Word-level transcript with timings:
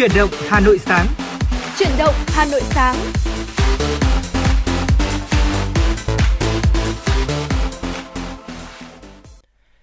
Chuyển 0.00 0.10
động 0.16 0.30
Hà 0.48 0.60
Nội 0.60 0.78
sáng. 0.78 1.06
Chuyển 1.78 1.90
động 1.98 2.14
Hà 2.26 2.44
Nội 2.44 2.60
sáng. 2.70 2.96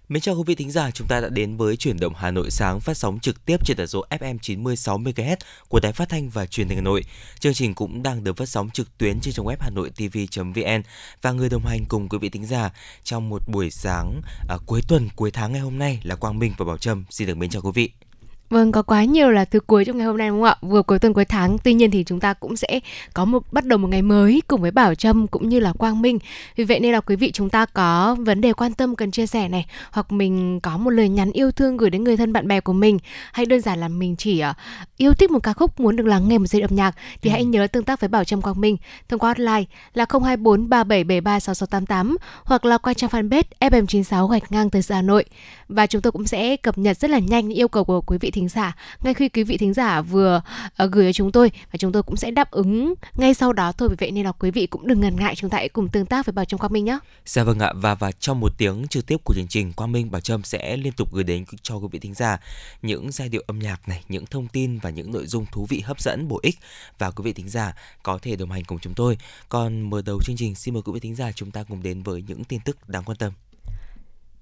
Mến 0.09 0.21
chào 0.21 0.35
quý 0.35 0.43
vị 0.45 0.55
thính 0.55 0.71
giả, 0.71 0.91
chúng 0.91 1.07
ta 1.07 1.19
đã 1.19 1.29
đến 1.29 1.57
với 1.57 1.77
chuyển 1.77 1.99
động 1.99 2.13
Hà 2.15 2.31
Nội 2.31 2.51
sáng 2.51 2.79
phát 2.79 2.97
sóng 2.97 3.19
trực 3.19 3.45
tiếp 3.45 3.57
trên 3.65 3.77
tần 3.77 3.87
số 3.87 4.05
FM 4.09 4.37
96 4.41 4.97
MHz 4.97 5.35
của 5.67 5.79
Đài 5.79 5.93
Phát 5.93 6.09
thanh 6.09 6.29
và 6.29 6.45
Truyền 6.45 6.67
hình 6.67 6.77
Hà 6.77 6.83
Nội. 6.83 7.03
Chương 7.39 7.53
trình 7.53 7.75
cũng 7.75 8.03
đang 8.03 8.23
được 8.23 8.37
phát 8.37 8.49
sóng 8.49 8.69
trực 8.69 8.97
tuyến 8.97 9.19
trên 9.19 9.33
trang 9.33 9.45
web 9.45 9.57
hanoitv.vn 9.59 10.81
và 11.21 11.31
người 11.31 11.49
đồng 11.49 11.65
hành 11.65 11.85
cùng 11.87 12.09
quý 12.09 12.17
vị 12.17 12.29
thính 12.29 12.45
giả 12.45 12.69
trong 13.03 13.29
một 13.29 13.41
buổi 13.51 13.71
sáng 13.71 14.21
à, 14.49 14.57
cuối 14.65 14.81
tuần 14.87 15.09
cuối 15.15 15.31
tháng 15.31 15.51
ngày 15.51 15.61
hôm 15.61 15.79
nay 15.79 15.99
là 16.03 16.15
Quang 16.15 16.39
Minh 16.39 16.53
và 16.57 16.65
Bảo 16.65 16.77
Trâm. 16.77 17.05
Xin 17.09 17.27
được 17.27 17.37
mến 17.37 17.49
chào 17.49 17.61
quý 17.61 17.71
vị. 17.73 18.06
Vâng, 18.49 18.71
có 18.71 18.81
quá 18.81 19.03
nhiều 19.03 19.31
là 19.31 19.45
thứ 19.45 19.59
cuối 19.59 19.85
trong 19.85 19.97
ngày 19.97 20.07
hôm 20.07 20.17
nay 20.17 20.27
đúng 20.27 20.37
không 20.37 20.43
ạ? 20.43 20.55
Vừa 20.61 20.81
cuối 20.81 20.99
tuần 20.99 21.13
cuối 21.13 21.25
tháng, 21.25 21.57
tuy 21.57 21.73
nhiên 21.73 21.91
thì 21.91 22.03
chúng 22.03 22.19
ta 22.19 22.33
cũng 22.33 22.55
sẽ 22.55 22.79
có 23.13 23.25
một 23.25 23.43
bắt 23.53 23.65
đầu 23.65 23.79
một 23.79 23.87
ngày 23.87 24.01
mới 24.01 24.41
cùng 24.47 24.61
với 24.61 24.71
Bảo 24.71 24.95
Trâm 24.95 25.27
cũng 25.27 25.49
như 25.49 25.59
là 25.59 25.73
Quang 25.73 26.01
Minh. 26.01 26.19
Vì 26.55 26.63
vậy 26.63 26.79
nên 26.79 26.91
là 26.91 27.01
quý 27.01 27.15
vị 27.15 27.31
chúng 27.31 27.49
ta 27.49 27.65
có 27.65 28.15
vấn 28.19 28.41
đề 28.41 28.53
quan 28.53 28.73
tâm 28.73 28.95
cần 28.95 29.11
chia 29.11 29.25
sẻ 29.25 29.49
này, 29.49 29.65
hoặc 29.91 30.11
mình 30.11 30.59
có 30.59 30.77
một 30.77 30.89
lời 30.89 31.09
nhắn 31.09 31.31
yêu 31.31 31.51
thương 31.51 31.77
gửi 31.77 31.89
đến 31.89 32.03
người 32.03 32.17
thân 32.17 32.33
bạn 32.33 32.47
bè 32.47 32.59
của 32.59 32.73
mình, 32.73 32.99
hay 33.33 33.45
đơn 33.45 33.61
giản 33.61 33.79
là 33.79 33.87
mình 33.87 34.15
chỉ 34.15 34.43
uh, 34.49 34.55
yêu 34.97 35.13
thích 35.13 35.31
một 35.31 35.39
ca 35.43 35.53
khúc 35.53 35.79
muốn 35.79 35.95
được 35.95 36.05
lắng 36.05 36.27
nghe 36.29 36.37
một 36.37 36.47
giai 36.47 36.61
âm 36.61 36.75
nhạc 36.75 36.95
thì 37.21 37.29
ừ. 37.29 37.31
hãy 37.31 37.45
nhớ 37.45 37.67
tương 37.67 37.83
tác 37.83 37.99
với 37.99 38.07
Bảo 38.07 38.23
Trâm 38.23 38.41
Quang 38.41 38.61
Minh 38.61 38.77
thông 39.09 39.19
qua 39.19 39.29
hotline 39.29 39.63
là 39.93 40.05
024 40.09 40.69
3773 40.69 41.39
6688 41.39 42.17
hoặc 42.43 42.65
là 42.65 42.77
qua 42.77 42.93
trang 42.93 43.09
fanpage 43.09 43.43
FM96 43.59 44.27
gạch 44.27 44.51
ngang 44.51 44.69
tới 44.69 44.81
Hà 44.89 45.01
Nội. 45.01 45.25
Và 45.69 45.87
chúng 45.87 46.01
tôi 46.01 46.11
cũng 46.11 46.27
sẽ 46.27 46.55
cập 46.55 46.77
nhật 46.77 46.97
rất 46.97 47.11
là 47.11 47.19
nhanh 47.19 47.47
những 47.47 47.57
yêu 47.57 47.67
cầu 47.67 47.83
của 47.83 48.01
quý 48.01 48.17
vị 48.21 48.31
thính 48.37 48.49
giả 48.49 48.75
ngay 49.03 49.13
khi 49.13 49.29
quý 49.29 49.43
vị 49.43 49.57
thính 49.57 49.73
giả 49.73 50.01
vừa 50.01 50.41
uh, 50.83 50.91
gửi 50.91 51.13
cho 51.13 51.17
chúng 51.17 51.31
tôi 51.31 51.51
và 51.71 51.77
chúng 51.79 51.91
tôi 51.91 52.03
cũng 52.03 52.15
sẽ 52.15 52.31
đáp 52.31 52.51
ứng 52.51 52.93
ngay 53.17 53.33
sau 53.33 53.53
đó 53.53 53.71
thôi 53.71 53.89
vì 53.89 53.95
vậy 53.99 54.11
nên 54.11 54.25
là 54.25 54.31
quý 54.31 54.51
vị 54.51 54.67
cũng 54.67 54.87
đừng 54.87 55.01
ngần 55.01 55.15
ngại 55.15 55.35
chúng 55.35 55.49
ta 55.49 55.57
hãy 55.57 55.69
cùng 55.69 55.89
tương 55.89 56.05
tác 56.05 56.25
với 56.25 56.33
Bảo 56.33 56.45
Trâm 56.45 56.59
Quang 56.59 56.73
Minh 56.73 56.85
nhé. 56.85 56.99
Dạ 57.25 57.43
vâng 57.43 57.59
ạ 57.59 57.73
và 57.75 57.95
và 57.95 58.11
trong 58.11 58.39
một 58.39 58.53
tiếng 58.57 58.87
trực 58.87 59.05
tiếp 59.05 59.17
của 59.23 59.33
chương 59.33 59.47
trình 59.47 59.73
Quang 59.73 59.91
Minh 59.91 60.11
Bảo 60.11 60.21
Trâm 60.21 60.43
sẽ 60.43 60.77
liên 60.77 60.93
tục 60.93 61.13
gửi 61.13 61.23
đến 61.23 61.45
cho 61.61 61.75
quý 61.75 61.87
vị 61.91 61.99
thính 61.99 62.13
giả 62.13 62.37
những 62.81 63.11
giai 63.11 63.29
điệu 63.29 63.43
âm 63.47 63.59
nhạc 63.59 63.89
này, 63.89 64.03
những 64.09 64.25
thông 64.25 64.47
tin 64.47 64.79
và 64.79 64.89
những 64.89 65.11
nội 65.11 65.25
dung 65.25 65.45
thú 65.51 65.65
vị 65.69 65.79
hấp 65.85 66.01
dẫn 66.01 66.27
bổ 66.27 66.39
ích 66.43 66.59
và 66.99 67.11
quý 67.11 67.23
vị 67.23 67.33
thính 67.33 67.49
giả 67.49 67.73
có 68.03 68.19
thể 68.21 68.35
đồng 68.35 68.51
hành 68.51 68.63
cùng 68.63 68.79
chúng 68.79 68.93
tôi. 68.93 69.17
Còn 69.49 69.89
mở 69.89 70.01
đầu 70.05 70.19
chương 70.23 70.37
trình 70.37 70.55
xin 70.55 70.73
mời 70.73 70.83
quý 70.85 70.91
vị 70.93 70.99
thính 70.99 71.15
giả 71.15 71.31
chúng 71.31 71.51
ta 71.51 71.63
cùng 71.63 71.83
đến 71.83 72.03
với 72.03 72.23
những 72.27 72.43
tin 72.43 72.59
tức 72.59 72.89
đáng 72.89 73.03
quan 73.03 73.17
tâm. 73.17 73.33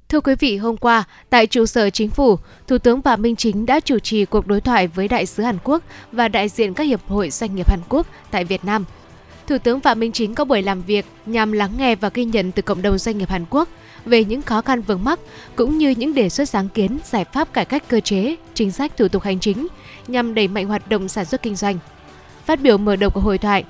Thưa 0.10 0.20
quý 0.20 0.36
vị, 0.40 0.58
hôm 0.58 0.78
qua, 0.78 1.04
tại 1.30 1.48
trụ 1.48 1.66
sở 1.66 1.90
chính 1.90 2.10
phủ, 2.10 2.38
Thủ 2.68 2.78
tướng 2.78 3.02
Phạm 3.02 3.22
Minh 3.22 3.36
Chính 3.36 3.66
đã 3.66 3.80
chủ 3.80 4.00
trì 4.00 4.26
cuộc 4.26 4.48
đối 4.48 4.62
thoại 4.62 4.88
với 4.88 5.08
đại 5.08 5.26
sứ 5.26 5.44
Hàn 5.44 5.58
Quốc 5.64 5.84
và 6.12 6.28
đại 6.28 6.50
diện 6.50 6.74
các 6.74 6.84
hiệp 6.84 7.08
hội 7.08 7.30
doanh 7.30 7.56
nghiệp 7.56 7.70
Hàn 7.70 7.80
Quốc 7.90 8.08
tại 8.32 8.44
Việt 8.44 8.66
Nam. 8.66 8.86
Thủ 9.48 9.58
tướng 9.58 9.80
Phạm 9.80 10.00
Minh 10.00 10.12
Chính 10.12 10.36
có 10.36 10.46
buổi 10.46 10.62
làm 10.62 10.82
việc 10.82 11.06
nhằm 11.26 11.52
lắng 11.52 11.72
nghe 11.78 11.96
và 11.96 12.10
ghi 12.14 12.26
nhận 12.26 12.52
từ 12.52 12.62
cộng 12.62 12.82
đồng 12.82 12.98
doanh 12.98 13.18
nghiệp 13.18 13.30
Hàn 13.30 13.46
Quốc 13.50 13.70
về 14.06 14.24
những 14.24 14.42
khó 14.42 14.62
khăn 14.62 14.82
vướng 14.82 15.04
mắc 15.04 15.20
cũng 15.56 15.78
như 15.78 15.90
những 15.90 16.14
đề 16.14 16.30
xuất 16.30 16.50
sáng 16.50 16.70
kiến, 16.70 16.98
giải 17.04 17.26
pháp 17.34 17.54
cải 17.54 17.66
cách 17.66 17.84
cơ 17.88 18.00
chế, 18.00 18.36
chính 18.54 18.72
sách 18.72 18.98
thủ 18.98 19.08
tục 19.08 19.24
hành 19.24 19.40
chính 19.40 19.68
nhằm 20.08 20.34
đẩy 20.34 20.48
mạnh 20.48 20.68
hoạt 20.68 20.90
động 20.90 21.08
sản 21.08 21.26
xuất 21.26 21.42
kinh 21.42 21.56
doanh. 21.56 21.78
Phát 22.46 22.62
biểu 22.62 22.78
mở 22.78 22.96
đầu 22.96 23.10
của 23.10 23.22
hội 23.22 23.38
thoại, 23.38 23.64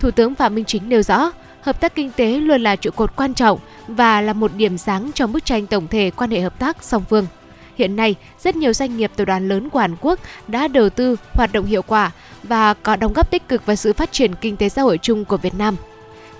Thủ 0.00 0.10
tướng 0.10 0.34
Phạm 0.34 0.54
Minh 0.54 0.64
Chính 0.64 0.88
nêu 0.88 1.02
rõ, 1.02 1.32
hợp 1.60 1.80
tác 1.80 1.94
kinh 1.94 2.10
tế 2.16 2.40
luôn 2.40 2.60
là 2.60 2.76
trụ 2.76 2.90
cột 2.90 3.16
quan 3.16 3.34
trọng 3.34 3.58
và 3.94 4.20
là 4.20 4.32
một 4.32 4.50
điểm 4.56 4.78
sáng 4.78 5.10
trong 5.14 5.32
bức 5.32 5.44
tranh 5.44 5.66
tổng 5.66 5.88
thể 5.88 6.10
quan 6.16 6.30
hệ 6.30 6.40
hợp 6.40 6.58
tác 6.58 6.84
song 6.84 7.04
phương. 7.10 7.26
Hiện 7.76 7.96
nay, 7.96 8.14
rất 8.42 8.56
nhiều 8.56 8.72
doanh 8.72 8.96
nghiệp 8.96 9.10
tập 9.16 9.24
đoàn 9.24 9.48
lớn 9.48 9.70
của 9.70 9.78
Hàn 9.78 9.96
Quốc 10.00 10.18
đã 10.48 10.68
đầu 10.68 10.90
tư 10.90 11.16
hoạt 11.32 11.52
động 11.52 11.66
hiệu 11.66 11.82
quả 11.82 12.10
và 12.42 12.74
có 12.74 12.96
đóng 12.96 13.12
góp 13.12 13.30
tích 13.30 13.48
cực 13.48 13.66
vào 13.66 13.76
sự 13.76 13.92
phát 13.92 14.12
triển 14.12 14.34
kinh 14.34 14.56
tế 14.56 14.68
xã 14.68 14.82
hội 14.82 14.98
chung 14.98 15.24
của 15.24 15.36
Việt 15.36 15.54
Nam. 15.54 15.76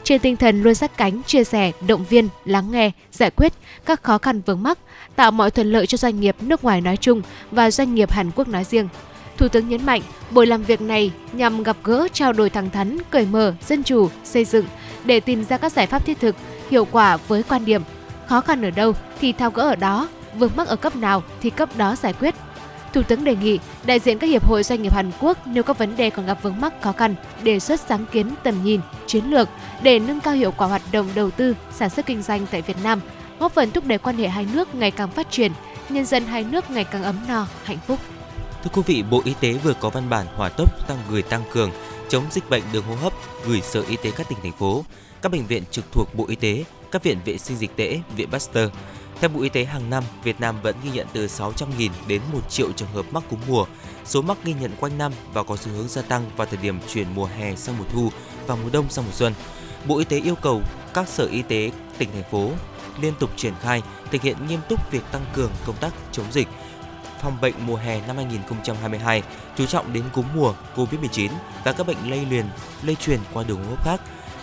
Trên 0.05 0.21
tinh 0.21 0.37
thần 0.37 0.63
luôn 0.63 0.75
sát 0.75 0.97
cánh, 0.97 1.23
chia 1.23 1.45
sẻ, 1.45 1.73
động 1.87 2.05
viên, 2.05 2.29
lắng 2.45 2.71
nghe, 2.71 2.91
giải 3.13 3.31
quyết 3.31 3.53
các 3.85 4.03
khó 4.03 4.19
khăn 4.19 4.41
vướng 4.47 4.63
mắc, 4.63 4.79
tạo 5.17 5.31
mọi 5.31 5.51
thuận 5.51 5.73
lợi 5.73 5.87
cho 5.87 5.99
doanh 5.99 6.21
nghiệp 6.21 6.37
nước 6.41 6.65
ngoài 6.65 6.81
nói 6.81 6.97
chung 6.97 7.23
và 7.51 7.71
doanh 7.71 7.95
nghiệp 7.95 8.11
Hàn 8.11 8.31
Quốc 8.31 8.49
nói 8.49 8.65
riêng. 8.65 8.89
Thủ 9.37 9.49
tướng 9.49 9.69
nhấn 9.69 9.87
mạnh, 9.87 10.03
buổi 10.31 10.47
làm 10.47 10.63
việc 10.63 10.81
này 10.81 11.11
nhằm 11.33 11.63
gặp 11.63 11.77
gỡ, 11.85 12.09
trao 12.13 12.33
đổi 12.33 12.51
thẳng 12.51 12.71
thắn, 12.71 12.99
cởi 13.11 13.27
mở, 13.27 13.55
dân 13.67 13.83
chủ, 13.83 14.09
xây 14.25 14.45
dựng 14.45 14.67
để 15.05 15.21
tìm 15.21 15.45
ra 15.45 15.57
các 15.57 15.73
giải 15.73 15.87
pháp 15.87 16.07
thiết 16.07 16.21
thực, 16.21 16.37
hiệu 16.71 16.87
quả 16.91 17.17
với 17.17 17.43
quan 17.43 17.65
điểm 17.65 17.83
khó 18.27 18.41
khăn 18.41 18.63
ở 18.65 18.71
đâu 18.71 18.93
thì 19.21 19.33
thao 19.33 19.51
gỡ 19.51 19.63
ở 19.63 19.77
đó, 19.77 20.09
vướng 20.35 20.53
mắc 20.57 20.69
ở 20.69 20.77
cấp 20.77 20.97
nào 20.97 21.23
thì 21.41 21.51
cấp 21.51 21.77
đó 21.77 21.97
giải 21.97 22.13
quyết. 22.13 22.35
Thủ 22.93 23.03
tướng 23.03 23.25
đề 23.25 23.37
nghị 23.37 23.59
đại 23.85 23.99
diện 23.99 24.19
các 24.19 24.27
hiệp 24.27 24.49
hội 24.49 24.63
doanh 24.63 24.83
nghiệp 24.83 24.95
Hàn 24.95 25.11
Quốc 25.21 25.39
nếu 25.47 25.63
có 25.63 25.75
vấn 25.75 25.97
đề 25.97 26.11
còn 26.11 26.27
gặp 26.27 26.43
vướng 26.43 26.61
mắc 26.61 26.83
khó 26.83 26.93
khăn, 26.93 27.15
đề 27.43 27.61
xuất 27.61 27.81
sáng 27.81 28.07
kiến 28.13 28.35
tầm 28.43 28.65
nhìn, 28.65 28.81
chiến 29.07 29.25
lược 29.25 29.49
để 29.83 29.99
nâng 29.99 30.21
cao 30.21 30.35
hiệu 30.35 30.53
quả 30.57 30.67
hoạt 30.67 30.83
động 30.93 31.09
đầu 31.15 31.31
tư, 31.31 31.57
sản 31.73 31.91
xuất 31.91 32.07
kinh 32.07 32.23
doanh 32.23 32.47
tại 32.51 32.63
Việt 32.63 32.77
Nam, 32.83 33.01
góp 33.39 33.53
phần 33.53 33.71
thúc 33.71 33.87
đẩy 33.87 33.99
quan 33.99 34.17
hệ 34.17 34.29
hai 34.29 34.47
nước 34.53 34.75
ngày 34.75 34.91
càng 34.91 35.11
phát 35.11 35.31
triển, 35.31 35.53
nhân 35.89 36.07
dân 36.07 36.27
hai 36.27 36.45
nước 36.45 36.71
ngày 36.71 36.85
càng 36.85 37.03
ấm 37.03 37.17
no, 37.29 37.47
hạnh 37.65 37.79
phúc. 37.87 37.99
Thưa 38.65 38.71
quý 38.73 38.83
vị, 38.87 39.03
Bộ 39.11 39.23
Y 39.25 39.35
tế 39.41 39.53
vừa 39.53 39.75
có 39.75 39.91
văn 39.91 40.11
bản 40.11 40.27
hỏa 40.37 40.49
tốc 40.49 40.89
tăng 40.89 40.99
người 41.11 41.23
tăng 41.23 41.43
cường 41.53 41.71
chống 42.09 42.25
dịch 42.31 42.51
bệnh 42.51 42.63
đường 42.73 42.85
hô 42.85 42.95
hấp 42.95 43.13
gửi 43.47 43.61
Sở 43.61 43.85
Y 43.89 43.97
tế 43.97 44.11
các 44.17 44.29
tỉnh 44.29 44.39
thành 44.43 44.53
phố, 44.53 44.85
các 45.23 45.33
bệnh 45.33 45.47
viện 45.47 45.63
trực 45.71 45.85
thuộc 45.93 46.15
Bộ 46.15 46.25
Y 46.29 46.37
tế, 46.37 46.65
các 46.91 47.03
viện 47.03 47.19
vệ 47.25 47.39
sinh 47.39 47.57
dịch 47.57 47.77
tễ, 47.77 48.01
viện 48.17 48.31
Pasteur. 48.31 48.71
Theo 49.21 49.31
Bộ 49.31 49.41
Y 49.43 49.49
tế 49.49 49.65
hàng 49.65 49.91
năm, 49.91 50.05
Việt 50.25 50.41
Nam 50.41 50.57
vẫn 50.63 50.77
ghi 50.85 50.91
nhận 50.91 51.07
từ 51.13 51.27
600.000 51.27 51.91
đến 52.07 52.21
1 52.33 52.51
triệu 52.51 52.73
trường 52.73 52.89
hợp 52.89 53.07
mắc 53.11 53.23
cúm 53.31 53.39
mùa. 53.49 53.67
Số 54.05 54.23
mắc 54.23 54.39
ghi 54.45 54.55
nhận 54.61 54.71
quanh 54.81 54.99
năm 54.99 55.13
và 55.33 55.43
có 55.43 55.57
xu 55.57 55.71
hướng 55.71 55.89
gia 55.89 56.03
tăng 56.03 56.31
vào 56.37 56.47
thời 56.47 56.59
điểm 56.63 56.79
chuyển 56.93 57.07
mùa 57.15 57.27
hè 57.27 57.57
sang 57.57 57.79
mùa 57.79 57.85
thu 57.93 58.11
và 58.47 58.57
mùa 58.57 58.71
đông 58.73 58.91
sang 58.91 59.05
mùa 59.05 59.13
xuân. 59.13 59.35
Bộ 59.87 59.99
Y 59.99 60.05
tế 60.05 60.21
yêu 60.21 60.35
cầu 60.35 60.63
các 60.95 61.09
sở 61.09 61.27
y 61.27 61.43
tế 61.43 61.71
tỉnh 61.99 62.09
thành 62.13 62.31
phố 62.31 62.51
liên 63.01 63.13
tục 63.21 63.31
triển 63.37 63.53
khai 63.63 63.83
thực 64.11 64.23
hiện 64.23 64.37
nghiêm 64.49 64.61
túc 64.69 64.91
việc 64.91 65.03
tăng 65.13 65.25
cường 65.35 65.51
công 65.67 65.77
tác 65.77 65.93
chống 66.13 66.27
dịch, 66.33 66.49
phòng 67.23 67.41
bệnh 67.41 67.55
mùa 67.67 67.77
hè 67.77 68.07
năm 68.07 68.17
2022, 68.17 69.23
chú 69.57 69.67
trọng 69.67 69.93
đến 69.93 70.05
cúm 70.13 70.25
mùa, 70.35 70.55
Covid-19 70.77 71.31
và 71.65 71.73
các 71.73 71.87
bệnh 71.87 72.11
lây 72.11 72.27
truyền, 72.31 72.47
lây 72.83 72.95
truyền 72.97 73.21
qua 73.33 73.45
đường 73.45 73.65
hô 73.65 73.71
hấp 73.71 73.85
khác. 73.85 74.01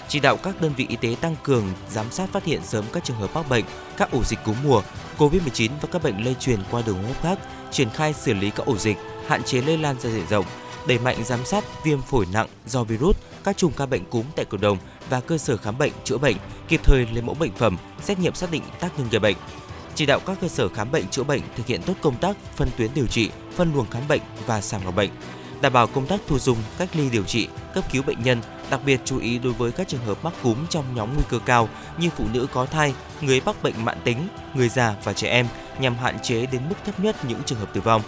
Chỉ 0.09 0.19
đạo 0.19 0.37
các 0.37 0.61
đơn 0.61 0.73
vị 0.77 0.85
y 0.89 0.95
tế 0.95 1.15
tăng 1.21 1.35
cường 1.43 1.63
giám 1.89 2.11
sát 2.11 2.29
phát 2.29 2.43
hiện 2.43 2.61
sớm 2.63 2.85
các 2.93 3.03
trường 3.03 3.17
hợp 3.17 3.29
mắc 3.33 3.49
bệnh, 3.49 3.65
các 3.97 4.11
ổ 4.11 4.23
dịch 4.23 4.39
cúm 4.45 4.55
mùa, 4.63 4.81
Covid-19 5.17 5.69
và 5.81 5.87
các 5.91 6.03
bệnh 6.03 6.25
lây 6.25 6.35
truyền 6.39 6.59
qua 6.71 6.81
đường 6.85 7.03
hô 7.03 7.07
hấp 7.07 7.21
khác, 7.21 7.39
triển 7.71 7.89
khai 7.89 8.13
xử 8.13 8.33
lý 8.33 8.49
các 8.49 8.65
ổ 8.65 8.77
dịch, 8.77 8.97
hạn 9.27 9.43
chế 9.43 9.61
lây 9.61 9.77
lan 9.77 9.99
ra 9.99 10.09
diện 10.09 10.27
rộng, 10.29 10.45
đẩy 10.87 10.99
mạnh 10.99 11.23
giám 11.25 11.45
sát 11.45 11.83
viêm 11.83 12.01
phổi 12.01 12.25
nặng 12.33 12.47
do 12.65 12.83
virus, 12.83 13.17
các 13.43 13.57
chùm 13.57 13.71
ca 13.71 13.85
bệnh 13.85 14.05
cúm 14.05 14.25
tại 14.35 14.45
cộng 14.45 14.61
đồng 14.61 14.77
và 15.09 15.19
cơ 15.19 15.37
sở 15.37 15.57
khám 15.57 15.77
bệnh 15.77 15.91
chữa 16.03 16.17
bệnh, 16.17 16.37
kịp 16.67 16.81
thời 16.83 17.05
lấy 17.13 17.21
mẫu 17.21 17.35
bệnh 17.35 17.55
phẩm, 17.55 17.77
xét 18.01 18.19
nghiệm 18.19 18.35
xác 18.35 18.51
định 18.51 18.63
tác 18.79 18.99
nhân 18.99 19.07
gây 19.11 19.19
bệnh. 19.19 19.37
Chỉ 19.95 20.05
đạo 20.05 20.19
các 20.25 20.37
cơ 20.41 20.47
sở 20.47 20.69
khám 20.69 20.91
bệnh 20.91 21.07
chữa 21.07 21.23
bệnh 21.23 21.41
thực 21.55 21.67
hiện 21.67 21.81
tốt 21.81 21.93
công 22.01 22.15
tác 22.15 22.37
phân 22.55 22.69
tuyến 22.77 22.91
điều 22.93 23.07
trị, 23.07 23.29
phân 23.55 23.73
luồng 23.73 23.89
khám 23.91 24.07
bệnh 24.07 24.21
và 24.45 24.61
sàng 24.61 24.85
lọc 24.85 24.95
bệnh, 24.95 25.09
đảm 25.61 25.73
bảo 25.73 25.87
công 25.87 26.07
tác 26.07 26.19
thu 26.27 26.39
dung, 26.39 26.57
cách 26.77 26.89
ly 26.93 27.09
điều 27.09 27.23
trị, 27.23 27.47
cấp 27.73 27.83
cứu 27.91 28.03
bệnh 28.03 28.23
nhân, 28.23 28.41
đặc 28.69 28.79
biệt 28.85 29.01
chú 29.05 29.19
ý 29.19 29.39
đối 29.39 29.53
với 29.53 29.71
các 29.71 29.87
trường 29.87 30.05
hợp 30.05 30.23
mắc 30.23 30.33
cúm 30.43 30.67
trong 30.69 30.95
nhóm 30.95 31.13
nguy 31.13 31.23
cơ 31.29 31.39
cao 31.39 31.69
như 31.97 32.09
phụ 32.17 32.25
nữ 32.33 32.47
có 32.53 32.65
thai, 32.65 32.93
người 33.21 33.41
mắc 33.45 33.63
bệnh 33.63 33.85
mãn 33.85 33.97
tính, 34.03 34.27
người 34.53 34.69
già 34.69 34.95
và 35.03 35.13
trẻ 35.13 35.29
em 35.29 35.47
nhằm 35.79 35.95
hạn 35.95 36.19
chế 36.19 36.45
đến 36.45 36.61
mức 36.69 36.75
thấp 36.85 36.99
nhất 36.99 37.25
những 37.25 37.43
trường 37.45 37.59
hợp 37.59 37.73
tử 37.73 37.81
vong. 37.81 38.01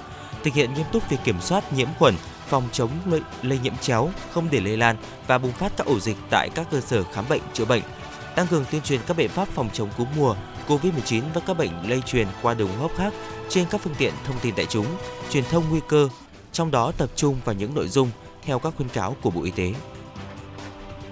Thực 0.43 0.53
hiện 0.53 0.73
nghiêm 0.73 0.85
túc 0.91 1.09
việc 1.09 1.17
kiểm 1.23 1.41
soát 1.41 1.73
nhiễm 1.73 1.87
khuẩn, 1.99 2.15
phòng 2.47 2.69
chống 2.71 2.89
lây, 3.05 3.21
lây 3.41 3.59
nhiễm 3.59 3.77
chéo, 3.81 4.09
không 4.33 4.47
để 4.51 4.59
lây 4.59 4.77
lan 4.77 4.95
và 5.27 5.37
bùng 5.37 5.51
phát 5.51 5.71
các 5.77 5.87
ổ 5.87 5.99
dịch 5.99 6.17
tại 6.29 6.49
các 6.55 6.67
cơ 6.71 6.81
sở 6.81 7.03
khám 7.03 7.25
bệnh 7.29 7.41
chữa 7.53 7.65
bệnh. 7.65 7.83
Tăng 8.35 8.47
cường 8.47 8.65
tuyên 8.71 8.81
truyền 8.81 8.99
các 9.07 9.17
biện 9.17 9.29
pháp 9.29 9.47
phòng 9.47 9.69
chống 9.73 9.89
cúm 9.97 10.07
mùa, 10.17 10.35
COVID-19 10.67 11.21
và 11.33 11.41
các 11.47 11.57
bệnh 11.57 11.89
lây 11.89 12.01
truyền 12.01 12.27
qua 12.41 12.53
đường 12.53 12.69
hô 12.77 12.87
hấp 12.87 12.97
khác 12.97 13.13
trên 13.49 13.65
các 13.69 13.81
phương 13.81 13.95
tiện 13.97 14.13
thông 14.23 14.39
tin 14.41 14.55
đại 14.55 14.65
chúng, 14.65 14.85
truyền 15.29 15.43
thông 15.43 15.69
nguy 15.69 15.79
cơ, 15.87 16.09
trong 16.51 16.71
đó 16.71 16.91
tập 16.97 17.09
trung 17.15 17.37
vào 17.45 17.55
những 17.55 17.75
nội 17.75 17.87
dung 17.87 18.09
theo 18.41 18.59
các 18.59 18.73
khuyến 18.77 18.89
cáo 18.89 19.15
của 19.21 19.29
Bộ 19.29 19.43
Y 19.43 19.51
tế. 19.51 19.73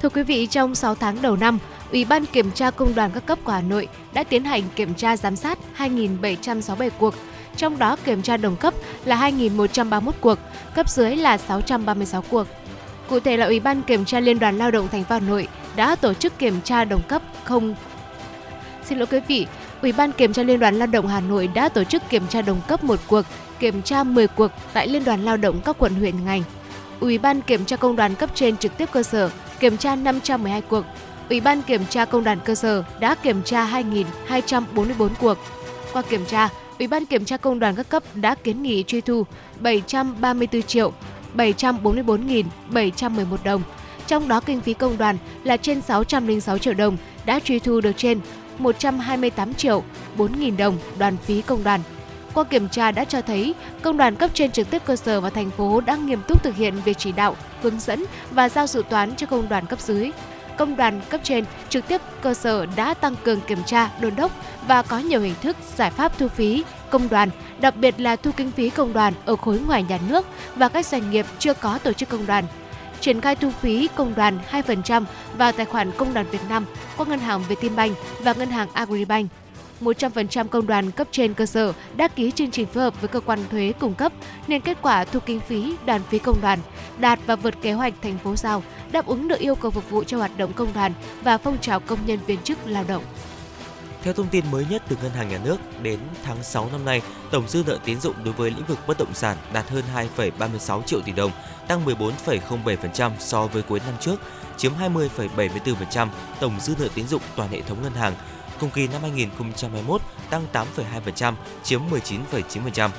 Thưa 0.01 0.10
quý 0.10 0.24
vị, 0.24 0.48
trong 0.48 0.75
6 0.75 0.95
tháng 0.95 1.22
đầu 1.22 1.36
năm, 1.36 1.60
Ủy 1.92 2.06
ban 2.06 2.25
Kiểm 2.25 2.51
tra 2.51 2.72
Công 2.72 2.95
đoàn 2.95 3.12
các 3.13 3.25
cấp 3.25 3.39
của 3.44 3.51
Hà 3.51 3.62
Nội 3.62 3.88
đã 4.13 4.24
tiến 4.24 4.44
hành 4.44 4.63
kiểm 4.75 4.94
tra 4.94 5.18
giám 5.18 5.36
sát 5.36 5.60
2.767 5.78 6.89
cuộc, 7.00 7.13
trong 7.56 7.80
đó 7.80 7.95
kiểm 8.06 8.22
tra 8.22 8.38
đồng 8.38 8.56
cấp 8.56 8.74
là 9.06 9.30
2.131 9.30 10.12
cuộc, 10.22 10.39
cấp 10.75 10.89
dưới 10.89 11.16
là 11.16 11.38
636 11.38 12.22
cuộc. 12.22 12.48
Cụ 13.10 13.19
thể 13.19 13.38
là 13.38 13.45
Ủy 13.45 13.60
ban 13.60 13.81
Kiểm 13.81 14.06
tra 14.06 14.19
Liên 14.19 14.40
đoàn 14.40 14.57
Lao 14.57 14.72
động 14.72 14.88
thành 14.88 15.04
phố 15.04 15.16
Hà 15.16 15.19
Nội 15.19 15.48
đã 15.75 15.95
tổ 15.95 16.13
chức 16.13 16.40
kiểm 16.40 16.62
tra 16.62 16.86
đồng 16.86 17.01
cấp 17.07 17.22
không 17.44 17.75
Xin 18.86 18.98
lỗi 18.98 19.07
quý 19.12 19.19
vị, 19.28 19.48
Ủy 19.81 19.92
ban 19.92 20.12
Kiểm 20.12 20.33
tra 20.33 20.44
Liên 20.44 20.60
đoàn 20.60 20.75
Lao 20.75 20.88
động 20.88 21.07
Hà 21.07 21.19
Nội 21.19 21.48
đã 21.48 21.69
tổ 21.69 21.83
chức 21.83 22.10
kiểm 22.10 22.28
tra 22.28 22.42
đồng 22.42 22.62
cấp 22.68 22.83
một 22.83 23.00
cuộc, 23.07 23.25
kiểm 23.59 23.81
tra 23.81 24.04
10 24.04 24.27
cuộc 24.27 24.51
tại 24.74 24.88
Liên 24.88 25.04
đoàn 25.04 25.25
Lao 25.25 25.38
động 25.38 25.62
các 25.65 25.75
quận 25.80 25.95
huyện 25.95 26.25
ngành. 26.25 26.44
Ủy 27.00 27.18
ban 27.18 27.42
Kiểm 27.42 27.65
tra 27.65 27.75
Công 27.75 27.95
đoàn 27.95 28.15
cấp 28.15 28.30
trên 28.36 28.57
trực 28.57 28.77
tiếp 28.77 28.89
cơ 28.92 29.04
sở 29.04 29.30
kiểm 29.59 29.77
tra 29.77 29.95
512 29.95 30.62
cuộc. 30.62 30.86
Ủy 31.30 31.42
ban 31.42 31.62
Kiểm 31.62 31.81
tra 31.89 32.06
Công 32.06 32.24
đoàn 32.24 32.39
cơ 32.45 32.56
sở 32.56 32.83
đã 33.00 33.15
kiểm 33.15 33.44
tra 33.44 33.68
2.244 34.30 35.09
cuộc. 35.19 35.38
Qua 35.94 36.01
kiểm 36.01 36.25
tra, 36.25 36.50
Ủy 36.80 36.88
ban 36.88 37.06
Kiểm 37.06 37.25
tra 37.25 37.38
Công 37.38 37.59
đoàn 37.59 37.75
các 37.75 37.89
cấp 37.89 38.04
đã 38.15 38.36
kiến 38.36 38.63
nghị 38.63 38.83
truy 38.88 39.01
thu 39.01 39.25
734 39.59 40.62
triệu 40.62 40.92
744.711 41.36 43.38
đồng. 43.44 43.62
Trong 44.07 44.27
đó 44.27 44.39
kinh 44.39 44.62
phí 44.62 44.74
công 44.74 44.98
đoàn 44.98 45.18
là 45.44 45.57
trên 45.57 45.81
606 45.81 46.57
triệu 46.57 46.74
đồng, 46.74 46.98
đã 47.25 47.39
truy 47.39 47.59
thu 47.59 47.81
được 47.81 47.98
trên 47.98 48.19
128 48.57 49.54
triệu 49.54 49.83
4.000 50.18 50.57
đồng 50.57 50.77
đoàn 51.00 51.18
phí 51.18 51.42
công 51.42 51.63
đoàn. 51.63 51.81
Qua 52.38 52.44
kiểm 52.44 52.69
tra 52.69 52.92
đã 52.92 53.06
cho 53.06 53.22
thấy, 53.22 53.54
công 53.81 53.98
đoàn 53.98 54.16
cấp 54.16 54.30
trên 54.34 54.51
trực 54.51 54.69
tiếp 54.69 54.81
cơ 54.86 54.95
sở 54.95 55.22
và 55.22 55.30
thành 55.30 55.50
phố 55.50 55.81
đã 55.81 55.95
nghiêm 55.95 56.22
túc 56.28 56.44
thực 56.44 56.56
hiện 56.56 56.74
việc 56.86 56.98
chỉ 56.98 57.12
đạo, 57.12 57.36
hướng 57.62 57.80
dẫn 57.80 58.04
và 58.31 58.50
giao 58.50 58.68
dự 58.68 58.84
toán 58.89 59.16
cho 59.16 59.28
công 59.28 59.50
đoàn 59.50 59.66
cấp 59.66 59.80
dưới. 59.80 60.12
Công 60.57 60.75
đoàn 60.75 61.01
cấp 61.10 61.22
trên 61.24 61.45
trực 61.69 61.88
tiếp 61.88 62.01
cơ 62.22 62.34
sở 62.34 62.66
đã 62.75 62.94
tăng 62.94 63.16
cường 63.24 63.42
kiểm 63.42 63.63
tra, 63.66 63.89
đôn 64.01 64.16
đốc 64.16 64.31
và 64.68 64.81
có 64.81 65.00
nhiều 65.00 65.22
hình 65.22 65.36
thức 65.42 65.57
giải 65.75 65.92
pháp 65.92 66.18
thu 66.18 66.28
phí 66.28 66.63
công 66.89 67.10
đoàn, 67.10 67.30
đặc 67.60 67.75
biệt 67.75 68.00
là 68.00 68.16
thu 68.16 68.31
kinh 68.38 68.51
phí 68.51 68.69
công 68.69 68.94
đoàn 68.94 69.13
ở 69.25 69.36
khối 69.36 69.60
ngoài 69.68 69.83
nhà 69.83 70.00
nước 70.10 70.25
và 70.56 70.69
các 70.69 70.86
doanh 70.86 71.12
nghiệp 71.12 71.25
chưa 71.40 71.54
có 71.54 71.78
tổ 71.78 71.94
chức 71.94 72.10
công 72.10 72.25
đoàn 72.25 72.44
triển 73.01 73.22
khai 73.22 73.36
thu 73.36 73.50
phí 73.62 73.90
công 73.95 74.16
đoàn 74.16 74.40
2% 74.51 75.04
vào 75.38 75.51
tài 75.51 75.66
khoản 75.66 75.92
Công 75.98 76.13
đoàn 76.13 76.25
Việt 76.31 76.42
Nam 76.50 76.66
qua 76.98 77.06
ngân 77.06 77.19
hàng 77.19 77.44
Vietinbank 77.48 77.98
và 78.19 78.33
ngân 78.33 78.50
hàng 78.50 78.68
Agribank. 78.74 79.30
100% 79.82 80.48
công 80.48 80.68
đoàn 80.68 80.92
cấp 80.92 81.08
trên 81.12 81.34
cơ 81.34 81.46
sở 81.46 81.74
đã 81.96 82.08
ký 82.08 82.32
chương 82.32 82.52
trình 82.52 82.68
phối 82.68 82.84
hợp 82.84 83.02
với 83.02 83.08
cơ 83.08 83.20
quan 83.20 83.40
thuế 83.52 83.74
cung 83.80 83.94
cấp, 83.94 84.12
nên 84.48 84.62
kết 84.62 84.78
quả 84.82 85.06
thu 85.06 85.20
kinh 85.20 85.40
phí 85.40 85.76
đoàn 85.86 86.02
phí 86.10 86.20
công 86.20 86.42
đoàn 86.42 86.60
đạt 87.00 87.20
và 87.26 87.36
vượt 87.36 87.62
kế 87.62 87.74
hoạch 87.74 87.94
thành 88.02 88.18
phố 88.18 88.36
giao, 88.36 88.64
đáp 88.92 89.06
ứng 89.06 89.28
được 89.28 89.40
yêu 89.40 89.56
cầu 89.56 89.72
phục 89.72 89.90
vụ 89.90 90.04
cho 90.04 90.18
hoạt 90.18 90.38
động 90.38 90.54
công 90.54 90.74
đoàn 90.74 90.94
và 91.24 91.38
phong 91.38 91.58
trào 91.62 91.80
công 91.80 92.00
nhân 92.06 92.20
viên 92.28 92.42
chức 92.42 92.58
lao 92.66 92.84
động. 92.88 93.04
Theo 94.04 94.14
thông 94.14 94.28
tin 94.28 94.46
mới 94.52 94.66
nhất 94.70 94.84
từ 94.88 94.98
Ngân 95.02 95.12
hàng 95.12 95.30
Nhà 95.30 95.40
nước, 95.44 95.58
đến 95.82 96.00
tháng 96.24 96.44
6 96.44 96.70
năm 96.72 96.86
nay, 96.86 97.02
tổng 97.32 97.48
dư 97.48 97.64
nợ 97.68 97.80
tín 97.86 98.00
dụng 98.00 98.16
đối 98.24 98.34
với 98.34 98.52
lĩnh 98.52 98.66
vực 98.66 98.80
bất 98.88 98.98
động 98.98 99.14
sản 99.14 99.38
đạt 99.54 99.70
hơn 99.70 99.84
2,36 100.18 100.82
triệu 100.82 101.02
tỷ 101.02 101.12
đồng, 101.12 101.32
tăng 101.68 101.86
14,07% 101.86 103.12
so 103.20 103.48
với 103.48 103.62
cuối 103.62 103.82
năm 103.86 103.94
trước, 104.00 104.22
chiếm 104.58 104.72
20,74% 104.80 106.08
tổng 106.40 106.60
dư 106.60 106.76
nợ 106.80 106.88
tín 106.96 107.08
dụng 107.08 107.22
toàn 107.36 107.50
hệ 107.50 107.62
thống 107.62 107.82
ngân 107.84 107.94
hàng. 107.94 108.14
Cùng 108.59 108.69
kỳ 108.69 108.88
năm 108.88 109.01
2021 109.01 110.01
tăng 110.30 110.45
8,2%, 110.54 111.33
chiếm 111.63 111.81
19,9%. 111.92 112.89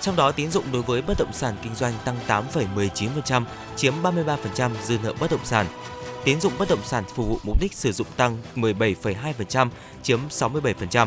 Trong 0.00 0.16
đó 0.16 0.32
tín 0.32 0.50
dụng 0.50 0.64
đối 0.72 0.82
với 0.82 1.02
bất 1.02 1.18
động 1.18 1.32
sản 1.32 1.56
kinh 1.62 1.74
doanh 1.74 1.92
tăng 2.04 2.16
8,19%, 2.28 3.44
chiếm 3.76 3.94
33% 4.02 4.70
dư 4.84 4.98
nợ 5.02 5.12
bất 5.20 5.30
động 5.30 5.44
sản. 5.44 5.66
Tín 6.24 6.40
dụng 6.40 6.52
bất 6.58 6.68
động 6.68 6.84
sản 6.84 7.04
phục 7.14 7.28
vụ 7.28 7.38
mục 7.42 7.60
đích 7.60 7.72
sử 7.74 7.92
dụng 7.92 8.06
tăng 8.16 8.38
17,2%, 8.56 9.68
chiếm 10.02 10.20
67%. 10.28 11.06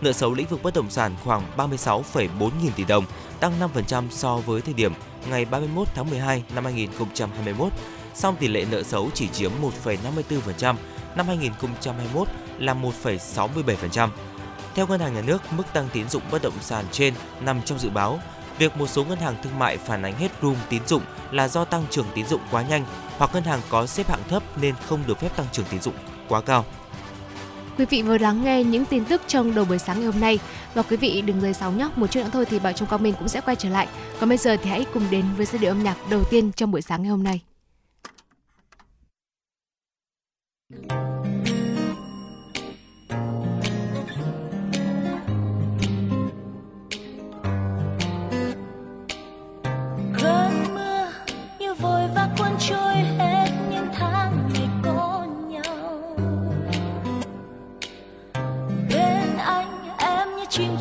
Nợ 0.00 0.12
xấu 0.12 0.34
lĩnh 0.34 0.46
vực 0.46 0.62
bất 0.62 0.74
động 0.74 0.90
sản 0.90 1.14
khoảng 1.24 1.42
36,4 1.56 2.50
nghìn 2.62 2.72
tỷ 2.72 2.84
đồng, 2.84 3.04
tăng 3.40 3.52
5% 3.74 4.04
so 4.10 4.36
với 4.36 4.60
thời 4.60 4.74
điểm 4.74 4.92
ngày 5.30 5.44
31 5.44 5.88
tháng 5.94 6.10
12 6.10 6.44
năm 6.54 6.64
2021, 6.64 7.72
song 8.14 8.36
tỷ 8.40 8.48
lệ 8.48 8.66
nợ 8.70 8.82
xấu 8.82 9.10
chỉ 9.14 9.28
chiếm 9.28 9.50
1,54%, 9.84 10.74
năm 11.16 11.26
2021 11.26 12.28
là 12.58 12.74
1,67%. 12.74 14.08
Theo 14.74 14.86
Ngân 14.86 15.00
hàng 15.00 15.14
Nhà 15.14 15.22
nước, 15.22 15.42
mức 15.56 15.64
tăng 15.72 15.88
tín 15.92 16.08
dụng 16.08 16.22
bất 16.30 16.42
động 16.42 16.54
sản 16.60 16.84
trên 16.92 17.14
nằm 17.40 17.62
trong 17.62 17.78
dự 17.78 17.90
báo. 17.90 18.20
Việc 18.58 18.76
một 18.76 18.86
số 18.86 19.04
ngân 19.04 19.18
hàng 19.18 19.34
thương 19.42 19.58
mại 19.58 19.76
phản 19.76 20.02
ánh 20.02 20.14
hết 20.14 20.32
room 20.42 20.56
tín 20.68 20.82
dụng 20.86 21.02
là 21.30 21.48
do 21.48 21.64
tăng 21.64 21.84
trưởng 21.90 22.06
tín 22.14 22.26
dụng 22.26 22.40
quá 22.50 22.62
nhanh 22.62 22.84
hoặc 23.18 23.30
ngân 23.34 23.44
hàng 23.44 23.60
có 23.68 23.86
xếp 23.86 24.08
hạng 24.08 24.22
thấp 24.28 24.42
nên 24.60 24.74
không 24.86 25.00
được 25.06 25.18
phép 25.18 25.36
tăng 25.36 25.46
trưởng 25.52 25.66
tín 25.70 25.80
dụng 25.80 25.94
quá 26.28 26.40
cao. 26.40 26.64
Quý 27.78 27.84
vị 27.84 28.02
vừa 28.02 28.18
lắng 28.18 28.44
nghe 28.44 28.64
những 28.64 28.84
tin 28.84 29.04
tức 29.04 29.22
trong 29.26 29.54
đầu 29.54 29.64
buổi 29.64 29.78
sáng 29.78 29.96
ngày 29.96 30.06
hôm 30.06 30.20
nay 30.20 30.38
và 30.74 30.82
quý 30.82 30.96
vị 30.96 31.22
đừng 31.22 31.40
rời 31.40 31.54
sóng 31.54 31.78
nhé. 31.78 31.88
Một 31.96 32.06
chút 32.06 32.20
nữa 32.20 32.30
thôi 32.32 32.44
thì 32.44 32.58
Bảo 32.58 32.72
Trung 32.72 32.88
Quang 32.88 33.02
Minh 33.02 33.14
cũng 33.18 33.28
sẽ 33.28 33.40
quay 33.40 33.56
trở 33.56 33.68
lại. 33.68 33.88
Còn 34.20 34.28
bây 34.28 34.38
giờ 34.38 34.56
thì 34.62 34.70
hãy 34.70 34.86
cùng 34.94 35.02
đến 35.10 35.24
với 35.36 35.46
giai 35.46 35.58
điệu 35.58 35.70
âm 35.70 35.82
nhạc 35.82 35.96
đầu 36.10 36.24
tiên 36.30 36.52
trong 36.52 36.70
buổi 36.70 36.82
sáng 36.82 37.02
ngày 37.02 37.10
hôm 37.10 37.22
nay. 37.22 37.40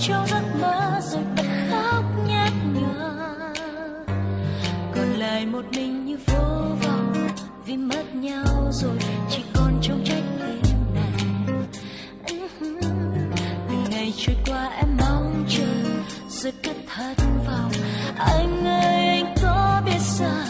trong 0.08 0.28
giấc 0.28 0.42
mơ 0.62 1.00
rồi 1.02 1.24
bật 1.38 1.44
khóc 1.72 2.04
nhạt 2.28 2.52
nhòa 2.74 3.36
còn 4.96 5.14
lại 5.14 5.46
một 5.46 5.66
mình 5.76 6.06
như 6.06 6.18
vô 6.28 6.44
vọng, 6.84 7.28
vì 7.66 7.78
mất 7.78 8.16
nhau 8.16 8.46
rồi, 8.72 8.98
chỉ 9.30 9.42
còn 9.54 9.80
trong 9.82 10.04
trách 10.06 10.24
tim 10.64 10.78
này. 10.96 11.12
Từng 13.70 13.84
ngày 13.90 14.14
trôi 14.18 14.36
qua 14.46 14.70
em 14.78 14.98
mong 15.00 15.46
chờ, 15.50 15.68
rồi 16.30 16.54
cất 16.64 16.76
thật 16.96 17.24
vọng. 17.48 17.72
Anh 18.18 18.66
ơi, 18.66 19.08
anh 19.08 19.36
có 19.44 19.82
biết 19.86 20.00
sao? 20.00 20.46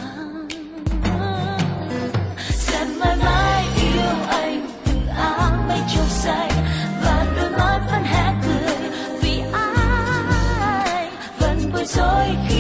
Sẽ 2.50 2.86
mãi 3.00 3.18
mãi 3.24 3.66
yêu 3.82 4.16
anh 4.30 4.68
từng 4.86 5.08
áng 5.08 5.68
mây 5.68 5.80
trong 5.96 6.08
say. 6.10 6.53
Zeug. 11.94 12.53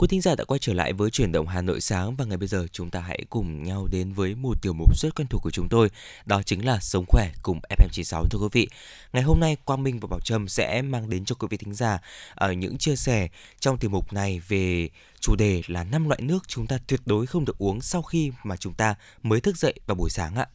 Quý 0.00 0.08
thính 0.08 0.20
giả 0.20 0.34
đã 0.34 0.44
quay 0.44 0.58
trở 0.58 0.72
lại 0.72 0.92
với 0.92 1.10
chuyển 1.10 1.32
động 1.32 1.46
Hà 1.46 1.62
Nội 1.62 1.80
sáng 1.80 2.16
và 2.16 2.24
ngày 2.24 2.36
bây 2.36 2.48
giờ 2.48 2.66
chúng 2.72 2.90
ta 2.90 3.00
hãy 3.00 3.24
cùng 3.30 3.62
nhau 3.62 3.88
đến 3.90 4.12
với 4.12 4.34
một 4.34 4.62
tiểu 4.62 4.72
mục 4.72 4.98
rất 4.98 5.14
quen 5.14 5.28
thuộc 5.28 5.42
của 5.42 5.50
chúng 5.50 5.68
tôi, 5.68 5.90
đó 6.26 6.42
chính 6.42 6.64
là 6.64 6.78
Sống 6.80 7.04
khỏe 7.08 7.30
cùng 7.42 7.60
FM96 7.70 8.24
thưa 8.30 8.38
quý 8.38 8.48
vị. 8.52 8.68
Ngày 9.12 9.22
hôm 9.22 9.40
nay 9.40 9.56
Quang 9.64 9.82
Minh 9.82 10.00
và 10.00 10.06
Bảo 10.06 10.20
Trâm 10.20 10.48
sẽ 10.48 10.82
mang 10.82 11.10
đến 11.10 11.24
cho 11.24 11.34
quý 11.34 11.46
vị 11.50 11.56
thính 11.56 11.74
giả 11.74 11.98
ở 12.34 12.52
những 12.52 12.78
chia 12.78 12.96
sẻ 12.96 13.28
trong 13.60 13.78
tiểu 13.78 13.90
mục 13.90 14.12
này 14.12 14.40
về 14.48 14.88
chủ 15.20 15.36
đề 15.36 15.62
là 15.66 15.84
năm 15.84 16.08
loại 16.08 16.20
nước 16.20 16.48
chúng 16.48 16.66
ta 16.66 16.78
tuyệt 16.86 17.00
đối 17.06 17.26
không 17.26 17.44
được 17.44 17.58
uống 17.58 17.80
sau 17.80 18.02
khi 18.02 18.32
mà 18.44 18.56
chúng 18.56 18.74
ta 18.74 18.94
mới 19.22 19.40
thức 19.40 19.56
dậy 19.56 19.74
vào 19.86 19.94
buổi 19.94 20.10
sáng 20.10 20.34
ạ. 20.34 20.46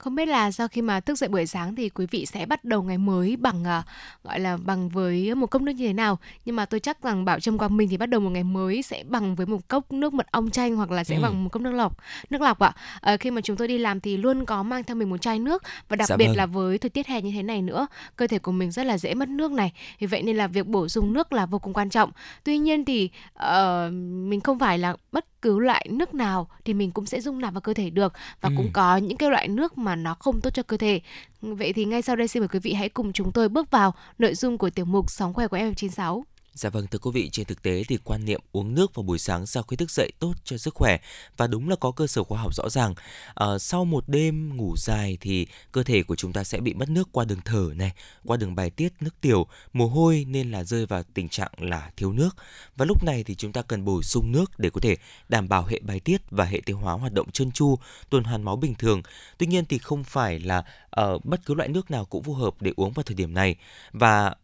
Không 0.00 0.14
biết 0.14 0.28
là 0.28 0.50
sau 0.50 0.68
khi 0.68 0.82
mà 0.82 1.00
thức 1.00 1.18
dậy 1.18 1.28
buổi 1.28 1.46
sáng 1.46 1.74
thì 1.74 1.88
quý 1.88 2.06
vị 2.10 2.26
sẽ 2.26 2.46
bắt 2.46 2.64
đầu 2.64 2.82
ngày 2.82 2.98
mới 2.98 3.36
bằng 3.36 3.62
uh, 3.62 3.84
gọi 4.24 4.40
là 4.40 4.56
bằng 4.56 4.88
với 4.88 5.34
một 5.34 5.46
cốc 5.46 5.62
nước 5.62 5.72
như 5.72 5.86
thế 5.86 5.92
nào? 5.92 6.18
Nhưng 6.44 6.56
mà 6.56 6.66
tôi 6.66 6.80
chắc 6.80 7.02
rằng 7.02 7.24
Bảo 7.24 7.40
Trâm 7.40 7.58
Quang 7.58 7.76
Minh 7.76 7.88
thì 7.88 7.96
bắt 7.96 8.06
đầu 8.06 8.20
một 8.20 8.30
ngày 8.30 8.44
mới 8.44 8.82
sẽ 8.82 9.04
bằng 9.08 9.34
với 9.34 9.46
một 9.46 9.68
cốc 9.68 9.92
nước 9.92 10.14
mật 10.14 10.26
ong 10.30 10.50
chanh 10.50 10.76
hoặc 10.76 10.90
là 10.90 11.04
sẽ 11.04 11.16
ừ. 11.16 11.22
bằng 11.22 11.44
một 11.44 11.50
cốc 11.52 11.62
nước 11.62 11.72
lọc. 11.72 11.96
Nước 12.30 12.40
lọc 12.42 12.58
ạ. 12.58 12.72
À, 13.00 13.16
khi 13.16 13.30
mà 13.30 13.40
chúng 13.40 13.56
tôi 13.56 13.68
đi 13.68 13.78
làm 13.78 14.00
thì 14.00 14.16
luôn 14.16 14.44
có 14.44 14.62
mang 14.62 14.84
theo 14.84 14.94
mình 14.94 15.10
một 15.10 15.20
chai 15.20 15.38
nước 15.38 15.62
và 15.88 15.96
đặc 15.96 16.08
dạ 16.08 16.16
biệt 16.16 16.26
vâng. 16.26 16.36
là 16.36 16.46
với 16.46 16.78
thời 16.78 16.90
tiết 16.90 17.06
hè 17.06 17.22
như 17.22 17.30
thế 17.30 17.42
này 17.42 17.62
nữa, 17.62 17.86
cơ 18.16 18.26
thể 18.26 18.38
của 18.38 18.52
mình 18.52 18.70
rất 18.70 18.86
là 18.86 18.98
dễ 18.98 19.14
mất 19.14 19.28
nước 19.28 19.52
này. 19.52 19.72
Vì 19.98 20.06
vậy 20.06 20.22
nên 20.22 20.36
là 20.36 20.46
việc 20.46 20.66
bổ 20.66 20.88
sung 20.88 21.12
nước 21.12 21.32
là 21.32 21.46
vô 21.46 21.58
cùng 21.58 21.72
quan 21.72 21.90
trọng. 21.90 22.10
Tuy 22.44 22.58
nhiên 22.58 22.84
thì 22.84 23.10
uh, 23.38 23.92
mình 24.28 24.40
không 24.40 24.58
phải 24.58 24.78
là 24.78 24.96
bất 25.12 25.24
cứ 25.42 25.58
loại 25.58 25.86
nước 25.90 26.14
nào 26.14 26.48
thì 26.64 26.74
mình 26.74 26.90
cũng 26.90 27.06
sẽ 27.06 27.20
dung 27.20 27.40
nạp 27.40 27.54
vào 27.54 27.60
cơ 27.60 27.74
thể 27.74 27.90
được 27.90 28.12
và 28.40 28.48
ừ. 28.48 28.54
cũng 28.56 28.70
có 28.72 28.96
những 28.96 29.16
cái 29.16 29.30
loại 29.30 29.48
nước 29.48 29.78
mà 29.78 29.96
nó 29.96 30.14
không 30.14 30.40
tốt 30.40 30.50
cho 30.54 30.62
cơ 30.62 30.76
thể. 30.76 31.00
Vậy 31.42 31.72
thì 31.72 31.84
ngay 31.84 32.02
sau 32.02 32.16
đây 32.16 32.28
xin 32.28 32.40
mời 32.40 32.48
quý 32.48 32.58
vị 32.58 32.72
hãy 32.72 32.88
cùng 32.88 33.12
chúng 33.12 33.32
tôi 33.32 33.48
bước 33.48 33.70
vào 33.70 33.94
nội 34.18 34.34
dung 34.34 34.58
của 34.58 34.70
tiểu 34.70 34.84
mục 34.84 35.10
Sóng 35.10 35.34
khỏe 35.34 35.48
của 35.48 35.56
FM96. 35.56 36.22
Dạ 36.54 36.70
vâng 36.70 36.86
thưa 36.86 36.98
quý 36.98 37.10
vị, 37.14 37.30
trên 37.32 37.46
thực 37.46 37.62
tế 37.62 37.84
thì 37.88 37.98
quan 38.04 38.24
niệm 38.24 38.40
uống 38.52 38.74
nước 38.74 38.94
vào 38.94 39.02
buổi 39.02 39.18
sáng 39.18 39.46
sau 39.46 39.62
khi 39.62 39.76
thức 39.76 39.90
dậy 39.90 40.12
tốt 40.18 40.34
cho 40.44 40.58
sức 40.58 40.74
khỏe 40.74 40.98
và 41.36 41.46
đúng 41.46 41.68
là 41.68 41.76
có 41.76 41.90
cơ 41.90 42.06
sở 42.06 42.24
khoa 42.24 42.40
học 42.40 42.54
rõ 42.54 42.68
ràng. 42.68 42.94
À, 43.34 43.58
sau 43.58 43.84
một 43.84 44.04
đêm 44.08 44.56
ngủ 44.56 44.76
dài 44.76 45.18
thì 45.20 45.46
cơ 45.72 45.82
thể 45.82 46.02
của 46.02 46.16
chúng 46.16 46.32
ta 46.32 46.44
sẽ 46.44 46.60
bị 46.60 46.74
mất 46.74 46.88
nước 46.88 47.08
qua 47.12 47.24
đường 47.24 47.40
thở 47.44 47.70
này, 47.76 47.92
qua 48.24 48.36
đường 48.36 48.54
bài 48.54 48.70
tiết 48.70 48.92
nước 49.00 49.20
tiểu, 49.20 49.46
mồ 49.72 49.86
hôi 49.86 50.26
nên 50.28 50.50
là 50.50 50.64
rơi 50.64 50.86
vào 50.86 51.02
tình 51.14 51.28
trạng 51.28 51.50
là 51.58 51.90
thiếu 51.96 52.12
nước. 52.12 52.36
Và 52.76 52.84
lúc 52.84 53.04
này 53.04 53.24
thì 53.24 53.34
chúng 53.34 53.52
ta 53.52 53.62
cần 53.62 53.84
bổ 53.84 54.02
sung 54.02 54.32
nước 54.32 54.58
để 54.58 54.70
có 54.70 54.80
thể 54.80 54.96
đảm 55.28 55.48
bảo 55.48 55.64
hệ 55.64 55.80
bài 55.80 56.00
tiết 56.00 56.20
và 56.30 56.44
hệ 56.44 56.60
tiêu 56.66 56.78
hóa 56.78 56.94
hoạt 56.94 57.12
động 57.12 57.30
trơn 57.30 57.52
tru, 57.52 57.78
tuần 58.10 58.24
hoàn 58.24 58.42
máu 58.42 58.56
bình 58.56 58.74
thường. 58.74 59.02
Tuy 59.38 59.46
nhiên 59.46 59.64
thì 59.64 59.78
không 59.78 60.04
phải 60.04 60.38
là 60.38 60.64
uh, 61.00 61.24
bất 61.24 61.40
cứ 61.46 61.54
loại 61.54 61.68
nước 61.68 61.90
nào 61.90 62.04
cũng 62.04 62.22
phù 62.22 62.34
hợp 62.34 62.54
để 62.60 62.72
uống 62.76 62.92
vào 62.92 63.02
thời 63.02 63.14
điểm 63.14 63.34
này 63.34 63.56
và 63.92 64.34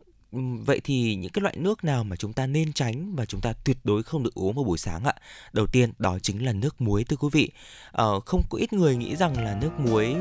Vậy 0.66 0.80
thì 0.84 1.14
những 1.14 1.32
cái 1.32 1.42
loại 1.42 1.56
nước 1.56 1.84
nào 1.84 2.04
mà 2.04 2.16
chúng 2.16 2.32
ta 2.32 2.46
nên 2.46 2.72
tránh 2.72 3.16
và 3.16 3.24
chúng 3.24 3.40
ta 3.40 3.52
tuyệt 3.64 3.76
đối 3.84 4.02
không 4.02 4.22
được 4.22 4.34
uống 4.34 4.54
vào 4.54 4.64
buổi 4.64 4.78
sáng 4.78 5.04
ạ? 5.04 5.14
Đầu 5.52 5.66
tiên 5.66 5.92
đó 5.98 6.18
chính 6.22 6.44
là 6.44 6.52
nước 6.52 6.80
muối 6.80 7.04
thưa 7.04 7.16
quý 7.16 7.28
vị. 7.32 7.50
À, 7.92 8.04
không 8.26 8.42
có 8.50 8.58
ít 8.58 8.72
người 8.72 8.96
nghĩ 8.96 9.16
rằng 9.16 9.44
là 9.44 9.58
nước 9.60 9.80
muối 9.80 10.16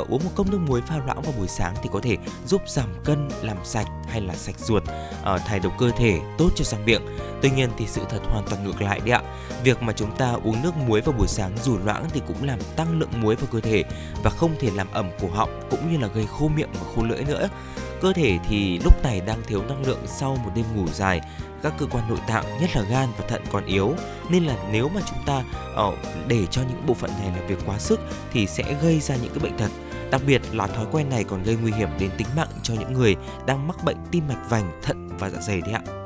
uh, 0.00 0.08
uống 0.08 0.24
một 0.24 0.30
cốc 0.34 0.50
nước 0.50 0.60
muối 0.66 0.80
pha 0.80 0.98
loãng 0.98 1.22
vào 1.22 1.32
buổi 1.38 1.48
sáng 1.48 1.74
thì 1.82 1.88
có 1.92 2.00
thể 2.00 2.16
giúp 2.46 2.62
giảm 2.68 2.88
cân, 3.04 3.28
làm 3.42 3.56
sạch 3.64 3.86
hay 4.08 4.20
là 4.20 4.36
sạch 4.36 4.58
ruột, 4.58 4.82
uh, 4.82 5.40
thải 5.46 5.60
độc 5.60 5.78
cơ 5.78 5.90
thể, 5.98 6.20
tốt 6.38 6.50
cho 6.56 6.64
răng 6.64 6.84
miệng. 6.84 7.02
Tuy 7.42 7.50
nhiên 7.50 7.70
thì 7.78 7.86
sự 7.86 8.02
thật 8.10 8.20
hoàn 8.24 8.44
toàn 8.50 8.64
ngược 8.64 8.82
lại 8.82 9.00
đấy 9.00 9.10
ạ. 9.10 9.22
Việc 9.64 9.82
mà 9.82 9.92
chúng 9.92 10.16
ta 10.16 10.32
uống 10.32 10.62
nước 10.62 10.76
muối 10.76 11.00
vào 11.00 11.14
buổi 11.18 11.28
sáng 11.28 11.56
dù 11.64 11.78
loãng 11.84 12.04
thì 12.12 12.20
cũng 12.26 12.44
làm 12.44 12.58
tăng 12.76 12.98
lượng 12.98 13.20
muối 13.20 13.36
vào 13.36 13.46
cơ 13.52 13.60
thể 13.60 13.84
và 14.22 14.30
không 14.30 14.54
thể 14.60 14.70
làm 14.70 14.90
ẩm 14.92 15.10
cổ 15.20 15.28
họng 15.28 15.60
cũng 15.70 15.92
như 15.92 15.98
là 15.98 16.08
gây 16.08 16.26
khô 16.26 16.48
miệng 16.48 16.70
và 16.72 16.92
khô 16.94 17.02
lưỡi 17.02 17.24
nữa 17.24 17.48
Cơ 18.06 18.12
thể 18.12 18.38
thì 18.48 18.78
lúc 18.84 19.02
này 19.02 19.20
đang 19.20 19.42
thiếu 19.46 19.62
năng 19.68 19.86
lượng 19.86 20.02
sau 20.06 20.36
một 20.44 20.50
đêm 20.54 20.64
ngủ 20.74 20.86
dài, 20.92 21.20
các 21.62 21.72
cơ 21.78 21.86
quan 21.90 22.08
nội 22.08 22.18
tạng 22.28 22.44
nhất 22.60 22.70
là 22.74 22.82
gan 22.82 23.08
và 23.18 23.26
thận 23.28 23.42
còn 23.52 23.64
yếu. 23.64 23.94
Nên 24.30 24.44
là 24.44 24.56
nếu 24.72 24.88
mà 24.88 25.00
chúng 25.06 25.18
ta 25.26 25.42
ờ, 25.74 25.92
để 26.28 26.46
cho 26.50 26.62
những 26.62 26.86
bộ 26.86 26.94
phận 26.94 27.10
này 27.10 27.30
làm 27.36 27.46
việc 27.46 27.58
quá 27.66 27.78
sức 27.78 28.00
thì 28.32 28.46
sẽ 28.46 28.74
gây 28.82 29.00
ra 29.00 29.16
những 29.16 29.32
cái 29.34 29.38
bệnh 29.38 29.58
tật. 29.58 29.70
Đặc 30.10 30.20
biệt 30.26 30.42
là 30.52 30.66
thói 30.66 30.86
quen 30.92 31.08
này 31.08 31.24
còn 31.24 31.42
gây 31.42 31.56
nguy 31.62 31.72
hiểm 31.72 31.88
đến 31.98 32.10
tính 32.18 32.26
mạng 32.36 32.48
cho 32.62 32.74
những 32.74 32.92
người 32.92 33.16
đang 33.46 33.68
mắc 33.68 33.84
bệnh 33.84 33.96
tim 34.10 34.28
mạch 34.28 34.50
vành, 34.50 34.80
thận 34.82 35.08
và 35.18 35.30
dạ 35.30 35.40
dày 35.40 35.60
đấy 35.60 35.72
ạ. 35.72 36.05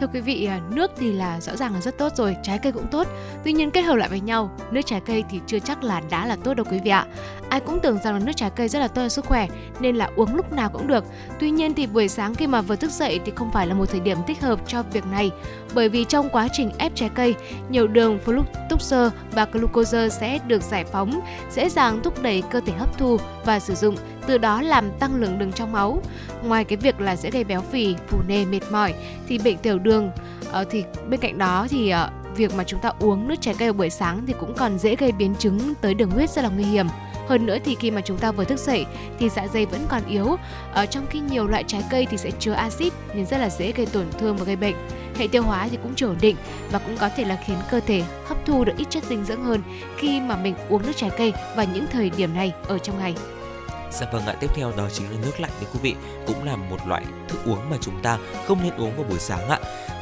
Thưa 0.00 0.06
quý 0.06 0.20
vị, 0.20 0.44
à, 0.44 0.60
nước 0.70 0.90
thì 0.96 1.12
là 1.12 1.40
rõ 1.40 1.56
ràng 1.56 1.74
là 1.74 1.80
rất 1.80 1.98
tốt 1.98 2.12
rồi, 2.16 2.36
trái 2.42 2.58
cây 2.58 2.72
cũng 2.72 2.86
tốt. 2.90 3.06
Tuy 3.44 3.52
nhiên 3.52 3.70
kết 3.70 3.82
hợp 3.82 3.94
lại 3.94 4.08
với 4.08 4.20
nhau, 4.20 4.50
nước 4.70 4.80
trái 4.86 5.00
cây 5.06 5.24
thì 5.30 5.40
chưa 5.46 5.58
chắc 5.58 5.84
là 5.84 6.02
đã 6.10 6.26
là 6.26 6.36
tốt 6.36 6.54
đâu 6.54 6.66
quý 6.70 6.78
vị 6.84 6.90
ạ. 6.90 7.06
Ai 7.48 7.60
cũng 7.60 7.80
tưởng 7.80 7.98
rằng 8.04 8.14
là 8.14 8.20
nước 8.20 8.32
trái 8.36 8.50
cây 8.50 8.68
rất 8.68 8.78
là 8.78 8.88
tốt 8.88 9.02
cho 9.02 9.08
sức 9.08 9.24
khỏe 9.24 9.48
nên 9.80 9.96
là 9.96 10.10
uống 10.16 10.34
lúc 10.34 10.52
nào 10.52 10.68
cũng 10.68 10.86
được. 10.86 11.04
Tuy 11.38 11.50
nhiên 11.50 11.74
thì 11.74 11.86
buổi 11.86 12.08
sáng 12.08 12.34
khi 12.34 12.46
mà 12.46 12.60
vừa 12.60 12.76
thức 12.76 12.90
dậy 12.90 13.20
thì 13.24 13.32
không 13.36 13.52
phải 13.52 13.66
là 13.66 13.74
một 13.74 13.86
thời 13.90 14.00
điểm 14.00 14.18
thích 14.26 14.40
hợp 14.40 14.60
cho 14.66 14.82
việc 14.92 15.06
này. 15.06 15.30
Bởi 15.74 15.88
vì 15.88 16.04
trong 16.04 16.28
quá 16.30 16.48
trình 16.52 16.70
ép 16.78 16.92
trái 16.94 17.10
cây, 17.14 17.34
nhiều 17.68 17.86
đường 17.86 18.18
fructose 18.26 19.10
và 19.32 19.44
glucose 19.52 20.08
sẽ 20.08 20.38
được 20.46 20.62
giải 20.62 20.84
phóng, 20.84 21.20
dễ 21.50 21.68
dàng 21.68 22.00
thúc 22.02 22.22
đẩy 22.22 22.42
cơ 22.50 22.60
thể 22.66 22.72
hấp 22.72 22.98
thu 22.98 23.16
và 23.44 23.60
sử 23.60 23.74
dụng 23.74 23.96
từ 24.26 24.38
đó 24.38 24.62
làm 24.62 24.90
tăng 24.98 25.16
lượng 25.16 25.38
đường 25.38 25.52
trong 25.52 25.72
máu. 25.72 26.02
Ngoài 26.42 26.64
cái 26.64 26.76
việc 26.76 27.00
là 27.00 27.16
sẽ 27.16 27.30
gây 27.30 27.44
béo 27.44 27.60
phì, 27.60 27.94
phù 28.08 28.18
nề, 28.28 28.44
mệt 28.44 28.60
mỏi 28.70 28.94
thì 29.28 29.38
bệnh 29.38 29.58
tiểu 29.58 29.78
đường 29.78 30.10
uh, 30.60 30.66
thì 30.70 30.84
bên 31.08 31.20
cạnh 31.20 31.38
đó 31.38 31.66
thì 31.70 31.92
uh, 31.94 32.36
việc 32.36 32.54
mà 32.54 32.64
chúng 32.64 32.80
ta 32.80 32.92
uống 33.00 33.28
nước 33.28 33.34
trái 33.40 33.54
cây 33.58 33.68
vào 33.68 33.78
buổi 33.78 33.90
sáng 33.90 34.22
thì 34.26 34.34
cũng 34.40 34.54
còn 34.54 34.78
dễ 34.78 34.96
gây 34.96 35.12
biến 35.12 35.34
chứng 35.38 35.74
tới 35.80 35.94
đường 35.94 36.10
huyết 36.10 36.30
rất 36.30 36.42
là 36.42 36.48
nguy 36.48 36.64
hiểm. 36.64 36.86
Hơn 37.28 37.46
nữa 37.46 37.56
thì 37.64 37.74
khi 37.74 37.90
mà 37.90 38.00
chúng 38.00 38.18
ta 38.18 38.32
vừa 38.32 38.44
thức 38.44 38.58
dậy 38.58 38.86
thì 39.18 39.28
dạ 39.28 39.46
dày 39.54 39.66
vẫn 39.66 39.80
còn 39.88 40.02
yếu, 40.08 40.36
ở 40.72 40.86
trong 40.86 41.06
khi 41.10 41.20
nhiều 41.20 41.46
loại 41.46 41.64
trái 41.66 41.84
cây 41.90 42.06
thì 42.10 42.16
sẽ 42.16 42.30
chứa 42.30 42.52
axit 42.52 42.92
nên 43.14 43.26
rất 43.26 43.38
là 43.38 43.48
dễ 43.50 43.72
gây 43.72 43.86
tổn 43.86 44.06
thương 44.18 44.36
và 44.36 44.44
gây 44.44 44.56
bệnh. 44.56 44.74
Hệ 45.16 45.28
tiêu 45.28 45.42
hóa 45.42 45.68
thì 45.70 45.78
cũng 45.82 46.08
ổn 46.08 46.16
định 46.20 46.36
và 46.72 46.78
cũng 46.78 46.96
có 46.96 47.08
thể 47.16 47.24
là 47.24 47.38
khiến 47.46 47.56
cơ 47.70 47.80
thể 47.80 48.02
hấp 48.26 48.46
thu 48.46 48.64
được 48.64 48.72
ít 48.76 48.86
chất 48.90 49.04
dinh 49.04 49.24
dưỡng 49.24 49.44
hơn 49.44 49.62
khi 49.96 50.20
mà 50.20 50.36
mình 50.36 50.54
uống 50.68 50.82
nước 50.82 50.92
trái 50.96 51.10
cây 51.18 51.32
vào 51.56 51.66
những 51.74 51.86
thời 51.92 52.10
điểm 52.10 52.34
này 52.34 52.52
ở 52.68 52.78
trong 52.78 52.98
ngày. 52.98 53.14
Dạ 53.92 54.06
vâng 54.12 54.26
ạ, 54.26 54.34
tiếp 54.40 54.50
theo 54.54 54.72
đó 54.76 54.88
chính 54.92 55.10
là 55.10 55.16
nước 55.22 55.40
lạnh 55.40 55.50
thưa 55.60 55.66
quý 55.72 55.80
vị, 55.82 55.94
cũng 56.26 56.44
là 56.44 56.56
một 56.56 56.86
loại 56.86 57.04
thức 57.28 57.38
uống 57.44 57.70
mà 57.70 57.76
chúng 57.80 58.02
ta 58.02 58.18
không 58.46 58.62
nên 58.62 58.72
uống 58.76 58.96
vào 58.96 59.04
buổi 59.08 59.18
sáng 59.18 59.48
ạ. 59.48 59.58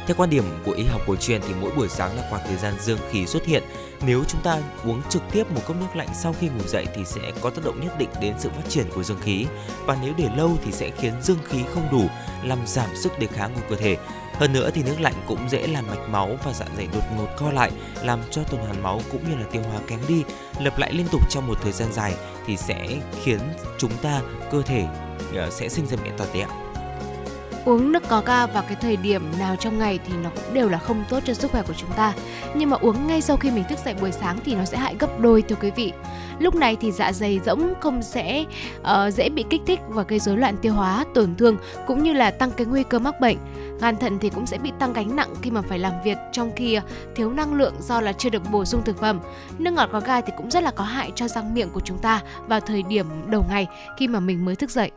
Theo 0.07 0.15
quan 0.17 0.29
điểm 0.29 0.43
của 0.65 0.71
y 0.71 0.83
học 0.83 1.01
cổ 1.07 1.15
truyền 1.15 1.41
thì 1.41 1.53
mỗi 1.61 1.71
buổi 1.71 1.89
sáng 1.89 2.17
là 2.17 2.23
khoảng 2.29 2.41
thời 2.47 2.57
gian 2.57 2.73
dương 2.79 2.99
khí 3.11 3.25
xuất 3.25 3.45
hiện. 3.45 3.63
Nếu 4.01 4.23
chúng 4.27 4.41
ta 4.41 4.57
uống 4.85 5.01
trực 5.09 5.21
tiếp 5.31 5.51
một 5.51 5.61
cốc 5.67 5.77
nước 5.79 5.95
lạnh 5.95 6.07
sau 6.13 6.35
khi 6.39 6.47
ngủ 6.47 6.63
dậy 6.67 6.85
thì 6.95 7.05
sẽ 7.05 7.21
có 7.41 7.49
tác 7.49 7.65
động 7.65 7.79
nhất 7.81 7.97
định 7.99 8.09
đến 8.21 8.33
sự 8.39 8.49
phát 8.49 8.69
triển 8.69 8.85
của 8.95 9.03
dương 9.03 9.21
khí. 9.21 9.45
Và 9.85 9.97
nếu 10.01 10.13
để 10.17 10.29
lâu 10.37 10.57
thì 10.65 10.71
sẽ 10.71 10.89
khiến 10.89 11.13
dương 11.21 11.39
khí 11.43 11.63
không 11.73 11.87
đủ, 11.91 12.07
làm 12.43 12.59
giảm 12.67 12.95
sức 12.95 13.19
đề 13.19 13.27
kháng 13.27 13.53
của 13.55 13.61
cơ 13.69 13.75
thể. 13.75 13.97
Hơn 14.39 14.53
nữa 14.53 14.69
thì 14.73 14.83
nước 14.83 14.95
lạnh 14.99 15.13
cũng 15.27 15.49
dễ 15.49 15.67
làm 15.67 15.87
mạch 15.87 16.09
máu 16.09 16.37
và 16.43 16.53
dạ 16.53 16.65
dày 16.77 16.87
đột 16.93 17.03
ngột 17.17 17.27
co 17.37 17.51
lại, 17.51 17.71
làm 18.03 18.19
cho 18.31 18.43
tuần 18.43 18.61
hoàn 18.61 18.83
máu 18.83 19.01
cũng 19.11 19.29
như 19.29 19.35
là 19.35 19.45
tiêu 19.51 19.61
hóa 19.71 19.81
kém 19.87 19.99
đi. 20.07 20.23
Lặp 20.59 20.79
lại 20.79 20.93
liên 20.93 21.05
tục 21.11 21.29
trong 21.29 21.47
một 21.47 21.57
thời 21.61 21.71
gian 21.71 21.93
dài 21.93 22.13
thì 22.45 22.57
sẽ 22.57 22.87
khiến 23.23 23.39
chúng 23.77 23.91
ta 24.01 24.21
cơ 24.51 24.61
thể 24.61 24.85
ờ, 25.35 25.49
sẽ 25.49 25.69
sinh 25.69 25.85
ra 25.85 25.97
bệnh 26.03 26.17
tật 26.17 26.25
đấy 26.33 26.41
ạ. 26.41 26.49
Uống 27.65 27.91
nước 27.91 28.03
có 28.07 28.21
ga 28.25 28.45
vào 28.45 28.63
cái 28.67 28.77
thời 28.81 28.97
điểm 28.97 29.31
nào 29.39 29.55
trong 29.55 29.79
ngày 29.79 29.99
thì 30.07 30.13
nó 30.23 30.29
cũng 30.29 30.53
đều 30.53 30.69
là 30.69 30.77
không 30.77 31.03
tốt 31.09 31.23
cho 31.25 31.33
sức 31.33 31.51
khỏe 31.51 31.61
của 31.67 31.73
chúng 31.73 31.91
ta. 31.91 32.13
Nhưng 32.55 32.69
mà 32.69 32.77
uống 32.81 33.07
ngay 33.07 33.21
sau 33.21 33.37
khi 33.37 33.51
mình 33.51 33.63
thức 33.69 33.79
dậy 33.85 33.93
buổi 34.01 34.11
sáng 34.11 34.39
thì 34.45 34.55
nó 34.55 34.65
sẽ 34.65 34.77
hại 34.77 34.95
gấp 34.99 35.19
đôi 35.19 35.41
thưa 35.41 35.55
quý 35.55 35.71
vị. 35.71 35.93
Lúc 36.39 36.55
này 36.55 36.77
thì 36.81 36.91
dạ 36.91 37.11
dày 37.13 37.39
rỗng 37.45 37.73
không 37.79 38.01
sẽ 38.01 38.45
uh, 38.81 39.13
dễ 39.13 39.29
bị 39.29 39.45
kích 39.49 39.61
thích 39.67 39.79
và 39.87 40.03
gây 40.03 40.19
rối 40.19 40.37
loạn 40.37 40.57
tiêu 40.61 40.73
hóa 40.73 41.05
tổn 41.13 41.35
thương 41.35 41.57
cũng 41.87 42.03
như 42.03 42.13
là 42.13 42.31
tăng 42.31 42.51
cái 42.51 42.65
nguy 42.65 42.83
cơ 42.83 42.99
mắc 42.99 43.19
bệnh 43.19 43.37
gan 43.81 43.97
thận 43.97 44.19
thì 44.19 44.29
cũng 44.29 44.45
sẽ 44.45 44.57
bị 44.57 44.71
tăng 44.79 44.93
gánh 44.93 45.15
nặng 45.15 45.33
khi 45.41 45.51
mà 45.51 45.61
phải 45.61 45.79
làm 45.79 45.93
việc 46.03 46.17
trong 46.31 46.51
khi 46.55 46.73
à, 46.73 46.83
thiếu 47.15 47.31
năng 47.31 47.53
lượng 47.53 47.73
do 47.79 48.01
là 48.01 48.13
chưa 48.13 48.29
được 48.29 48.41
bổ 48.51 48.65
sung 48.65 48.81
thực 48.85 48.97
phẩm. 48.99 49.19
Nước 49.57 49.71
ngọt 49.71 49.89
có 49.91 49.99
ga 49.99 50.21
thì 50.21 50.33
cũng 50.37 50.51
rất 50.51 50.63
là 50.63 50.71
có 50.71 50.83
hại 50.83 51.11
cho 51.15 51.27
răng 51.27 51.53
miệng 51.53 51.69
của 51.69 51.79
chúng 51.79 51.97
ta 51.97 52.21
vào 52.47 52.59
thời 52.59 52.83
điểm 52.83 53.05
đầu 53.27 53.45
ngày 53.49 53.67
khi 53.97 54.07
mà 54.07 54.19
mình 54.19 54.45
mới 54.45 54.55
thức 54.55 54.69
dậy. 54.69 54.91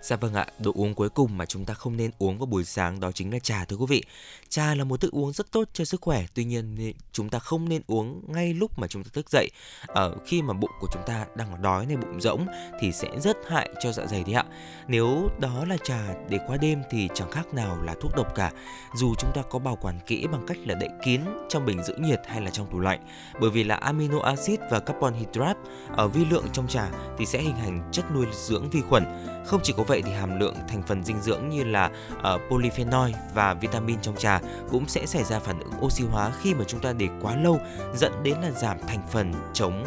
Dạ 0.00 0.16
vâng 0.16 0.34
ạ, 0.34 0.46
đồ 0.58 0.72
uống 0.74 0.94
cuối 0.94 1.08
cùng 1.08 1.38
mà 1.38 1.46
chúng 1.46 1.64
ta 1.64 1.74
không 1.74 1.96
nên 1.96 2.10
uống 2.18 2.38
vào 2.38 2.46
buổi 2.46 2.64
sáng 2.64 3.00
đó 3.00 3.12
chính 3.12 3.32
là 3.32 3.38
trà 3.38 3.64
thưa 3.64 3.76
quý 3.76 3.86
vị. 3.88 4.02
Trà 4.48 4.74
là 4.74 4.84
một 4.84 5.00
thức 5.00 5.12
uống 5.12 5.32
rất 5.32 5.52
tốt 5.52 5.68
cho 5.72 5.84
sức 5.84 6.00
khỏe, 6.00 6.24
tuy 6.34 6.44
nhiên 6.44 6.92
chúng 7.12 7.28
ta 7.28 7.38
không 7.38 7.68
nên 7.68 7.82
uống 7.86 8.22
ngay 8.26 8.54
lúc 8.54 8.78
mà 8.78 8.86
chúng 8.86 9.04
ta 9.04 9.10
thức 9.12 9.30
dậy. 9.30 9.50
Ở 9.86 10.16
khi 10.26 10.42
mà 10.42 10.54
bụng 10.54 10.70
của 10.80 10.86
chúng 10.92 11.02
ta 11.06 11.26
đang 11.36 11.62
đói 11.62 11.86
này 11.86 11.96
bụng 11.96 12.20
rỗng 12.20 12.46
thì 12.80 12.92
sẽ 12.92 13.08
rất 13.20 13.36
hại 13.48 13.68
cho 13.80 13.92
dạ 13.92 14.06
dày 14.06 14.24
đấy 14.24 14.34
ạ. 14.34 14.44
Nếu 14.88 15.28
đó 15.38 15.64
là 15.64 15.76
trà 15.84 16.14
để 16.28 16.38
qua 16.46 16.56
đêm 16.56 16.82
thì 16.90 17.08
chẳng 17.14 17.30
khác 17.30 17.54
nào 17.54 17.82
là 17.82 17.94
thuốc 18.00 18.16
độc 18.16 18.34
cả. 18.34 18.52
Dù 18.94 19.14
chúng 19.18 19.30
ta 19.34 19.42
có 19.50 19.58
bảo 19.58 19.76
quản 19.76 20.00
kỹ 20.06 20.26
bằng 20.32 20.46
cách 20.46 20.58
là 20.64 20.74
đậy 20.74 20.90
kín 21.04 21.20
trong 21.48 21.66
bình 21.66 21.82
giữ 21.82 21.94
nhiệt 21.98 22.20
hay 22.26 22.40
là 22.40 22.50
trong 22.50 22.66
tủ 22.72 22.78
lạnh, 22.78 23.06
bởi 23.40 23.50
vì 23.50 23.64
là 23.64 23.74
amino 23.74 24.20
acid 24.20 24.60
và 24.70 24.80
carbon 24.80 25.14
hydrate 25.14 25.60
ở 25.96 26.08
vi 26.08 26.24
lượng 26.24 26.46
trong 26.52 26.68
trà 26.68 26.90
thì 27.18 27.26
sẽ 27.26 27.42
hình 27.42 27.56
thành 27.56 27.88
chất 27.92 28.04
nuôi 28.14 28.26
dưỡng 28.32 28.70
vi 28.70 28.80
khuẩn. 28.80 29.04
Không 29.46 29.60
chỉ 29.62 29.72
có 29.76 29.82
vậy 29.82 29.95
vậy 29.96 30.02
thì 30.02 30.12
hàm 30.12 30.40
lượng 30.40 30.54
thành 30.68 30.82
phần 30.82 31.04
dinh 31.04 31.20
dưỡng 31.20 31.48
như 31.48 31.64
là 31.64 31.90
uh, 32.16 32.40
polyphenol 32.50 33.10
và 33.34 33.54
vitamin 33.54 34.00
trong 34.02 34.16
trà 34.16 34.40
cũng 34.70 34.88
sẽ 34.88 35.06
xảy 35.06 35.24
ra 35.24 35.38
phản 35.38 35.60
ứng 35.60 35.72
oxy 35.84 36.04
hóa 36.04 36.32
khi 36.40 36.54
mà 36.54 36.64
chúng 36.64 36.80
ta 36.80 36.92
để 36.92 37.08
quá 37.22 37.36
lâu 37.36 37.60
dẫn 37.94 38.12
đến 38.22 38.36
là 38.42 38.50
giảm 38.50 38.76
thành 38.86 39.00
phần 39.10 39.32
chống 39.52 39.84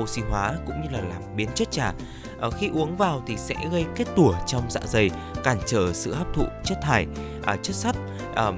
oxy 0.00 0.22
hóa 0.30 0.54
cũng 0.66 0.80
như 0.82 0.88
là 0.90 1.00
làm 1.00 1.22
biến 1.36 1.48
chất 1.54 1.70
trà. 1.70 1.92
Uh, 2.46 2.54
khi 2.54 2.68
uống 2.68 2.96
vào 2.96 3.22
thì 3.26 3.36
sẽ 3.36 3.54
gây 3.72 3.84
kết 3.96 4.04
tủa 4.16 4.34
trong 4.46 4.70
dạ 4.70 4.80
dày 4.84 5.10
cản 5.44 5.58
trở 5.66 5.92
sự 5.92 6.14
hấp 6.14 6.26
thụ 6.34 6.44
chất 6.64 6.78
thải 6.82 7.06
uh, 7.52 7.62
chất 7.62 7.74
sắt 7.76 7.96
uh, 8.48 8.54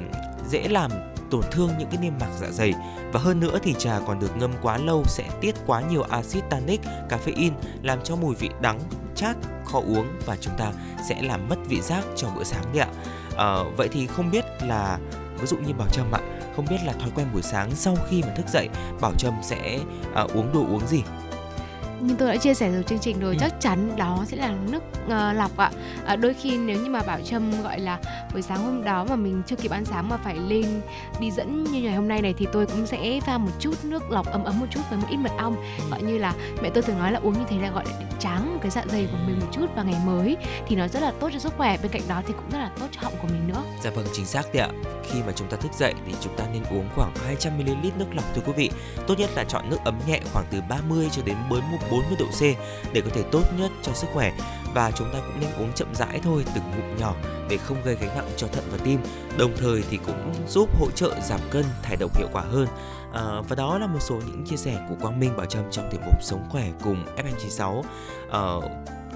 dễ 0.48 0.68
làm 0.68 0.90
tổn 1.34 1.44
thương 1.50 1.70
những 1.78 1.88
cái 1.90 2.00
niêm 2.02 2.12
mạc 2.20 2.30
dạ 2.40 2.50
dày 2.50 2.74
và 3.12 3.20
hơn 3.20 3.40
nữa 3.40 3.58
thì 3.62 3.74
trà 3.78 4.00
còn 4.06 4.20
được 4.20 4.36
ngâm 4.36 4.50
quá 4.62 4.78
lâu 4.78 5.02
sẽ 5.06 5.24
tiết 5.40 5.54
quá 5.66 5.80
nhiều 5.80 6.02
axit 6.02 6.44
tannic, 6.50 6.80
caffeine 7.08 7.52
làm 7.82 7.98
cho 8.04 8.16
mùi 8.16 8.34
vị 8.34 8.50
đắng, 8.60 8.80
chát, 9.14 9.36
khó 9.64 9.78
uống 9.80 10.06
và 10.26 10.36
chúng 10.40 10.54
ta 10.58 10.72
sẽ 11.08 11.22
làm 11.22 11.48
mất 11.48 11.56
vị 11.68 11.80
giác 11.80 12.04
cho 12.16 12.28
bữa 12.36 12.44
sáng 12.44 12.64
đấy 12.72 12.80
ạ. 12.80 12.88
À, 13.36 13.56
vậy 13.76 13.88
thì 13.92 14.06
không 14.06 14.30
biết 14.30 14.44
là 14.62 14.98
ví 15.40 15.46
dụ 15.46 15.56
như 15.56 15.74
Bảo 15.74 15.88
Trâm 15.88 16.12
ạ, 16.12 16.20
không 16.56 16.66
biết 16.70 16.78
là 16.84 16.92
thói 16.92 17.10
quen 17.14 17.26
buổi 17.32 17.42
sáng 17.42 17.70
sau 17.74 17.96
khi 18.08 18.22
mà 18.22 18.34
thức 18.36 18.46
dậy 18.48 18.68
Bảo 19.00 19.12
Trâm 19.18 19.34
sẽ 19.42 19.78
à, 20.14 20.22
uống 20.34 20.52
đồ 20.52 20.60
uống 20.60 20.86
gì? 20.86 21.02
Như 22.06 22.14
tôi 22.18 22.28
đã 22.28 22.36
chia 22.36 22.54
sẻ 22.54 22.72
rồi 22.72 22.82
chương 22.82 22.98
trình 22.98 23.20
rồi 23.20 23.34
ừ. 23.34 23.38
chắc 23.40 23.60
chắn 23.60 23.96
đó 23.96 24.24
sẽ 24.26 24.36
là 24.36 24.54
nước 24.70 24.82
uh, 25.06 25.36
lọc 25.36 25.56
ạ. 25.56 25.70
À, 26.06 26.16
đôi 26.16 26.34
khi 26.34 26.58
nếu 26.58 26.80
như 26.80 26.90
mà 26.90 27.02
bảo 27.02 27.20
trâm 27.24 27.62
gọi 27.62 27.80
là 27.80 27.98
buổi 28.32 28.42
sáng 28.42 28.58
hôm 28.58 28.84
đó 28.84 29.04
mà 29.04 29.16
mình 29.16 29.42
chưa 29.46 29.56
kịp 29.56 29.70
ăn 29.70 29.84
sáng 29.84 30.08
mà 30.08 30.16
phải 30.16 30.36
lên 30.48 30.80
đi 31.20 31.30
dẫn 31.30 31.64
như 31.64 31.82
ngày 31.82 31.94
hôm 31.94 32.08
nay 32.08 32.22
này 32.22 32.34
thì 32.38 32.46
tôi 32.52 32.66
cũng 32.66 32.86
sẽ 32.86 33.20
pha 33.20 33.38
một 33.38 33.50
chút 33.60 33.84
nước 33.84 34.10
lọc 34.10 34.26
ấm 34.26 34.44
ấm 34.44 34.60
một 34.60 34.66
chút 34.70 34.80
với 34.90 34.98
một 34.98 35.06
ít 35.10 35.16
mật 35.16 35.32
ong. 35.38 35.56
Gọi 35.90 36.02
như 36.02 36.18
là 36.18 36.34
mẹ 36.62 36.70
tôi 36.74 36.82
thường 36.82 36.98
nói 36.98 37.12
là 37.12 37.20
uống 37.22 37.32
như 37.32 37.44
thế 37.48 37.58
là 37.58 37.70
gọi 37.70 37.84
là 37.86 37.92
tráng 38.18 38.58
cái 38.62 38.70
dạ 38.70 38.84
dày 38.88 39.08
của 39.12 39.18
mình 39.26 39.38
một 39.40 39.46
chút 39.52 39.66
vào 39.74 39.84
ngày 39.84 40.00
mới 40.04 40.36
thì 40.66 40.76
nó 40.76 40.88
rất 40.88 41.00
là 41.00 41.12
tốt 41.20 41.30
cho 41.32 41.38
sức 41.38 41.52
khỏe. 41.56 41.76
Bên 41.82 41.92
cạnh 41.92 42.02
đó 42.08 42.22
thì 42.26 42.32
cũng 42.32 42.50
rất 42.50 42.58
là 42.58 42.70
tốt 42.80 42.86
cho 42.92 43.00
họng 43.02 43.14
của 43.22 43.28
mình 43.28 43.48
nữa. 43.48 43.62
Dạ 43.82 43.90
vâng 43.90 44.06
chính 44.12 44.26
xác 44.26 44.54
đấy 44.54 44.62
ạ. 44.62 44.68
Khi 45.04 45.22
mà 45.26 45.32
chúng 45.36 45.48
ta 45.48 45.56
thức 45.56 45.72
dậy 45.78 45.94
thì 46.06 46.14
chúng 46.20 46.36
ta 46.36 46.44
nên 46.52 46.62
uống 46.70 46.88
khoảng 46.94 47.12
200 47.24 47.58
ml 47.58 47.70
nước 47.98 48.06
lọc 48.14 48.24
thưa 48.34 48.42
quý 48.46 48.52
vị. 48.56 48.70
Tốt 49.06 49.14
nhất 49.18 49.30
là 49.36 49.44
chọn 49.44 49.70
nước 49.70 49.78
ấm 49.84 49.98
nhẹ 50.06 50.20
khoảng 50.32 50.46
từ 50.50 50.60
30 50.68 51.08
cho 51.12 51.22
đến 51.24 51.36
40 51.50 51.60
độ 52.18 52.26
C 52.26 52.40
để 52.92 53.00
có 53.00 53.10
thể 53.14 53.22
tốt 53.32 53.42
nhất 53.58 53.70
cho 53.82 53.92
sức 53.92 54.06
khỏe. 54.12 54.32
Và 54.74 54.90
chúng 54.90 55.08
ta 55.12 55.18
cũng 55.18 55.40
nên 55.40 55.50
uống 55.58 55.72
chậm 55.72 55.94
rãi 55.94 56.20
thôi 56.22 56.44
từng 56.54 56.64
ngụm 56.64 56.96
nhỏ 57.00 57.14
để 57.48 57.56
không 57.56 57.82
gây 57.84 57.96
gánh 58.00 58.16
nặng 58.16 58.30
cho 58.36 58.46
thận 58.46 58.64
và 58.70 58.78
tim. 58.84 59.00
Đồng 59.38 59.56
thời 59.56 59.82
thì 59.90 59.98
cũng 60.06 60.34
giúp 60.48 60.68
hỗ 60.80 60.90
trợ 60.90 61.14
giảm 61.22 61.40
cân 61.50 61.64
thải 61.82 61.96
độc 61.96 62.18
hiệu 62.18 62.28
quả 62.32 62.42
hơn. 62.42 62.66
À, 63.12 63.22
và 63.48 63.56
đó 63.56 63.78
là 63.78 63.86
một 63.86 64.00
số 64.00 64.14
những 64.14 64.44
chia 64.46 64.56
sẻ 64.56 64.86
của 64.88 64.94
Quang 65.00 65.20
Minh 65.20 65.36
Bảo 65.36 65.46
Trâm 65.46 65.64
trong 65.70 65.88
tiểu 65.90 66.00
mục 66.06 66.22
sống 66.22 66.46
khỏe 66.48 66.68
cùng 66.84 67.04
FM96 67.16 67.82
à, 68.30 68.40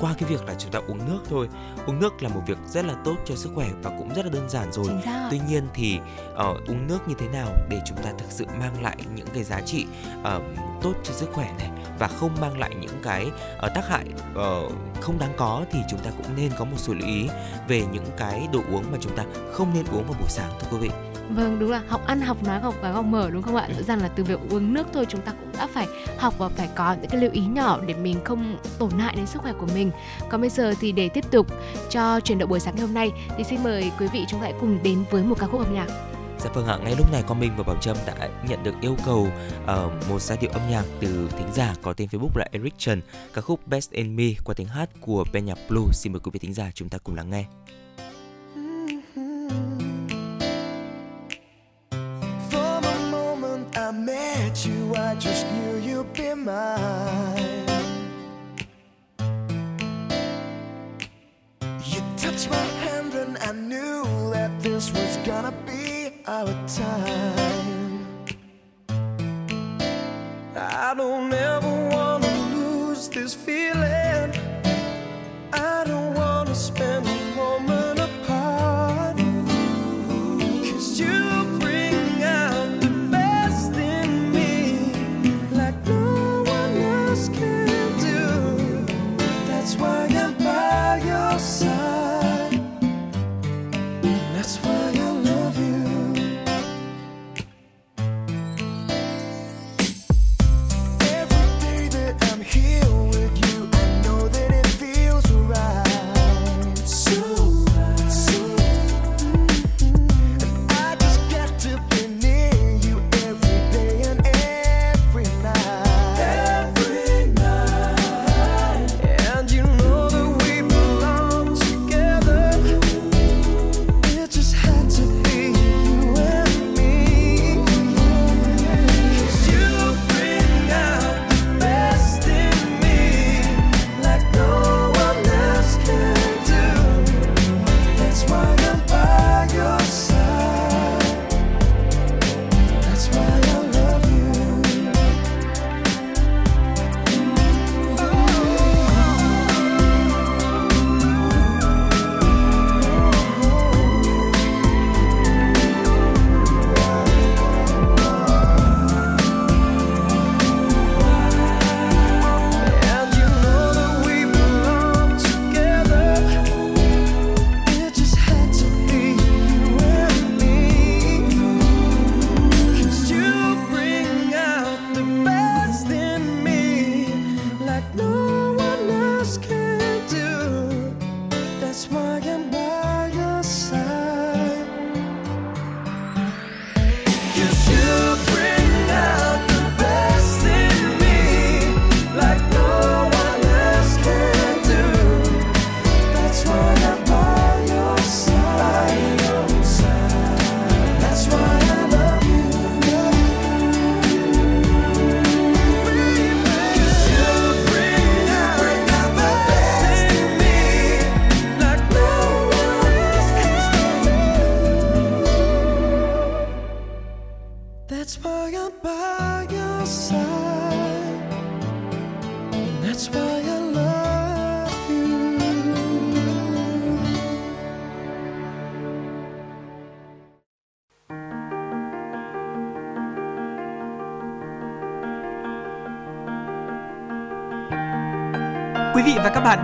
qua 0.01 0.15
cái 0.19 0.29
việc 0.29 0.45
là 0.45 0.55
chúng 0.59 0.71
ta 0.71 0.79
uống 0.89 0.99
nước 1.09 1.21
thôi. 1.31 1.49
Uống 1.87 2.01
nước 2.01 2.23
là 2.23 2.29
một 2.29 2.43
việc 2.47 2.59
rất 2.67 2.85
là 2.85 2.95
tốt 3.05 3.17
cho 3.25 3.35
sức 3.35 3.51
khỏe 3.55 3.69
và 3.83 3.91
cũng 3.99 4.15
rất 4.15 4.25
là 4.25 4.31
đơn 4.31 4.49
giản 4.49 4.73
rồi. 4.73 4.87
Tuy 5.31 5.41
nhiên 5.49 5.67
thì 5.75 5.99
uh, 6.33 6.39
uống 6.41 6.87
nước 6.87 7.09
như 7.09 7.15
thế 7.19 7.29
nào 7.29 7.49
để 7.69 7.81
chúng 7.87 7.99
ta 7.99 8.13
thực 8.19 8.31
sự 8.31 8.47
mang 8.61 8.83
lại 8.83 8.97
những 9.15 9.27
cái 9.35 9.45
giá 9.45 9.61
trị 9.61 9.87
uh, 10.21 10.43
tốt 10.83 10.93
cho 11.05 11.13
sức 11.13 11.29
khỏe 11.33 11.53
này 11.59 11.71
và 11.99 12.09
không 12.09 12.37
mang 12.41 12.59
lại 12.59 12.71
những 12.81 13.01
cái 13.03 13.27
uh, 13.67 13.75
tác 13.75 13.89
hại 13.89 14.07
uh, 14.31 14.73
không 15.01 15.19
đáng 15.19 15.33
có 15.37 15.65
thì 15.73 15.79
chúng 15.91 16.01
ta 16.01 16.11
cũng 16.11 16.37
nên 16.37 16.53
có 16.59 16.65
một 16.65 16.77
số 16.77 16.95
lưu 16.95 17.09
ý 17.09 17.29
về 17.69 17.83
những 17.93 18.07
cái 18.17 18.49
đồ 18.53 18.61
uống 18.73 18.85
mà 18.93 18.99
chúng 19.01 19.17
ta 19.17 19.25
không 19.53 19.75
nên 19.75 19.85
uống 19.93 20.05
vào 20.05 20.17
buổi 20.21 20.29
sáng 20.29 20.51
thưa 20.61 20.69
quý 20.71 20.89
vị 20.89 21.08
Vâng 21.31 21.59
đúng 21.59 21.71
là 21.71 21.83
học 21.89 22.07
ăn 22.07 22.21
học 22.21 22.45
nói 22.45 22.61
học 22.61 22.75
cái 22.83 22.93
học 22.93 23.05
mở 23.05 23.31
đúng 23.31 23.43
không 23.43 23.57
ạ? 23.57 23.69
Rõ 23.77 23.83
ràng 23.83 24.03
là 24.03 24.09
từ 24.09 24.25
việc 24.25 24.39
uống 24.51 24.75
nước 24.75 24.87
thôi 24.93 25.07
chúng 25.09 25.21
ta 25.21 25.33
cũng 25.33 25.53
đã 25.59 25.67
phải 25.67 25.87
học 26.19 26.35
và 26.39 26.49
phải 26.49 26.69
có 26.75 26.97
những 27.01 27.11
cái 27.11 27.21
lưu 27.21 27.31
ý 27.33 27.41
nhỏ 27.41 27.81
để 27.87 27.95
mình 27.95 28.25
không 28.25 28.59
tổn 28.79 28.91
hại 28.91 29.15
đến 29.17 29.27
sức 29.27 29.43
khỏe 29.43 29.53
của 29.53 29.67
mình. 29.75 29.91
Còn 30.29 30.41
bây 30.41 30.51
giờ 30.51 30.75
thì 30.81 30.93
để 30.93 31.09
tiếp 31.09 31.31
tục 31.31 31.47
cho 31.91 32.21
chuyển 32.21 32.39
động 32.39 32.49
buổi 32.49 32.61
sáng 32.61 32.75
ngày 32.75 32.87
hôm 32.87 32.95
nay 32.95 33.11
thì 33.37 33.45
xin 33.45 33.63
mời 33.63 33.93
quý 33.99 34.07
vị 34.13 34.25
chúng 34.29 34.41
ta 34.41 34.45
hãy 34.45 34.55
cùng 34.61 34.83
đến 34.83 35.05
với 35.11 35.23
một 35.23 35.39
ca 35.39 35.47
khúc 35.47 35.61
âm 35.61 35.75
nhạc. 35.75 35.87
Dạ 36.39 36.51
vâng 36.55 36.67
ạ, 36.67 36.79
ngay 36.85 36.95
lúc 36.99 37.13
này 37.13 37.23
Quang 37.23 37.41
Minh 37.41 37.53
và 37.57 37.63
Bảo 37.63 37.77
Trâm 37.81 37.97
đã 38.07 38.29
nhận 38.49 38.63
được 38.63 38.75
yêu 38.81 38.97
cầu 39.05 39.29
uh, 39.65 40.09
một 40.09 40.23
giai 40.23 40.39
điệu 40.41 40.51
âm 40.51 40.63
nhạc 40.71 40.85
từ 41.01 41.29
thính 41.39 41.53
giả 41.55 41.75
có 41.83 41.93
tên 41.93 42.09
Facebook 42.09 42.37
là 42.39 42.47
Eric 42.53 42.75
Trần, 42.79 43.03
ca 43.35 43.41
khúc 43.41 43.67
Best 43.67 43.91
in 43.91 44.17
Me 44.17 44.25
qua 44.45 44.55
tiếng 44.55 44.69
hát 44.69 44.89
của 45.01 45.25
Ben 45.33 45.45
nhạc 45.45 45.59
Blue. 45.69 45.93
Xin 45.93 46.13
mời 46.13 46.21
quý 46.21 46.31
vị 46.33 46.39
thính 46.39 46.55
giả 46.55 46.71
chúng 46.75 46.89
ta 46.89 46.99
cùng 46.99 47.15
lắng 47.15 47.31
nghe. 47.31 47.45
Just 55.19 55.47
knew 55.53 55.79
you'd 55.79 56.13
be 56.13 56.35
mine. 56.35 57.67
You 61.85 62.01
touched 62.17 62.51
my 62.51 62.67
hand 62.85 63.15
and 63.15 63.39
I 63.39 63.53
knew 63.53 64.05
that 64.33 64.51
this 64.61 64.93
was 64.93 65.17
gonna 65.25 65.53
be 65.67 66.23
our 66.27 66.55
time. 66.67 68.07
I 70.57 70.95
don't 70.97 71.33
ever 71.33 71.89
wanna 71.91 72.33
lose 72.55 73.09
this 73.09 73.35
feeling. 73.35 74.33
I 75.53 75.85
don't 75.85 76.15
wanna 76.15 76.55
spend 76.55 77.08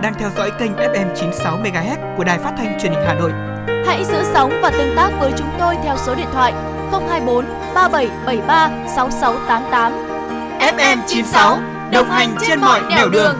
đang 0.05 0.13
theo 0.19 0.29
dõi 0.37 0.51
kênh 0.59 0.71
FM 0.71 1.15
96 1.15 1.57
MHz 1.57 2.17
của 2.17 2.23
Đài 2.23 2.39
Phát 2.39 2.53
thanh 2.57 2.79
Truyền 2.81 2.91
hình 2.91 3.01
Hà 3.05 3.13
Nội. 3.13 3.31
Hãy 3.85 4.05
giữ 4.05 4.23
sóng 4.33 4.59
và 4.61 4.69
tương 4.69 4.95
tác 4.95 5.11
với 5.19 5.31
chúng 5.37 5.47
tôi 5.59 5.75
theo 5.83 5.97
số 5.97 6.15
điện 6.15 6.27
thoại 6.33 6.53
024 6.91 7.45
3773 7.75 8.71
6688. 8.95 9.93
FM 10.59 10.97
96 11.07 11.59
đồng 11.91 12.09
hành 12.09 12.35
trên 12.47 12.61
mọi 12.61 12.81
nẻo 12.89 13.09
đường. 13.09 13.35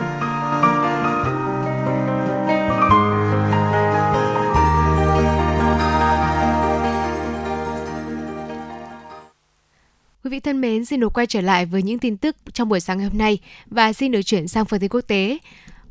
Quý 10.24 10.30
vị 10.30 10.40
thân 10.40 10.60
mến, 10.60 10.84
xin 10.84 11.00
được 11.00 11.12
quay 11.12 11.26
trở 11.26 11.40
lại 11.40 11.66
với 11.66 11.82
những 11.82 11.98
tin 11.98 12.16
tức 12.16 12.36
trong 12.52 12.68
buổi 12.68 12.80
sáng 12.80 12.98
ngày 12.98 13.08
hôm 13.08 13.18
nay 13.18 13.38
và 13.66 13.92
xin 13.92 14.12
được 14.12 14.22
chuyển 14.22 14.48
sang 14.48 14.64
phần 14.64 14.80
tin 14.80 14.88
quốc 14.88 15.00
tế. 15.00 15.38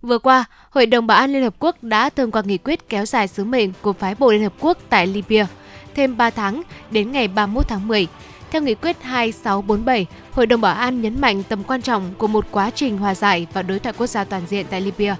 Vừa 0.06 0.18
qua, 0.18 0.46
Hội 0.70 0.86
đồng 0.86 1.08
Bảo 1.08 1.18
an 1.18 1.34
Liên 1.34 1.44
Hợp 1.44 1.56
Quốc 1.60 1.84
đã 1.84 2.10
thông 2.10 2.32
qua 2.32 2.42
nghị 2.46 2.58
quyết 2.58 2.90
kéo 2.90 3.06
dài 3.06 3.28
sứ 3.28 3.44
mệnh 3.44 3.72
của 3.82 3.94
phái 3.94 4.16
bộ 4.16 4.32
Liên 4.32 4.44
Hợp 4.44 4.54
Quốc 4.60 4.78
tại 4.90 5.08
Libya 5.08 5.48
thêm 5.96 6.18
3 6.18 6.30
tháng 6.30 6.62
đến 6.92 7.12
ngày 7.12 7.28
31 7.28 7.68
tháng 7.68 7.88
10. 7.88 8.08
Theo 8.52 8.62
nghị 8.62 8.76
quyết 8.76 9.04
2647, 9.04 10.06
Hội 10.32 10.46
đồng 10.46 10.62
Bảo 10.62 10.76
an 10.76 11.02
nhấn 11.02 11.22
mạnh 11.22 11.44
tầm 11.50 11.64
quan 11.64 11.82
trọng 11.82 12.14
của 12.18 12.28
một 12.28 12.46
quá 12.52 12.70
trình 12.70 12.98
hòa 12.98 13.16
giải 13.16 13.48
và 13.54 13.62
đối 13.62 13.80
thoại 13.80 13.96
quốc 13.98 14.08
gia 14.08 14.24
toàn 14.24 14.42
diện 14.50 14.66
tại 14.70 14.82
Libya, 14.82 15.16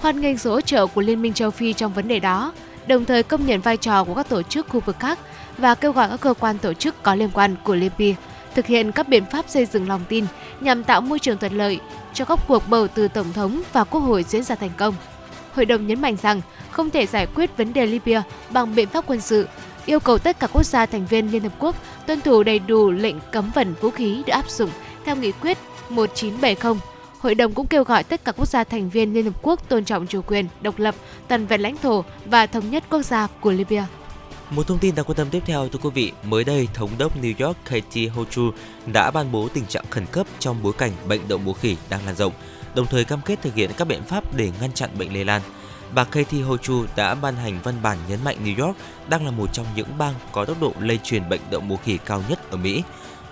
hoan 0.00 0.20
nghênh 0.20 0.38
sự 0.38 0.50
hỗ 0.50 0.60
trợ 0.60 0.86
của 0.86 1.00
Liên 1.00 1.22
minh 1.22 1.32
châu 1.32 1.50
Phi 1.50 1.72
trong 1.72 1.92
vấn 1.92 2.08
đề 2.08 2.18
đó, 2.18 2.52
đồng 2.86 3.04
thời 3.04 3.22
công 3.22 3.46
nhận 3.46 3.60
vai 3.60 3.76
trò 3.76 4.04
của 4.04 4.14
các 4.14 4.28
tổ 4.28 4.42
chức 4.42 4.68
khu 4.68 4.80
vực 4.80 4.96
khác 5.00 5.18
và 5.58 5.74
kêu 5.74 5.92
gọi 5.92 6.08
các 6.08 6.20
cơ 6.20 6.34
quan 6.40 6.58
tổ 6.58 6.72
chức 6.72 7.02
có 7.02 7.14
liên 7.14 7.30
quan 7.34 7.56
của 7.64 7.74
Libya 7.74 8.14
thực 8.54 8.66
hiện 8.66 8.92
các 8.92 9.08
biện 9.08 9.24
pháp 9.24 9.48
xây 9.48 9.66
dựng 9.66 9.88
lòng 9.88 10.00
tin 10.08 10.24
nhằm 10.60 10.84
tạo 10.84 11.00
môi 11.00 11.18
trường 11.18 11.38
thuận 11.38 11.52
lợi 11.52 11.80
cho 12.14 12.24
các 12.24 12.38
cuộc 12.48 12.68
bầu 12.68 12.88
từ 12.88 13.08
tổng 13.08 13.32
thống 13.32 13.62
và 13.72 13.84
quốc 13.84 14.00
hội 14.00 14.24
diễn 14.28 14.42
ra 14.42 14.54
thành 14.54 14.70
công. 14.76 14.94
Hội 15.54 15.64
đồng 15.66 15.86
nhấn 15.86 16.00
mạnh 16.00 16.16
rằng 16.22 16.40
không 16.70 16.90
thể 16.90 17.06
giải 17.06 17.26
quyết 17.34 17.56
vấn 17.56 17.72
đề 17.72 17.86
Libya 17.86 18.22
bằng 18.50 18.74
biện 18.74 18.88
pháp 18.88 19.04
quân 19.06 19.20
sự, 19.20 19.48
yêu 19.86 20.00
cầu 20.00 20.18
tất 20.18 20.40
cả 20.40 20.46
quốc 20.52 20.64
gia 20.64 20.86
thành 20.86 21.06
viên 21.06 21.30
Liên 21.30 21.42
Hợp 21.42 21.52
Quốc 21.58 21.76
tuân 22.06 22.20
thủ 22.20 22.42
đầy 22.42 22.58
đủ 22.58 22.90
lệnh 22.90 23.16
cấm 23.32 23.50
vận 23.54 23.74
vũ 23.80 23.90
khí 23.90 24.22
được 24.26 24.32
áp 24.32 24.50
dụng 24.50 24.70
theo 25.04 25.16
nghị 25.16 25.32
quyết 25.32 25.58
1970. 25.88 26.80
Hội 27.18 27.34
đồng 27.34 27.52
cũng 27.52 27.66
kêu 27.66 27.84
gọi 27.84 28.04
tất 28.04 28.24
cả 28.24 28.32
quốc 28.32 28.46
gia 28.46 28.64
thành 28.64 28.90
viên 28.90 29.14
Liên 29.14 29.24
Hợp 29.24 29.42
Quốc 29.42 29.68
tôn 29.68 29.84
trọng 29.84 30.06
chủ 30.06 30.22
quyền, 30.26 30.46
độc 30.60 30.78
lập, 30.78 30.94
toàn 31.28 31.46
vẹn 31.46 31.60
lãnh 31.60 31.76
thổ 31.76 32.04
và 32.24 32.46
thống 32.46 32.70
nhất 32.70 32.84
quốc 32.90 33.02
gia 33.02 33.26
của 33.26 33.52
Libya. 33.52 33.86
Một 34.50 34.66
thông 34.66 34.78
tin 34.78 34.94
đáng 34.94 35.04
quan 35.04 35.16
tâm 35.16 35.30
tiếp 35.30 35.42
theo 35.46 35.68
thưa 35.68 35.78
quý 35.82 35.90
vị, 35.94 36.12
mới 36.22 36.44
đây 36.44 36.68
Thống 36.74 36.90
đốc 36.98 37.22
New 37.22 37.46
York 37.46 37.56
Katie 37.64 38.08
Hochul 38.08 38.50
đã 38.92 39.10
ban 39.10 39.32
bố 39.32 39.48
tình 39.54 39.66
trạng 39.66 39.84
khẩn 39.90 40.06
cấp 40.06 40.26
trong 40.38 40.62
bối 40.62 40.72
cảnh 40.78 40.92
bệnh 41.08 41.28
đậu 41.28 41.38
mùa 41.38 41.52
khỉ 41.52 41.76
đang 41.90 42.06
lan 42.06 42.16
rộng, 42.16 42.32
đồng 42.74 42.86
thời 42.86 43.04
cam 43.04 43.20
kết 43.24 43.42
thực 43.42 43.54
hiện 43.54 43.70
các 43.76 43.84
biện 43.88 44.02
pháp 44.02 44.36
để 44.36 44.50
ngăn 44.60 44.72
chặn 44.72 44.90
bệnh 44.98 45.14
lây 45.14 45.24
lan. 45.24 45.42
Bà 45.94 46.04
Katie 46.04 46.42
Hochul 46.42 46.86
đã 46.96 47.14
ban 47.14 47.36
hành 47.36 47.60
văn 47.62 47.74
bản 47.82 47.98
nhấn 48.08 48.18
mạnh 48.24 48.36
New 48.44 48.66
York 48.66 48.76
đang 49.08 49.24
là 49.24 49.30
một 49.30 49.52
trong 49.52 49.66
những 49.76 49.98
bang 49.98 50.14
có 50.32 50.44
tốc 50.44 50.60
độ 50.60 50.72
lây 50.80 50.98
truyền 51.04 51.28
bệnh 51.28 51.40
đậu 51.50 51.60
mùa 51.60 51.76
khỉ 51.76 51.98
cao 52.06 52.22
nhất 52.28 52.50
ở 52.50 52.56
Mỹ. 52.56 52.82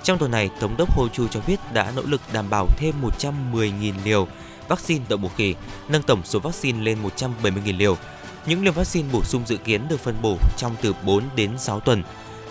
Trong 0.02 0.18
tuần 0.18 0.30
này, 0.30 0.50
Thống 0.60 0.74
đốc 0.78 0.96
Hochul 0.96 1.26
cho 1.30 1.40
biết 1.46 1.60
đã 1.72 1.92
nỗ 1.96 2.02
lực 2.02 2.20
đảm 2.32 2.50
bảo 2.50 2.66
thêm 2.76 2.94
110.000 3.20 3.94
liều 4.04 4.26
vaccine 4.68 5.04
đậu 5.08 5.18
mùa 5.18 5.30
khỉ, 5.36 5.54
nâng 5.88 6.02
tổng 6.02 6.20
số 6.24 6.38
vaccine 6.38 6.82
lên 6.82 6.98
170.000 7.42 7.78
liều 7.78 7.96
những 8.48 8.64
liều 8.64 8.72
vaccine 8.72 9.08
bổ 9.12 9.24
sung 9.24 9.42
dự 9.46 9.56
kiến 9.56 9.88
được 9.88 10.00
phân 10.00 10.22
bổ 10.22 10.38
trong 10.56 10.76
từ 10.82 10.94
4 11.04 11.22
đến 11.36 11.58
6 11.58 11.80
tuần. 11.80 12.02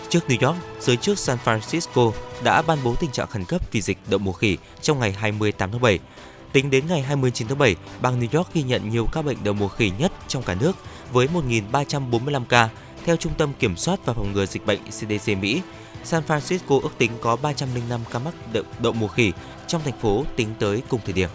Trước 0.08 0.20
New 0.28 0.46
York, 0.46 0.58
giới 0.80 0.96
chức 0.96 1.18
San 1.18 1.38
Francisco 1.44 2.12
đã 2.44 2.62
ban 2.62 2.78
bố 2.84 2.94
tình 2.94 3.10
trạng 3.10 3.26
khẩn 3.26 3.44
cấp 3.44 3.60
vì 3.72 3.80
dịch 3.80 3.98
đậu 4.06 4.18
mùa 4.18 4.32
khỉ 4.32 4.56
trong 4.82 4.98
ngày 4.98 5.12
28 5.12 5.70
tháng 5.70 5.80
7. 5.80 5.98
Tính 6.52 6.70
đến 6.70 6.84
ngày 6.88 7.02
29 7.02 7.48
tháng 7.48 7.58
7, 7.58 7.76
bang 8.00 8.20
New 8.20 8.38
York 8.38 8.54
ghi 8.54 8.62
nhận 8.62 8.90
nhiều 8.90 9.06
ca 9.12 9.22
bệnh 9.22 9.36
đậu 9.44 9.54
mùa 9.54 9.68
khỉ 9.68 9.92
nhất 9.98 10.12
trong 10.28 10.42
cả 10.42 10.54
nước 10.60 10.76
với 11.12 11.28
1.345 11.72 12.44
ca. 12.48 12.68
Theo 13.04 13.16
Trung 13.16 13.32
tâm 13.38 13.52
Kiểm 13.58 13.76
soát 13.76 14.00
và 14.04 14.12
Phòng 14.12 14.32
ngừa 14.32 14.46
Dịch 14.46 14.66
bệnh 14.66 14.80
CDC 14.90 15.38
Mỹ, 15.40 15.62
San 16.04 16.22
Francisco 16.28 16.80
ước 16.80 16.92
tính 16.98 17.10
có 17.20 17.36
305 17.36 18.00
ca 18.10 18.18
mắc 18.18 18.34
đậu, 18.52 18.64
đậu 18.78 18.92
mùa 18.92 19.08
khỉ 19.08 19.32
trong 19.66 19.82
thành 19.84 19.98
phố 20.00 20.24
tính 20.36 20.48
tới 20.58 20.82
cùng 20.88 21.00
thời 21.04 21.12
điểm. 21.12 21.28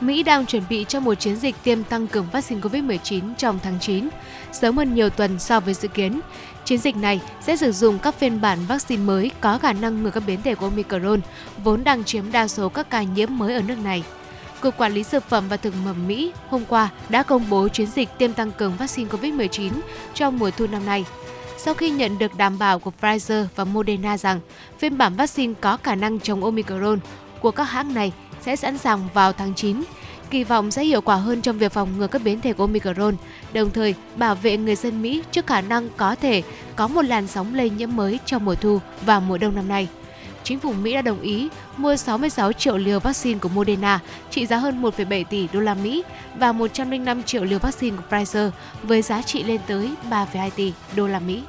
Mỹ 0.00 0.22
đang 0.22 0.46
chuẩn 0.46 0.62
bị 0.68 0.84
cho 0.88 1.00
một 1.00 1.14
chiến 1.14 1.36
dịch 1.36 1.54
tiêm 1.62 1.84
tăng 1.84 2.06
cường 2.06 2.26
vaccine 2.32 2.60
COVID-19 2.60 3.34
trong 3.38 3.58
tháng 3.62 3.78
9, 3.80 4.08
sớm 4.52 4.76
hơn 4.76 4.94
nhiều 4.94 5.10
tuần 5.10 5.38
so 5.38 5.60
với 5.60 5.74
dự 5.74 5.88
kiến. 5.88 6.20
Chiến 6.64 6.78
dịch 6.78 6.96
này 6.96 7.20
sẽ 7.40 7.56
sử 7.56 7.72
dụng 7.72 7.98
các 7.98 8.14
phiên 8.14 8.40
bản 8.40 8.58
vaccine 8.68 9.02
mới 9.02 9.30
có 9.40 9.58
khả 9.58 9.72
năng 9.72 10.02
ngừa 10.02 10.10
các 10.10 10.22
biến 10.26 10.42
thể 10.42 10.54
của 10.54 10.66
Omicron, 10.66 11.20
vốn 11.64 11.84
đang 11.84 12.04
chiếm 12.04 12.32
đa 12.32 12.48
số 12.48 12.68
các 12.68 12.90
ca 12.90 13.02
nhiễm 13.02 13.38
mới 13.38 13.54
ở 13.54 13.62
nước 13.62 13.78
này. 13.84 14.02
Cục 14.60 14.76
Quản 14.76 14.92
lý 14.92 15.04
Dược 15.04 15.24
phẩm 15.28 15.44
và 15.48 15.56
Thực 15.56 15.74
phẩm 15.84 16.08
Mỹ 16.08 16.32
hôm 16.48 16.64
qua 16.68 16.88
đã 17.08 17.22
công 17.22 17.50
bố 17.50 17.68
chiến 17.68 17.86
dịch 17.86 18.08
tiêm 18.18 18.32
tăng 18.32 18.52
cường 18.52 18.76
vaccine 18.76 19.10
COVID-19 19.10 19.72
trong 20.14 20.38
mùa 20.38 20.50
thu 20.50 20.66
năm 20.66 20.86
nay. 20.86 21.04
Sau 21.58 21.74
khi 21.74 21.90
nhận 21.90 22.18
được 22.18 22.36
đảm 22.36 22.58
bảo 22.58 22.78
của 22.78 22.92
Pfizer 23.00 23.44
và 23.56 23.64
Moderna 23.64 24.18
rằng 24.18 24.40
phiên 24.78 24.98
bản 24.98 25.16
vaccine 25.16 25.54
có 25.60 25.76
khả 25.82 25.94
năng 25.94 26.20
chống 26.20 26.44
Omicron 26.44 26.98
của 27.40 27.50
các 27.50 27.64
hãng 27.64 27.94
này 27.94 28.12
sẽ 28.48 28.56
sẵn 28.56 28.78
sàng 28.78 29.08
vào 29.14 29.32
tháng 29.32 29.54
9, 29.54 29.82
kỳ 30.30 30.44
vọng 30.44 30.70
sẽ 30.70 30.84
hiệu 30.84 31.00
quả 31.00 31.16
hơn 31.16 31.42
trong 31.42 31.58
việc 31.58 31.72
phòng 31.72 31.88
ngừa 31.98 32.06
các 32.06 32.22
biến 32.24 32.40
thể 32.40 32.52
của 32.52 32.64
Omicron, 32.64 33.14
đồng 33.52 33.70
thời 33.70 33.94
bảo 34.16 34.34
vệ 34.34 34.56
người 34.56 34.76
dân 34.76 35.02
Mỹ 35.02 35.22
trước 35.32 35.46
khả 35.46 35.60
năng 35.60 35.88
có 35.96 36.14
thể 36.14 36.42
có 36.76 36.88
một 36.88 37.02
làn 37.02 37.26
sóng 37.26 37.54
lây 37.54 37.70
nhiễm 37.70 37.96
mới 37.96 38.18
trong 38.26 38.44
mùa 38.44 38.54
thu 38.54 38.80
và 39.06 39.20
mùa 39.20 39.38
đông 39.38 39.54
năm 39.54 39.68
nay. 39.68 39.88
Chính 40.44 40.58
phủ 40.58 40.72
Mỹ 40.72 40.94
đã 40.94 41.02
đồng 41.02 41.20
ý 41.20 41.48
mua 41.76 41.96
66 41.96 42.52
triệu 42.52 42.76
liều 42.76 43.00
vaccine 43.00 43.38
của 43.38 43.48
Moderna 43.48 44.00
trị 44.30 44.46
giá 44.46 44.56
hơn 44.56 44.82
1,7 44.82 45.24
tỷ 45.24 45.48
đô 45.52 45.60
la 45.60 45.74
Mỹ 45.74 46.02
và 46.36 46.52
105 46.52 47.22
triệu 47.22 47.44
liều 47.44 47.58
vaccine 47.58 47.96
của 47.96 48.16
Pfizer 48.16 48.50
với 48.82 49.02
giá 49.02 49.22
trị 49.22 49.42
lên 49.42 49.60
tới 49.66 49.90
3,2 50.10 50.50
tỷ 50.56 50.72
đô 50.96 51.06
la 51.06 51.18
Mỹ. 51.18 51.42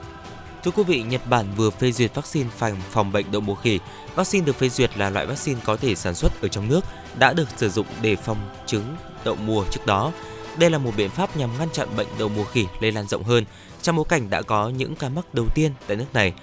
Thưa 0.64 0.72
quý 0.72 0.84
vị, 0.84 1.02
Nhật 1.02 1.22
Bản 1.30 1.46
vừa 1.56 1.70
phê 1.70 1.92
duyệt 1.92 2.16
vaccine 2.16 2.50
phòng 2.58 2.78
phòng 2.90 3.12
bệnh 3.12 3.32
đậu 3.32 3.42
mùa 3.42 3.56
khỉ. 3.56 3.80
Vaccine 4.16 4.46
được 4.46 4.56
phê 4.56 4.70
duyệt 4.70 4.98
là 4.98 5.10
loại 5.10 5.26
vaccine 5.26 5.60
có 5.66 5.76
thể 5.76 5.96
sản 5.96 6.16
xuất 6.16 6.42
ở 6.42 6.48
trong 6.48 6.68
nước, 6.70 6.82
đã 7.20 7.34
được 7.34 7.48
sử 7.58 7.70
dụng 7.70 7.86
để 8.02 8.16
phòng 8.16 8.38
chứng 8.66 8.96
đậu 9.24 9.36
mùa 9.36 9.66
trước 9.72 9.86
đó. 9.86 10.12
Đây 10.58 10.70
là 10.70 10.78
một 10.78 10.92
biện 10.98 11.10
pháp 11.10 11.38
nhằm 11.38 11.50
ngăn 11.60 11.70
chặn 11.70 11.88
bệnh 11.98 12.08
đậu 12.20 12.30
mùa 12.30 12.44
khỉ 12.44 12.66
lây 12.82 12.92
lan 12.92 13.08
rộng 13.08 13.24
hơn 13.24 13.46
trong 13.82 13.96
bối 13.96 14.06
cảnh 14.10 14.30
đã 14.30 14.42
có 14.42 14.70
những 14.70 14.96
ca 14.96 15.10
mắc 15.10 15.34
đầu 15.34 15.46
tiên 15.56 15.72
tại 15.88 15.98
nước 15.98 16.14
này. 16.14 16.34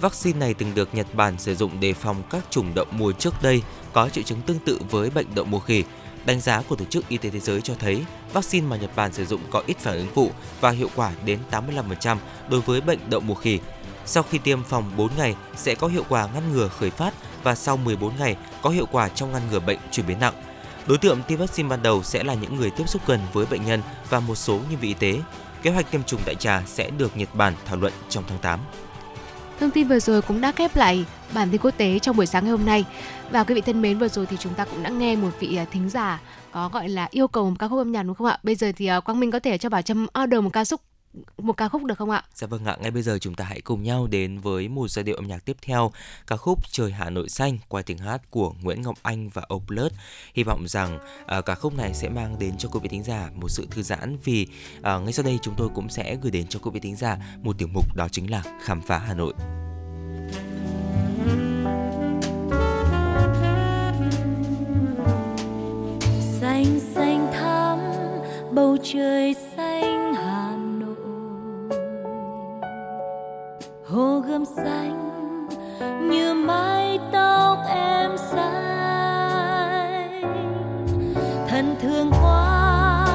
Vaccine 0.00 0.38
này 0.38 0.54
từng 0.54 0.74
được 0.74 0.94
Nhật 0.94 1.14
Bản 1.14 1.38
sử 1.38 1.54
dụng 1.54 1.80
để 1.80 1.92
phòng 1.92 2.22
các 2.30 2.44
chủng 2.50 2.74
đậu 2.74 2.86
mùa 2.90 3.12
trước 3.12 3.42
đây 3.42 3.62
có 3.92 4.08
triệu 4.08 4.24
chứng 4.24 4.40
tương 4.40 4.58
tự 4.58 4.78
với 4.90 5.10
bệnh 5.10 5.26
đậu 5.34 5.44
mùa 5.44 5.58
khỉ. 5.58 5.84
Đánh 6.26 6.40
giá 6.40 6.62
của 6.68 6.76
Tổ 6.76 6.84
chức 6.84 7.08
Y 7.08 7.16
tế 7.16 7.30
Thế 7.30 7.40
giới 7.40 7.60
cho 7.60 7.74
thấy 7.78 8.04
vaccine 8.32 8.66
mà 8.66 8.76
Nhật 8.76 8.90
Bản 8.96 9.12
sử 9.12 9.24
dụng 9.24 9.40
có 9.50 9.62
ít 9.66 9.78
phản 9.78 9.96
ứng 9.96 10.08
phụ 10.14 10.30
và 10.60 10.70
hiệu 10.70 10.88
quả 10.96 11.12
đến 11.24 11.38
85% 11.50 12.16
đối 12.48 12.60
với 12.60 12.80
bệnh 12.80 12.98
đậu 13.10 13.20
mùa 13.20 13.34
khỉ. 13.34 13.60
Sau 14.06 14.22
khi 14.22 14.38
tiêm 14.38 14.64
phòng 14.64 14.92
4 14.96 15.10
ngày 15.16 15.34
sẽ 15.56 15.74
có 15.74 15.86
hiệu 15.86 16.04
quả 16.08 16.28
ngăn 16.34 16.52
ngừa 16.52 16.68
khởi 16.68 16.90
phát 16.90 17.14
và 17.42 17.54
sau 17.54 17.76
14 17.76 18.16
ngày 18.18 18.36
có 18.62 18.70
hiệu 18.70 18.86
quả 18.92 19.08
trong 19.08 19.32
ngăn 19.32 19.42
ngừa 19.50 19.60
bệnh 19.60 19.78
chuyển 19.90 20.06
biến 20.06 20.20
nặng. 20.20 20.34
Đối 20.86 20.98
tượng 20.98 21.22
tiêm 21.22 21.38
vaccine 21.38 21.68
ban 21.68 21.82
đầu 21.82 22.02
sẽ 22.02 22.24
là 22.24 22.34
những 22.34 22.56
người 22.56 22.70
tiếp 22.70 22.84
xúc 22.86 23.02
gần 23.06 23.20
với 23.32 23.46
bệnh 23.46 23.64
nhân 23.64 23.82
và 24.10 24.20
một 24.20 24.34
số 24.34 24.54
nhân 24.54 24.80
viên 24.80 24.90
y 24.90 24.94
tế. 24.94 25.20
Kế 25.62 25.70
hoạch 25.70 25.90
tiêm 25.90 26.02
chủng 26.02 26.20
đại 26.26 26.34
trà 26.34 26.62
sẽ 26.66 26.90
được 26.90 27.16
Nhật 27.16 27.34
Bản 27.34 27.54
thảo 27.64 27.76
luận 27.76 27.92
trong 28.08 28.24
tháng 28.28 28.38
8. 28.38 28.60
Thông 29.60 29.70
tin 29.70 29.88
vừa 29.88 30.00
rồi 30.00 30.22
cũng 30.22 30.40
đã 30.40 30.52
khép 30.52 30.76
lại 30.76 31.04
bản 31.32 31.50
tin 31.50 31.60
quốc 31.60 31.74
tế 31.76 31.98
trong 31.98 32.16
buổi 32.16 32.26
sáng 32.26 32.44
ngày 32.44 32.50
hôm 32.50 32.66
nay. 32.66 32.84
Và 33.32 33.44
quý 33.44 33.54
vị 33.54 33.60
thân 33.60 33.82
mến, 33.82 33.98
vừa 33.98 34.08
rồi 34.08 34.26
thì 34.26 34.36
chúng 34.40 34.54
ta 34.54 34.64
cũng 34.64 34.82
đã 34.82 34.90
nghe 34.90 35.16
một 35.16 35.30
vị 35.40 35.56
à, 35.56 35.64
thính 35.72 35.88
giả 35.88 36.20
có 36.52 36.68
gọi 36.68 36.88
là 36.88 37.08
yêu 37.10 37.28
cầu 37.28 37.50
một 37.50 37.56
ca 37.58 37.68
khúc 37.68 37.78
âm 37.78 37.92
nhạc 37.92 38.02
đúng 38.02 38.14
không 38.14 38.26
ạ? 38.26 38.38
Bây 38.42 38.54
giờ 38.54 38.72
thì 38.76 38.86
à, 38.86 39.00
Quang 39.00 39.20
Minh 39.20 39.30
có 39.30 39.40
thể 39.40 39.58
cho 39.58 39.68
Bảo 39.68 39.82
Trâm 39.82 40.06
order 40.22 40.40
một 40.40 40.50
ca 40.52 40.64
khúc 40.64 40.80
một 41.38 41.52
ca 41.56 41.68
khúc 41.68 41.84
được 41.84 41.98
không 41.98 42.10
ạ? 42.10 42.24
Dạ 42.34 42.46
vâng 42.46 42.64
ạ, 42.64 42.76
ngay 42.80 42.90
bây 42.90 43.02
giờ 43.02 43.18
chúng 43.20 43.34
ta 43.34 43.44
hãy 43.44 43.60
cùng 43.60 43.82
nhau 43.82 44.06
đến 44.06 44.38
với 44.38 44.68
một 44.68 44.90
giai 44.90 45.02
điệu 45.02 45.16
âm 45.16 45.26
nhạc 45.26 45.44
tiếp 45.44 45.56
theo, 45.62 45.92
ca 46.26 46.36
khúc 46.36 46.70
Trời 46.70 46.92
Hà 46.92 47.10
Nội 47.10 47.28
xanh 47.28 47.58
qua 47.68 47.82
tiếng 47.82 47.98
hát 47.98 48.30
của 48.30 48.52
Nguyễn 48.62 48.82
Ngọc 48.82 48.94
Anh 49.02 49.28
và 49.28 49.42
Oplet. 49.54 49.92
Hy 50.34 50.42
vọng 50.42 50.64
rằng 50.68 50.98
uh, 51.38 51.44
ca 51.44 51.54
khúc 51.54 51.76
này 51.76 51.94
sẽ 51.94 52.08
mang 52.08 52.38
đến 52.38 52.56
cho 52.58 52.68
quý 52.68 52.80
vị 52.82 52.88
thính 52.88 53.02
giả 53.02 53.30
một 53.34 53.48
sự 53.48 53.66
thư 53.70 53.82
giãn 53.82 54.16
vì 54.24 54.46
uh, 54.78 54.84
ngay 54.84 55.12
sau 55.12 55.24
đây 55.24 55.38
chúng 55.42 55.54
tôi 55.56 55.68
cũng 55.74 55.88
sẽ 55.88 56.16
gửi 56.22 56.30
đến 56.30 56.46
cho 56.48 56.58
quý 56.62 56.70
vị 56.74 56.80
thính 56.80 56.96
giả 56.96 57.16
một 57.42 57.58
tiểu 57.58 57.68
mục 57.74 57.96
đó 57.96 58.08
chính 58.12 58.30
là 58.30 58.42
khám 58.62 58.80
phá 58.80 58.98
Hà 58.98 59.14
Nội. 59.14 59.34
Xanh 66.64 66.80
xanh 66.94 67.26
thắm, 67.32 67.78
bầu 68.52 68.76
trời 68.82 69.34
xanh 69.56 70.14
hà 70.14 70.56
nội. 70.78 70.96
Hồ 73.86 74.22
gươm 74.26 74.44
xanh, 74.44 75.18
như 76.10 76.34
mái 76.34 76.98
tóc 77.12 77.58
em 77.68 78.10
xanh. 78.18 78.52
Thân 81.48 81.74
thương 81.82 82.10
quá 82.10 83.06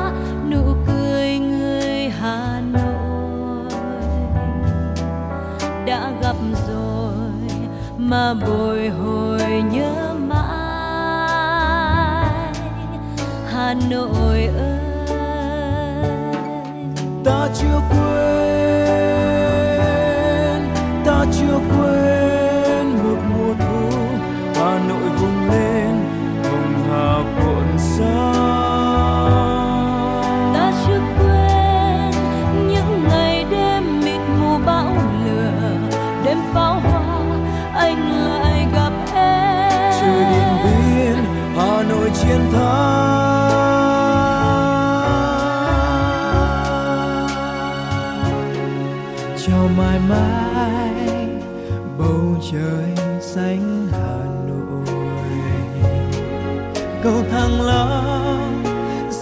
nụ 0.52 0.64
cười 0.88 1.40
người 1.40 2.10
hà 2.20 2.62
nội. 2.74 3.72
Đã 5.86 6.12
gặp 6.22 6.36
rồi 6.68 7.14
mà 7.98 8.34
bồi 8.34 8.90
hồi 8.90 9.64
nhớ 9.72 10.17
Hà 13.58 13.74
Nội 13.90 14.50
ơi. 14.58 14.78
Ta 17.26 17.50
chưa 17.60 17.82
quên. 17.90 19.37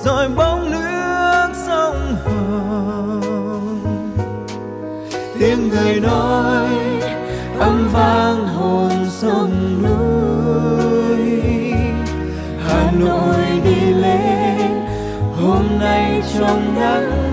Rồi 0.06 0.30
bóng 0.30 0.72
nước 0.72 1.50
sông 1.65 2.15
hồng. 2.26 3.82
Tiếng 5.39 5.70
người 5.70 6.00
nói 6.00 6.70
âm 7.60 7.89
vang 7.94 8.48
hồn 8.48 8.91
sông 9.10 9.84
núi. 9.84 11.41
Hà 12.68 12.91
nội 12.91 13.62
đi 13.63 13.94
lên, 13.94 14.86
hôm 15.39 15.63
nay 15.80 16.22
trong 16.39 16.76
nắng 16.80 17.26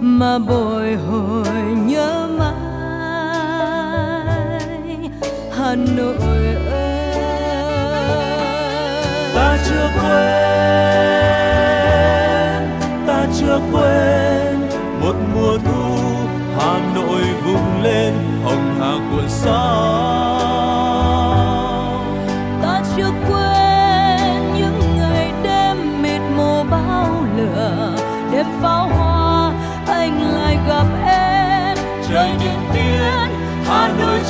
mà 0.00 0.38
bồi 0.38 0.94
hồi 0.94 1.46
nhớ 1.86 2.28
mãi. 2.38 2.52
Hà 5.56 5.74
Nội 5.96 6.16
ơi. 6.70 7.34
Ta 9.34 9.58
chưa 9.68 9.88
quên, 10.00 11.32
ta 13.06 13.26
chưa 13.40 13.60
quên 13.72 14.68
một 15.00 15.14
mùa 15.34 15.58
thu 15.58 15.96
Hà 16.58 16.78
Nội 16.94 17.22
vùng 17.44 17.82
lên 17.82 18.14
hồng 18.44 18.74
hà 18.80 18.92
cuộn 19.10 19.28
sóng. 19.28 20.37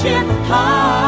Hà 0.04 0.22
nội 0.22 1.07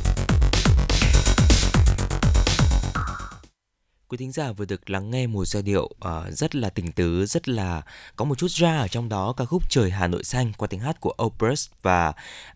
Quý 4.11 4.17
thính 4.17 4.31
giả 4.31 4.51
vừa 4.51 4.65
được 4.65 4.89
lắng 4.89 5.11
nghe 5.11 5.27
một 5.27 5.45
giai 5.45 5.63
điệu 5.63 5.83
uh, 5.83 6.11
rất 6.29 6.55
là 6.55 6.69
tình 6.69 6.91
tứ, 6.91 7.25
rất 7.25 7.49
là 7.49 7.81
có 8.15 8.25
một 8.25 8.37
chút 8.37 8.51
ra 8.51 8.77
ở 8.77 8.87
trong 8.87 9.09
đó 9.09 9.33
ca 9.37 9.45
khúc 9.45 9.69
Trời 9.69 9.91
Hà 9.91 10.07
Nội 10.07 10.23
xanh 10.23 10.51
qua 10.57 10.67
tiếng 10.67 10.79
hát 10.79 10.99
của 10.99 11.13
Opus 11.23 11.69
và 11.81 12.13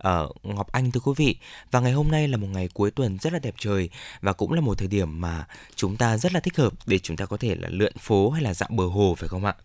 uh, 0.07 0.45
Ngọc 0.45 0.71
Anh 0.71 0.91
thưa 0.91 0.99
quý 0.99 1.11
vị. 1.17 1.35
Và 1.71 1.79
ngày 1.79 1.91
hôm 1.91 2.11
nay 2.11 2.27
là 2.27 2.37
một 2.37 2.47
ngày 2.51 2.69
cuối 2.73 2.91
tuần 2.91 3.17
rất 3.21 3.33
là 3.33 3.39
đẹp 3.39 3.55
trời 3.57 3.89
và 4.21 4.33
cũng 4.33 4.53
là 4.53 4.61
một 4.61 4.77
thời 4.77 4.87
điểm 4.87 5.21
mà 5.21 5.47
chúng 5.75 5.97
ta 5.97 6.17
rất 6.17 6.33
là 6.33 6.39
thích 6.39 6.57
hợp 6.57 6.73
để 6.85 6.99
chúng 6.99 7.17
ta 7.17 7.25
có 7.25 7.37
thể 7.37 7.55
là 7.55 7.69
lượn 7.69 7.97
phố 7.97 8.29
hay 8.29 8.43
là 8.43 8.53
dạo 8.53 8.69
bờ 8.71 8.85
hồ 8.85 9.15
phải 9.17 9.29
không 9.29 9.45
ạ? 9.45 9.55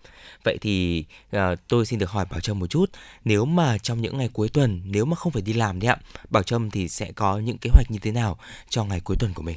Vậy 0.45 0.59
thì 0.61 1.05
uh, 1.37 1.41
tôi 1.69 1.87
xin 1.87 1.99
được 1.99 2.11
hỏi 2.11 2.27
Bảo 2.31 2.41
Trâm 2.41 2.59
một 2.59 2.67
chút, 2.67 2.91
nếu 3.25 3.45
mà 3.45 3.79
trong 3.79 4.03
những 4.03 4.19
ngày 4.19 4.31
cuối 4.33 4.49
tuần 4.49 4.83
nếu 4.85 5.05
mà 5.05 5.17
không 5.17 5.33
phải 5.33 5.43
đi 5.43 5.53
làm 5.53 5.81
đấy 5.81 5.89
ạ, 5.89 5.97
Bảo 6.31 6.43
Trâm 6.43 6.71
thì 6.71 6.89
sẽ 6.89 7.13
có 7.13 7.39
những 7.39 7.59
kế 7.59 7.71
hoạch 7.73 7.91
như 7.91 7.99
thế 7.99 8.13
nào 8.13 8.39
cho 8.69 8.85
ngày 8.85 9.01
cuối 9.01 9.17
tuần 9.21 9.35
của 9.35 9.43
mình? 9.43 9.57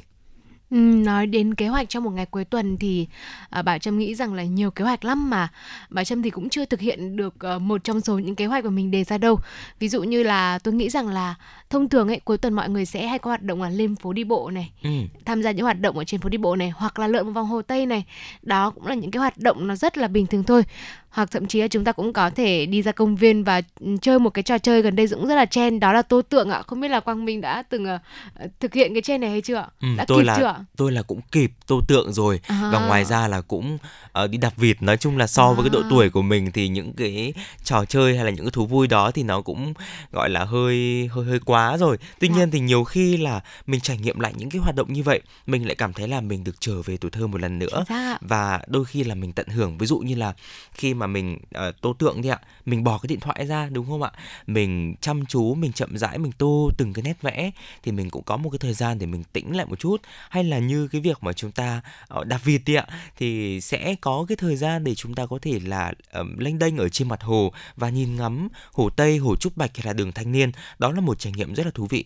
Ừ, 0.70 0.76
nói 0.76 1.26
đến 1.26 1.54
kế 1.54 1.68
hoạch 1.68 1.88
trong 1.88 2.04
một 2.04 2.10
ngày 2.10 2.26
cuối 2.26 2.44
tuần 2.44 2.76
thì 2.78 3.06
à, 3.50 3.62
bà 3.62 3.78
Trâm 3.78 3.98
nghĩ 3.98 4.14
rằng 4.14 4.34
là 4.34 4.42
nhiều 4.44 4.70
kế 4.70 4.84
hoạch 4.84 5.04
lắm 5.04 5.30
mà 5.30 5.48
bà 5.90 6.04
Trâm 6.04 6.22
thì 6.22 6.30
cũng 6.30 6.48
chưa 6.48 6.64
thực 6.64 6.80
hiện 6.80 7.16
được 7.16 7.40
à, 7.40 7.58
một 7.58 7.84
trong 7.84 8.00
số 8.00 8.18
những 8.18 8.34
kế 8.34 8.46
hoạch 8.46 8.64
mà 8.64 8.70
mình 8.70 8.90
đề 8.90 9.04
ra 9.04 9.18
đâu. 9.18 9.40
Ví 9.78 9.88
dụ 9.88 10.02
như 10.02 10.22
là 10.22 10.58
tôi 10.58 10.74
nghĩ 10.74 10.88
rằng 10.90 11.08
là 11.08 11.34
thông 11.74 11.88
thường 11.88 12.08
ấy 12.08 12.20
cuối 12.24 12.38
tuần 12.38 12.54
mọi 12.54 12.68
người 12.68 12.86
sẽ 12.86 13.06
hay 13.06 13.18
có 13.18 13.30
hoạt 13.30 13.42
động 13.42 13.62
là 13.62 13.70
lên 13.70 13.96
phố 13.96 14.12
đi 14.12 14.24
bộ 14.24 14.50
này, 14.50 14.70
ừ. 14.82 14.90
tham 15.24 15.42
gia 15.42 15.50
những 15.50 15.64
hoạt 15.64 15.80
động 15.80 15.98
ở 15.98 16.04
trên 16.04 16.20
phố 16.20 16.28
đi 16.28 16.38
bộ 16.38 16.56
này 16.56 16.70
hoặc 16.76 16.98
là 16.98 17.06
lượn 17.06 17.26
một 17.26 17.32
vòng 17.32 17.46
hồ 17.46 17.62
Tây 17.62 17.86
này. 17.86 18.04
Đó 18.42 18.70
cũng 18.70 18.86
là 18.86 18.94
những 18.94 19.10
cái 19.10 19.18
hoạt 19.18 19.38
động 19.38 19.66
nó 19.66 19.76
rất 19.76 19.98
là 19.98 20.08
bình 20.08 20.26
thường 20.26 20.44
thôi 20.44 20.62
hoặc 21.14 21.30
thậm 21.30 21.46
chí 21.46 21.60
là 21.60 21.68
chúng 21.68 21.84
ta 21.84 21.92
cũng 21.92 22.12
có 22.12 22.30
thể 22.30 22.66
đi 22.66 22.82
ra 22.82 22.92
công 22.92 23.16
viên 23.16 23.44
và 23.44 23.62
ừ, 23.80 23.86
chơi 24.02 24.18
một 24.18 24.30
cái 24.30 24.42
trò 24.42 24.58
chơi 24.58 24.82
gần 24.82 24.96
đây 24.96 25.06
cũng 25.08 25.26
rất 25.26 25.34
là 25.34 25.46
trend 25.46 25.80
đó 25.80 25.92
là 25.92 26.02
tô 26.02 26.22
tượng 26.22 26.50
ạ 26.50 26.62
không 26.66 26.80
biết 26.80 26.88
là 26.88 27.00
quang 27.00 27.24
minh 27.24 27.40
đã 27.40 27.62
từng 27.62 27.86
uh, 27.94 28.50
thực 28.60 28.74
hiện 28.74 28.94
cái 28.94 29.02
trend 29.02 29.20
này 29.20 29.30
hay 29.30 29.40
chưa 29.40 29.66
ừ, 29.80 29.88
đã 29.96 30.04
tôi 30.04 30.22
kịp 30.22 30.26
là 30.26 30.36
chưa 30.36 30.54
tôi 30.76 30.92
là 30.92 31.02
cũng 31.02 31.20
kịp 31.32 31.50
tô 31.66 31.80
tượng 31.88 32.12
rồi 32.12 32.40
À. 32.46 32.70
và 32.72 32.86
ngoài 32.86 33.04
ra 33.04 33.28
là 33.28 33.40
cũng 33.40 33.78
uh, 34.24 34.30
đi 34.30 34.38
đạp 34.38 34.52
vịt 34.56 34.82
nói 34.82 34.96
chung 34.96 35.18
là 35.18 35.26
so 35.26 35.52
với 35.52 35.64
cái 35.64 35.70
độ 35.70 35.80
À. 35.80 35.88
tuổi 35.90 36.10
của 36.10 36.22
mình 36.22 36.52
thì 36.52 36.68
những 36.68 36.92
cái 36.92 37.32
trò 37.64 37.84
chơi 37.84 38.16
hay 38.16 38.24
là 38.24 38.30
những 38.30 38.44
cái 38.44 38.50
thú 38.52 38.66
vui 38.66 38.86
đó 38.86 39.10
thì 39.10 39.22
nó 39.22 39.40
cũng 39.40 39.74
gọi 40.12 40.30
là 40.30 40.44
hơi 40.44 41.08
hơi 41.12 41.24
hơi 41.24 41.38
quá 41.44 41.63
rồi. 41.78 41.98
Tuy 42.20 42.28
Dạ. 42.28 42.34
nhiên 42.34 42.50
thì 42.50 42.60
nhiều 42.60 42.84
khi 42.84 43.16
là 43.16 43.40
mình 43.66 43.80
trải 43.80 43.98
nghiệm 43.98 44.20
lại 44.20 44.32
những 44.36 44.50
cái 44.50 44.60
hoạt 44.60 44.74
động 44.74 44.92
như 44.92 45.02
vậy 45.02 45.20
mình 45.46 45.66
lại 45.66 45.74
cảm 45.74 45.92
thấy 45.92 46.08
là 46.08 46.20
mình 46.20 46.44
được 46.44 46.56
trở 46.60 46.82
về 46.82 46.96
tuổi 46.96 47.10
thơ 47.10 47.26
một 47.26 47.40
lần 47.40 47.58
nữa. 47.58 47.84
Và 48.20 48.60
đôi 48.66 48.84
khi 48.84 49.04
là 49.04 49.14
mình 49.14 49.32
tận 49.32 49.48
hưởng. 49.48 49.78
Ví 49.78 49.86
dụ 49.86 49.98
như 49.98 50.14
là 50.14 50.34
khi 50.72 50.94
mà 50.94 51.06
mình 51.06 51.38
uh, 51.68 51.80
tô 51.80 51.92
tượng 51.98 52.22
đi 52.22 52.28
ạ 52.28 52.38
mình 52.66 52.84
bỏ 52.84 52.98
cái 52.98 53.08
điện 53.08 53.20
thoại 53.20 53.46
ra 53.46 53.68
đúng 53.72 53.86
không 53.86 54.02
ạ? 54.02 54.12
Mình 54.46 54.94
chăm 55.00 55.26
chú 55.26 55.54
mình 55.54 55.72
chậm 55.72 55.98
rãi 55.98 56.18
mình 56.18 56.32
tô 56.32 56.70
từng 56.78 56.92
cái 56.92 57.02
nét 57.02 57.22
vẽ 57.22 57.50
thì 57.82 57.92
mình 57.92 58.10
cũng 58.10 58.22
có 58.22 58.36
một 58.36 58.50
cái 58.50 58.58
thời 58.58 58.74
gian 58.74 58.98
để 58.98 59.06
mình 59.06 59.24
tĩnh 59.32 59.56
lại 59.56 59.66
một 59.66 59.78
chút. 59.78 60.02
Hay 60.30 60.44
là 60.44 60.58
như 60.58 60.88
cái 60.88 61.00
việc 61.00 61.22
mà 61.22 61.32
chúng 61.32 61.52
ta 61.52 61.80
uh, 62.18 62.26
đạp 62.26 62.40
vịt 62.44 62.62
đi 62.64 62.74
ạ 62.74 62.86
thì 63.16 63.60
sẽ 63.60 63.94
có 64.00 64.24
cái 64.28 64.36
thời 64.36 64.56
gian 64.56 64.84
để 64.84 64.94
chúng 64.94 65.14
ta 65.14 65.26
có 65.26 65.38
thể 65.42 65.60
là 65.64 65.92
um, 66.12 66.38
lênh 66.38 66.58
đênh 66.58 66.76
ở 66.76 66.88
trên 66.88 67.08
mặt 67.08 67.22
hồ 67.22 67.52
và 67.76 67.88
nhìn 67.88 68.16
ngắm 68.16 68.48
hồ 68.72 68.90
Tây, 68.90 69.16
hồ 69.18 69.36
Trúc 69.36 69.56
Bạch 69.56 69.76
hay 69.76 69.86
là 69.86 69.92
đường 69.92 70.12
Thanh 70.12 70.32
Niên. 70.32 70.52
Đó 70.78 70.92
là 70.92 71.00
một 71.00 71.18
trải 71.18 71.32
nghiệm 71.32 71.43
rất 71.52 71.64
là 71.66 71.70
thú 71.74 71.86
vị 71.90 72.04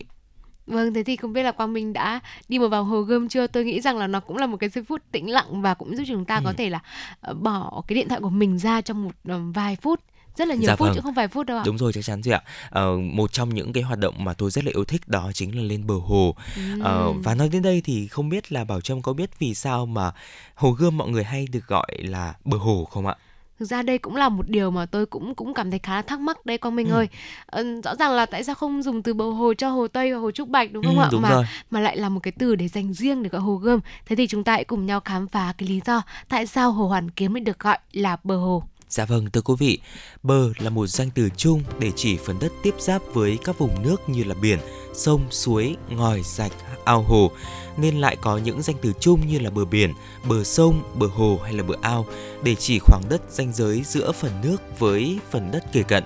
Vâng, 0.67 0.93
thế 0.93 1.03
thì 1.03 1.15
không 1.15 1.33
biết 1.33 1.43
là 1.43 1.51
Quang 1.51 1.73
Minh 1.73 1.93
đã 1.93 2.19
đi 2.47 2.59
một 2.59 2.67
vào 2.67 2.83
hồ 2.83 3.01
gươm 3.01 3.29
chưa? 3.29 3.47
Tôi 3.47 3.63
nghĩ 3.65 3.81
rằng 3.81 3.97
là 3.97 4.07
nó 4.07 4.19
cũng 4.19 4.37
là 4.37 4.45
một 4.47 4.57
cái 4.57 4.69
giây 4.69 4.83
phút 4.83 5.01
tĩnh 5.11 5.29
lặng 5.29 5.61
và 5.61 5.73
cũng 5.73 5.95
giúp 5.95 6.03
chúng 6.07 6.25
ta 6.25 6.35
Ừ. 6.35 6.41
có 6.45 6.53
thể 6.53 6.69
là 6.69 6.79
ờ, 7.21 7.33
bỏ 7.33 7.83
cái 7.87 7.95
điện 7.95 8.09
thoại 8.09 8.21
của 8.21 8.29
mình 8.29 8.57
ra 8.59 8.81
trong 8.81 9.03
một 9.03 9.11
ờ, 9.27 9.39
vài 9.53 9.75
phút. 9.75 9.99
Rất 10.37 10.47
là 10.47 10.55
nhiều 10.55 10.67
Dạ 10.67 10.75
phút 10.75 10.85
vâng. 10.85 10.95
chứ 10.95 11.01
không 11.01 11.13
vài 11.13 11.27
phút 11.27 11.45
đâu 11.45 11.57
ạ. 11.57 11.63
Đúng 11.65 11.77
rồi 11.77 11.93
chắc 11.93 12.03
chắn 12.05 12.21
rồi 12.23 12.33
ạ. 12.33 12.41
Ờ, 12.69 12.97
một 12.97 13.33
trong 13.33 13.49
những 13.55 13.73
cái 13.73 13.83
hoạt 13.83 13.99
động 13.99 14.23
mà 14.23 14.33
tôi 14.33 14.51
rất 14.51 14.63
là 14.63 14.71
yêu 14.75 14.85
thích 14.85 15.01
đó 15.07 15.31
chính 15.33 15.57
là 15.57 15.63
lên 15.63 15.87
bờ 15.87 15.95
hồ. 15.95 16.35
Ừm. 16.55 16.79
Ờ, 16.79 17.13
và 17.13 17.35
nói 17.35 17.49
đến 17.49 17.61
đây 17.61 17.81
thì 17.85 18.07
không 18.07 18.29
biết 18.29 18.51
là 18.51 18.63
Bảo 18.63 18.81
Trâm 18.81 19.01
có 19.01 19.13
biết 19.13 19.39
vì 19.39 19.55
sao 19.55 19.85
mà 19.85 20.11
hồ 20.55 20.71
Gươm 20.71 20.97
mọi 20.97 21.09
người 21.09 21.23
hay 21.23 21.47
được 21.51 21.67
gọi 21.67 21.87
là 21.99 22.33
bờ 22.45 22.57
hồ 22.57 22.85
không 22.91 23.07
ạ? 23.07 23.15
Thực 23.59 23.65
ra 23.65 23.81
đây 23.81 23.97
cũng 23.97 24.15
là 24.15 24.29
một 24.29 24.49
điều 24.49 24.71
mà 24.71 24.85
tôi 24.85 25.05
cũng 25.05 25.35
cũng 25.35 25.53
cảm 25.53 25.69
thấy 25.71 25.79
khá 25.79 25.95
là 25.95 26.01
thắc 26.01 26.19
mắc 26.19 26.45
đây 26.45 26.57
Quang 26.57 26.75
Minh 26.75 26.87
Ừ. 26.89 26.93
ơi. 26.93 27.07
Ờ, 27.45 27.63
rõ 27.83 27.95
ràng 27.95 28.11
là 28.11 28.25
tại 28.25 28.43
sao 28.43 28.55
không 28.55 28.83
dùng 28.83 29.01
từ 29.03 29.13
bờ 29.13 29.25
hồ 29.29 29.53
cho 29.53 29.69
hồ 29.69 29.87
Tây 29.87 30.13
và 30.13 30.19
hồ 30.19 30.31
Trúc 30.31 30.49
Bạch 30.49 30.71
đúng 30.73 30.83
không 30.85 30.97
Ừ, 30.97 31.03
ạ? 31.03 31.09
đúng 31.11 31.21
mà 31.21 31.29
rồi. 31.29 31.43
mà 31.71 31.79
lại 31.79 31.97
là 31.97 32.09
một 32.09 32.19
cái 32.23 32.31
từ 32.39 32.55
để 32.55 32.67
dành 32.67 32.93
riêng 32.93 33.23
để 33.23 33.29
gọi 33.29 33.41
hồ 33.41 33.55
Gươm. 33.55 33.79
Thế 34.05 34.15
thì 34.15 34.27
chúng 34.27 34.43
ta 34.43 34.51
hãy 34.53 34.63
cùng 34.63 34.85
nhau 34.85 34.99
khám 35.05 35.27
phá 35.27 35.53
cái 35.57 35.69
lý 35.69 35.81
do 35.85 36.01
tại 36.29 36.45
sao 36.47 36.71
hồ 36.71 36.87
Hoàn 36.87 37.09
Kiếm 37.11 37.33
lại 37.33 37.41
được 37.41 37.59
gọi 37.59 37.77
là 37.93 38.17
bờ 38.23 38.37
hồ. 38.37 38.63
Dạ 38.89 39.05
vâng, 39.05 39.31
thưa 39.31 39.41
quý 39.41 39.53
vị, 39.59 39.79
bờ 40.23 40.49
là 40.57 40.69
một 40.69 40.87
danh 40.87 41.09
từ 41.15 41.29
chung 41.37 41.63
để 41.79 41.91
chỉ 41.95 42.17
phần 42.17 42.39
đất 42.39 42.51
tiếp 42.63 42.75
giáp 42.79 43.01
với 43.13 43.37
các 43.43 43.57
vùng 43.57 43.83
nước 43.83 44.09
như 44.09 44.23
là 44.23 44.35
biển, 44.41 44.59
sông, 44.93 45.21
suối, 45.29 45.75
ngòi, 45.89 46.21
rạch, 46.23 46.51
ao 46.85 47.01
hồ, 47.01 47.31
nên 47.77 48.01
lại 48.01 48.17
có 48.21 48.37
những 48.37 48.61
danh 48.61 48.75
từ 48.81 48.93
chung 48.99 49.27
như 49.27 49.39
là 49.39 49.49
bờ 49.49 49.65
biển, 49.65 49.93
bờ 50.29 50.43
sông, 50.43 50.83
bờ 50.95 51.07
hồ 51.07 51.39
hay 51.43 51.53
là 51.53 51.63
bờ 51.63 51.75
ao 51.81 52.05
để 52.43 52.55
chỉ 52.55 52.79
khoảng 52.79 53.03
đất 53.09 53.21
ranh 53.29 53.53
giới 53.53 53.81
giữa 53.85 54.11
phần 54.11 54.31
nước 54.43 54.79
với 54.79 55.19
phần 55.31 55.51
đất 55.51 55.73
kề 55.73 55.83
cận. 55.83 56.03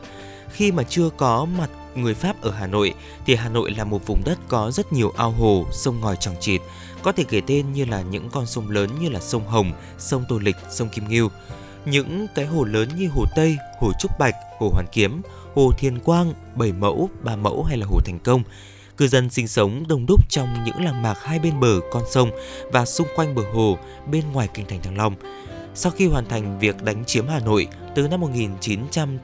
Khi 0.52 0.72
mà 0.72 0.84
chưa 0.84 1.10
có 1.18 1.46
mặt 1.46 1.70
người 1.96 2.14
Pháp 2.14 2.42
ở 2.42 2.52
Hà 2.52 2.68
Nội 2.68 2.94
thì 3.26 3.36
Hà 3.36 3.50
Nội 3.50 3.72
là 3.72 3.84
một 3.84 4.08
vùng 4.08 4.22
đất 4.26 4.40
có 4.48 4.72
rất 4.72 4.94
nhiều 4.94 5.14
ao 5.18 5.32
hồ, 5.32 5.66
sông 5.72 6.00
ngòi 6.00 6.16
chằng 6.16 6.36
chịt, 6.40 6.62
có 7.04 7.12
thể 7.12 7.24
kể 7.24 7.42
tên 7.48 7.74
như 7.74 7.86
là 7.86 8.02
những 8.02 8.30
con 8.30 8.46
sông 8.46 8.70
lớn 8.70 8.90
như 9.02 9.10
là 9.10 9.20
sông 9.20 9.48
Hồng, 9.48 9.72
sông 9.98 10.24
Tô 10.30 10.38
Lịch, 10.38 10.56
sông 10.72 10.90
Kim 10.90 11.10
Ngưu. 11.10 11.30
Những 11.86 12.28
cái 12.36 12.46
hồ 12.46 12.64
lớn 12.64 12.90
như 12.98 13.08
Hồ 13.08 13.26
Tây, 13.36 13.58
Hồ 13.80 13.92
Trúc 14.00 14.12
Bạch, 14.20 14.36
Hồ 14.60 14.70
Hoàn 14.74 14.86
Kiếm, 14.92 15.22
Hồ 15.56 15.72
Thiên 15.78 16.00
Quang, 16.00 16.34
Bảy 16.56 16.72
Mẫu, 16.72 17.10
Ba 17.24 17.36
Mẫu 17.36 17.64
hay 17.64 17.78
là 17.78 17.86
Hồ 17.90 18.00
Thành 18.06 18.20
Công. 18.20 18.44
Cư 18.98 19.08
dân 19.08 19.30
sinh 19.30 19.48
sống 19.48 19.84
đông 19.88 20.06
đúc 20.06 20.30
trong 20.30 20.48
những 20.66 20.86
làng 20.86 21.02
mạc 21.02 21.24
hai 21.24 21.40
bên 21.40 21.60
bờ 21.60 21.80
con 21.92 22.04
sông 22.12 22.30
và 22.72 22.86
xung 22.86 23.08
quanh 23.16 23.36
bờ 23.36 23.42
hồ 23.54 23.78
bên 24.12 24.24
ngoài 24.34 24.48
kinh 24.54 24.66
thành 24.66 24.82
Thăng 24.82 24.98
Long. 24.98 25.16
Sau 25.76 25.92
khi 25.92 26.08
hoàn 26.08 26.26
thành 26.26 26.60
việc 26.60 26.84
đánh 26.84 27.06
chiếm 27.06 27.28
Hà 27.28 27.40
Nội 27.40 27.68
từ 27.96 28.08
năm 28.08 28.22
1900 28.22 29.18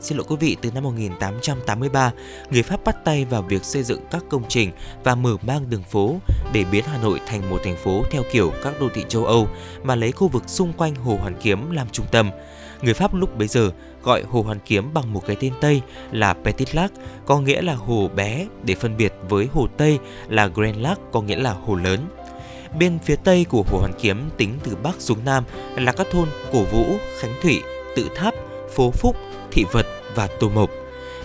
Xin 0.00 0.18
lỗi 0.18 0.26
quý 0.28 0.36
vị, 0.40 0.56
từ 0.60 0.70
năm 0.70 0.84
1883, 0.84 2.12
người 2.50 2.62
Pháp 2.62 2.84
bắt 2.84 2.96
tay 3.04 3.24
vào 3.24 3.42
việc 3.42 3.64
xây 3.64 3.82
dựng 3.82 4.00
các 4.10 4.24
công 4.30 4.42
trình 4.48 4.70
và 5.04 5.14
mở 5.14 5.36
mang 5.46 5.70
đường 5.70 5.82
phố 5.82 6.16
để 6.52 6.64
biến 6.72 6.84
Hà 6.86 6.98
Nội 6.98 7.20
thành 7.26 7.50
một 7.50 7.60
thành 7.64 7.76
phố 7.76 8.02
theo 8.10 8.22
kiểu 8.32 8.52
các 8.62 8.80
đô 8.80 8.88
thị 8.94 9.04
châu 9.08 9.24
Âu 9.24 9.48
mà 9.82 9.94
lấy 9.94 10.12
khu 10.12 10.28
vực 10.28 10.42
xung 10.46 10.72
quanh 10.72 10.94
Hồ 10.94 11.18
Hoàn 11.20 11.34
Kiếm 11.42 11.70
làm 11.70 11.86
trung 11.92 12.06
tâm. 12.10 12.30
Người 12.82 12.94
Pháp 12.94 13.14
lúc 13.14 13.38
bấy 13.38 13.48
giờ 13.48 13.70
gọi 14.02 14.22
Hồ 14.22 14.42
Hoàn 14.42 14.58
Kiếm 14.66 14.94
bằng 14.94 15.12
một 15.12 15.22
cái 15.26 15.36
tên 15.40 15.52
Tây 15.60 15.82
là 16.12 16.34
Petit 16.34 16.74
Lac, 16.74 16.92
có 17.26 17.40
nghĩa 17.40 17.62
là 17.62 17.74
hồ 17.74 18.08
bé 18.14 18.46
để 18.62 18.74
phân 18.74 18.96
biệt 18.96 19.12
với 19.28 19.48
hồ 19.52 19.66
Tây 19.76 19.98
là 20.28 20.46
Grand 20.46 20.78
Lac, 20.78 20.98
có 21.12 21.20
nghĩa 21.20 21.36
là 21.36 21.52
hồ 21.52 21.74
lớn. 21.74 22.08
Bên 22.78 22.98
phía 23.04 23.16
tây 23.16 23.46
của 23.48 23.64
Hồ 23.70 23.78
Hoàn 23.78 23.92
Kiếm 24.00 24.30
tính 24.36 24.58
từ 24.64 24.76
bắc 24.82 24.94
xuống 24.98 25.18
nam 25.24 25.44
là 25.76 25.92
các 25.92 26.06
thôn 26.10 26.28
Cổ 26.52 26.62
Vũ, 26.62 26.84
Khánh 27.20 27.34
Thủy, 27.42 27.60
Tự 27.96 28.08
Tháp, 28.16 28.34
Phố 28.74 28.90
Phúc, 28.90 29.16
Thị 29.50 29.64
Vật 29.72 29.86
và 30.14 30.26
Tô 30.40 30.48
Mộc. 30.48 30.70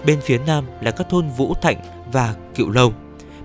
Bên 0.06 0.22
phía 0.22 0.38
nam 0.38 0.66
là 0.82 0.92
các 0.92 1.10
thôn 1.10 1.30
Vũ 1.38 1.54
Thạnh 1.62 1.78
và 2.12 2.36
Cựu 2.56 2.70
Lâu. 2.70 2.94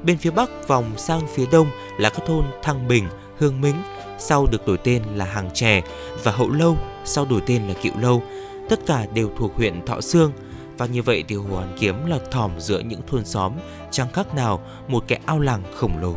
Bên 0.02 0.18
phía 0.18 0.30
bắc 0.30 0.68
vòng 0.68 0.84
sang 0.96 1.20
phía 1.34 1.46
đông 1.52 1.66
là 1.98 2.10
các 2.10 2.26
thôn 2.26 2.44
Thăng 2.62 2.88
Bình, 2.88 3.08
Hương 3.38 3.60
Mính, 3.60 3.76
sau 4.18 4.46
được 4.46 4.66
đổi 4.66 4.78
tên 4.78 5.02
là 5.14 5.24
Hàng 5.24 5.50
Chè 5.54 5.82
và 6.22 6.32
Hậu 6.32 6.50
Lâu, 6.50 6.76
sau 7.04 7.24
đổi 7.24 7.40
tên 7.46 7.68
là 7.68 7.74
Cựu 7.82 7.92
Lâu. 8.00 8.22
Tất 8.68 8.80
cả 8.86 9.06
đều 9.14 9.30
thuộc 9.38 9.56
huyện 9.56 9.86
Thọ 9.86 10.00
Sương. 10.00 10.32
Và 10.78 10.86
như 10.86 11.02
vậy 11.02 11.24
thì 11.28 11.36
Hồ 11.36 11.56
Hoàn 11.56 11.76
Kiếm 11.80 12.06
là 12.06 12.18
thỏm 12.30 12.50
giữa 12.58 12.80
những 12.80 13.00
thôn 13.06 13.24
xóm, 13.24 13.52
chẳng 13.90 14.12
khác 14.12 14.34
nào 14.34 14.60
một 14.88 15.04
cái 15.08 15.20
ao 15.26 15.38
làng 15.38 15.62
khổng 15.74 15.98
lồ. 16.00 16.14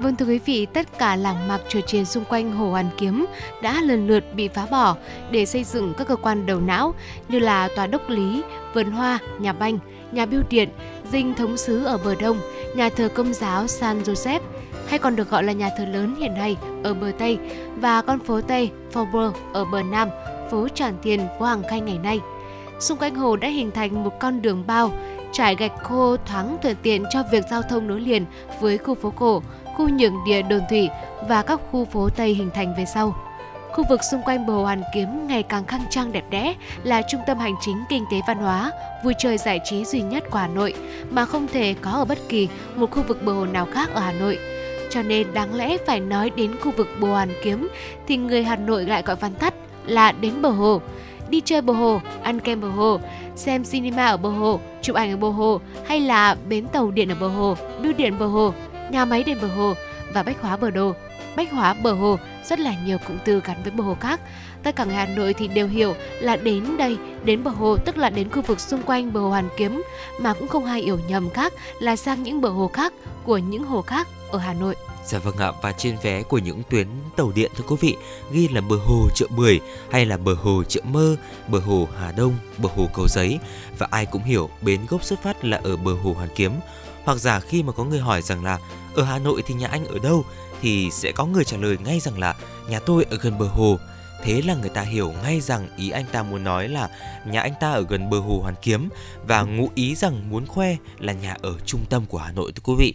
Vâng 0.00 0.16
thưa 0.16 0.26
quý 0.26 0.38
vị, 0.38 0.66
tất 0.66 0.98
cả 0.98 1.16
làng 1.16 1.48
mạc 1.48 1.60
chùa 1.68 1.80
chiền 1.80 2.04
xung 2.04 2.24
quanh 2.24 2.52
Hồ 2.52 2.70
Hoàn 2.70 2.90
Kiếm 2.96 3.26
đã 3.62 3.80
lần 3.82 4.06
lượt 4.06 4.24
bị 4.34 4.48
phá 4.48 4.66
bỏ 4.70 4.96
để 5.30 5.46
xây 5.46 5.64
dựng 5.64 5.94
các 5.98 6.08
cơ 6.08 6.16
quan 6.16 6.46
đầu 6.46 6.60
não 6.60 6.94
như 7.28 7.38
là 7.38 7.68
tòa 7.76 7.86
đốc 7.86 8.08
lý, 8.08 8.42
vườn 8.74 8.90
hoa, 8.90 9.18
nhà 9.38 9.52
banh, 9.52 9.78
nhà 10.12 10.26
bưu 10.26 10.42
điện, 10.50 10.68
dinh 11.12 11.34
thống 11.34 11.56
sứ 11.56 11.84
ở 11.84 11.98
bờ 12.04 12.14
đông, 12.14 12.40
nhà 12.76 12.88
thờ 12.88 13.08
công 13.14 13.34
giáo 13.34 13.66
San 13.66 14.02
Joseph 14.02 14.40
hay 14.88 14.98
còn 14.98 15.16
được 15.16 15.30
gọi 15.30 15.44
là 15.44 15.52
nhà 15.52 15.70
thờ 15.78 15.84
lớn 15.84 16.14
hiện 16.18 16.34
nay 16.34 16.56
ở 16.82 16.94
bờ 16.94 17.12
Tây 17.18 17.38
và 17.76 18.02
con 18.02 18.18
phố 18.18 18.40
Tây 18.40 18.70
Faubourg 18.92 19.32
ở 19.52 19.64
bờ 19.64 19.82
Nam, 19.82 20.08
phố 20.50 20.68
Tràng 20.68 20.96
Tiền, 21.02 21.20
phố 21.38 21.44
Hàng 21.44 21.62
Khay 21.70 21.80
ngày 21.80 21.98
nay. 21.98 22.20
Xung 22.80 22.98
quanh 22.98 23.14
hồ 23.14 23.36
đã 23.36 23.48
hình 23.48 23.70
thành 23.70 24.04
một 24.04 24.20
con 24.20 24.42
đường 24.42 24.64
bao 24.66 24.92
trải 25.32 25.54
gạch 25.54 25.82
khô 25.82 26.16
thoáng 26.26 26.56
thuận 26.62 26.76
tiện 26.82 27.04
cho 27.10 27.22
việc 27.32 27.44
giao 27.50 27.62
thông 27.62 27.86
nối 27.86 28.00
liền 28.00 28.24
với 28.60 28.78
khu 28.78 28.94
phố 28.94 29.12
cổ, 29.16 29.42
khu 29.78 29.88
nhượng 29.88 30.24
địa 30.24 30.42
đồn 30.42 30.60
thủy 30.70 30.88
và 31.28 31.42
các 31.42 31.60
khu 31.70 31.84
phố 31.84 32.08
Tây 32.08 32.34
hình 32.34 32.50
thành 32.54 32.74
về 32.74 32.84
sau. 32.84 33.14
Khu 33.72 33.84
vực 33.88 34.00
xung 34.04 34.22
quanh 34.22 34.46
bờ 34.46 34.52
Hồ 34.52 34.62
Hoàn 34.62 34.82
Kiếm 34.94 35.26
ngày 35.26 35.42
càng 35.42 35.64
khang 35.64 35.80
trang 35.90 36.12
đẹp 36.12 36.24
đẽ 36.30 36.54
là 36.82 37.02
trung 37.02 37.20
tâm 37.26 37.38
hành 37.38 37.54
chính 37.60 37.84
kinh 37.88 38.04
tế 38.10 38.20
văn 38.28 38.38
hóa, 38.38 38.72
vui 39.04 39.14
chơi 39.18 39.38
giải 39.38 39.60
trí 39.64 39.84
duy 39.84 40.02
nhất 40.02 40.24
của 40.30 40.38
Hà 40.38 40.46
Nội 40.46 40.74
mà 41.10 41.24
không 41.24 41.46
thể 41.52 41.74
có 41.80 41.90
ở 41.90 42.04
bất 42.04 42.18
kỳ 42.28 42.48
một 42.76 42.90
khu 42.90 43.02
vực 43.02 43.22
bờ 43.22 43.32
hồ 43.32 43.46
nào 43.46 43.66
khác 43.72 43.90
ở 43.94 44.00
Hà 44.00 44.12
Nội. 44.12 44.38
Cho 44.90 45.02
nên 45.02 45.34
đáng 45.34 45.54
lẽ 45.54 45.76
phải 45.86 46.00
nói 46.00 46.30
đến 46.36 46.52
khu 46.60 46.72
vực 46.76 46.88
bờ 47.00 47.08
Hoàn 47.08 47.28
Kiếm 47.42 47.68
thì 48.06 48.16
người 48.16 48.44
Hà 48.44 48.56
Nội 48.56 48.84
lại 48.84 49.02
gọi 49.02 49.16
văn 49.16 49.34
tắt 49.34 49.54
là 49.86 50.12
đến 50.12 50.42
bờ 50.42 50.48
hồ. 50.48 50.80
Đi 51.28 51.40
chơi 51.44 51.62
bờ 51.62 51.72
hồ, 51.72 52.00
ăn 52.22 52.40
kem 52.40 52.60
bờ 52.60 52.68
hồ, 52.68 53.00
xem 53.36 53.64
cinema 53.64 54.06
ở 54.06 54.16
bờ 54.16 54.30
hồ, 54.30 54.60
chụp 54.82 54.96
ảnh 54.96 55.10
ở 55.10 55.16
bờ 55.16 55.28
hồ 55.28 55.60
hay 55.86 56.00
là 56.00 56.36
bến 56.48 56.66
tàu 56.72 56.90
điện 56.90 57.08
ở 57.08 57.16
bờ 57.20 57.28
hồ, 57.28 57.56
đưa 57.82 57.92
điện 57.92 58.18
bờ 58.18 58.26
hồ, 58.26 58.52
nhà 58.90 59.04
máy 59.04 59.24
đền 59.24 59.38
bờ 59.40 59.48
hồ 59.48 59.74
và 60.12 60.22
bách 60.22 60.40
hóa 60.40 60.56
bờ 60.56 60.70
đồ. 60.70 60.94
Bách 61.36 61.52
hóa 61.52 61.74
bờ 61.74 61.92
hồ 61.92 62.18
rất 62.44 62.60
là 62.60 62.74
nhiều 62.84 62.98
cụm 62.98 63.16
từ 63.24 63.40
gắn 63.44 63.62
với 63.62 63.72
bờ 63.72 63.84
hồ 63.84 63.96
khác. 64.00 64.20
Tất 64.62 64.76
cả 64.76 64.84
người 64.84 64.94
Hà 64.94 65.06
Nội 65.06 65.34
thì 65.34 65.48
đều 65.48 65.68
hiểu 65.68 65.94
là 66.20 66.36
đến 66.36 66.76
đây, 66.76 66.96
đến 67.24 67.44
bờ 67.44 67.50
hồ 67.50 67.76
tức 67.76 67.96
là 67.96 68.10
đến 68.10 68.30
khu 68.30 68.42
vực 68.42 68.60
xung 68.60 68.82
quanh 68.82 69.12
bờ 69.12 69.20
hồ 69.20 69.28
Hoàn 69.28 69.48
Kiếm 69.56 69.82
mà 70.20 70.34
cũng 70.34 70.48
không 70.48 70.64
ai 70.64 70.80
hiểu 70.80 70.98
nhầm 71.08 71.30
khác 71.30 71.52
là 71.80 71.96
sang 71.96 72.22
những 72.22 72.40
bờ 72.40 72.48
hồ 72.48 72.70
khác 72.72 72.92
của 73.24 73.38
những 73.38 73.64
hồ 73.64 73.82
khác 73.82 74.08
ở 74.30 74.38
Hà 74.38 74.54
Nội. 74.54 74.74
Dạ 75.04 75.18
vâng 75.18 75.36
ạ, 75.36 75.52
và 75.62 75.72
trên 75.72 75.96
vé 76.02 76.22
của 76.22 76.38
những 76.38 76.62
tuyến 76.70 76.86
tàu 77.16 77.32
điện 77.34 77.50
thưa 77.56 77.64
quý 77.68 77.76
vị 77.80 77.96
ghi 78.32 78.48
là 78.48 78.60
bờ 78.60 78.76
hồ 78.76 79.08
chợ 79.14 79.26
Bưởi 79.36 79.60
hay 79.90 80.06
là 80.06 80.16
bờ 80.16 80.34
hồ 80.34 80.62
chợ 80.68 80.80
Mơ, 80.84 81.16
bờ 81.48 81.58
hồ 81.58 81.88
Hà 82.00 82.12
Đông, 82.12 82.34
bờ 82.58 82.68
hồ 82.76 82.88
Cầu 82.94 83.08
Giấy 83.08 83.38
và 83.78 83.88
ai 83.90 84.06
cũng 84.06 84.22
hiểu 84.22 84.50
bến 84.62 84.80
gốc 84.88 85.04
xuất 85.04 85.22
phát 85.22 85.44
là 85.44 85.60
ở 85.64 85.76
bờ 85.76 85.92
hồ 85.92 86.12
Hoàn 86.12 86.28
Kiếm. 86.34 86.52
Hoặc 87.08 87.18
giả 87.18 87.40
khi 87.40 87.62
mà 87.62 87.72
có 87.72 87.84
người 87.84 87.98
hỏi 87.98 88.22
rằng 88.22 88.44
là 88.44 88.58
ở 88.94 89.02
Hà 89.02 89.18
Nội 89.18 89.42
thì 89.46 89.54
nhà 89.54 89.66
anh 89.66 89.86
ở 89.86 89.98
đâu 90.02 90.24
thì 90.60 90.90
sẽ 90.90 91.12
có 91.12 91.26
người 91.26 91.44
trả 91.44 91.56
lời 91.56 91.76
ngay 91.84 92.00
rằng 92.00 92.18
là 92.18 92.34
nhà 92.68 92.80
tôi 92.80 93.06
ở 93.10 93.16
gần 93.16 93.38
bờ 93.38 93.46
hồ. 93.46 93.78
Thế 94.24 94.42
là 94.42 94.54
người 94.54 94.68
ta 94.68 94.82
hiểu 94.82 95.12
ngay 95.22 95.40
rằng 95.40 95.68
ý 95.76 95.90
anh 95.90 96.04
ta 96.12 96.22
muốn 96.22 96.44
nói 96.44 96.68
là 96.68 96.88
nhà 97.26 97.40
anh 97.40 97.52
ta 97.60 97.72
ở 97.72 97.84
gần 97.88 98.10
bờ 98.10 98.18
hồ 98.18 98.40
Hoàn 98.42 98.54
Kiếm 98.62 98.88
và 99.26 99.42
ngụ 99.42 99.68
ý 99.74 99.94
rằng 99.94 100.30
muốn 100.30 100.46
khoe 100.46 100.76
là 100.98 101.12
nhà 101.12 101.36
ở 101.42 101.54
trung 101.66 101.80
tâm 101.90 102.06
của 102.06 102.18
Hà 102.18 102.32
Nội 102.32 102.52
thưa 102.52 102.62
quý 102.64 102.74
vị. 102.78 102.94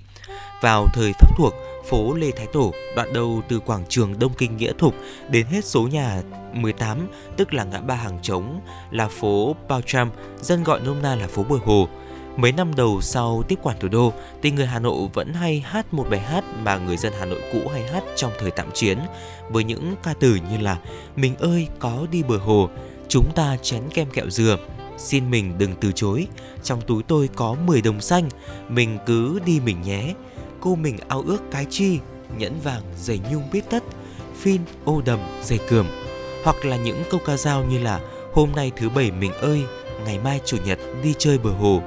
Vào 0.62 0.88
thời 0.94 1.14
Pháp 1.14 1.38
thuộc, 1.38 1.54
phố 1.90 2.14
Lê 2.14 2.32
Thái 2.32 2.48
Tổ, 2.54 2.74
đoạn 2.96 3.14
đầu 3.14 3.42
từ 3.50 3.60
quảng 3.60 3.86
trường 3.90 4.20
Đông 4.20 4.34
Kinh 4.38 4.58
Nghĩa 4.58 4.74
Thục 4.78 4.96
đến 5.30 5.46
hết 5.46 5.66
số 5.66 5.82
nhà 5.82 6.22
18, 6.54 7.08
tức 7.38 7.54
là 7.54 7.64
ngã 7.64 7.80
ba 7.80 7.96
hàng 7.96 8.20
trống, 8.22 8.62
là 8.92 9.08
phố 9.08 9.56
Bao 9.68 9.82
Tram, 9.82 10.12
dân 10.42 10.64
gọi 10.64 10.80
nôm 10.80 11.02
na 11.02 11.16
là 11.16 11.28
phố 11.28 11.44
Bờ 11.44 11.56
Hồ. 11.66 11.88
Mấy 12.38 12.52
năm 12.52 12.76
đầu 12.76 13.02
sau 13.02 13.44
tiếp 13.48 13.60
quản 13.64 13.80
thủ 13.80 13.88
đô 13.88 14.14
thì 14.42 14.52
người 14.52 14.66
Hà 14.66 14.80
Nội 14.80 15.10
vẫn 15.14 15.34
hay 15.34 15.60
hát 15.60 15.94
một 15.94 16.06
bài 16.10 16.20
hát 16.20 16.44
mà 16.64 16.78
người 16.78 16.98
dân 16.98 17.14
Hà 17.20 17.26
Nội 17.26 17.42
cũ 17.54 17.60
hay 17.74 17.88
hát 17.88 18.04
trong 18.16 18.32
thời 18.40 18.52
tạm 18.52 18.72
chiến 18.74 18.98
với 19.50 19.64
những 19.64 19.96
ca 20.04 20.14
từ 20.20 20.36
như 20.50 20.58
là 20.58 20.78
Mình 21.16 21.36
ơi 21.36 21.68
có 21.80 22.08
đi 22.12 22.24
bờ 22.24 22.38
hồ, 22.38 22.70
chúng 23.08 23.32
ta 23.36 23.58
chén 23.62 23.82
kem 23.94 24.10
kẹo 24.10 24.30
dừa, 24.30 24.58
xin 24.98 25.32
mình 25.32 25.58
đừng 25.58 25.76
từ 25.82 25.92
chối, 25.92 26.28
trong 26.64 26.82
túi 26.82 27.04
tôi 27.04 27.30
có 27.36 27.56
10 27.66 27.82
đồng 27.82 28.02
xanh, 28.02 28.30
mình 28.70 28.98
cứ 29.06 29.40
đi 29.46 29.60
mình 29.60 29.82
nhé, 29.82 30.14
cô 30.60 30.76
mình 30.76 30.98
ao 31.08 31.24
ước 31.28 31.40
cái 31.52 31.66
chi, 31.70 32.00
nhẫn 32.38 32.60
vàng 32.64 32.82
giày 33.00 33.20
nhung 33.32 33.44
biết 33.52 33.62
tất, 33.70 33.84
phin 34.40 34.62
ô 34.86 35.02
đầm 35.06 35.20
giày 35.44 35.60
cườm, 35.70 35.86
hoặc 36.44 36.66
là 36.66 36.78
những 36.78 37.04
câu 37.10 37.20
ca 37.26 37.38
dao 37.38 37.66
như 37.66 37.80
là 37.80 38.00
hôm 38.34 38.50
nay 38.56 38.72
thứ 38.76 38.90
bảy 38.90 39.12
mình 39.12 39.34
ơi, 39.34 39.64
ngày 40.06 40.20
mai 40.20 40.42
chủ 40.46 40.58
nhật 40.66 40.80
đi 41.04 41.14
chơi 41.18 41.38
bờ 41.38 41.50
hồ, 41.50 41.82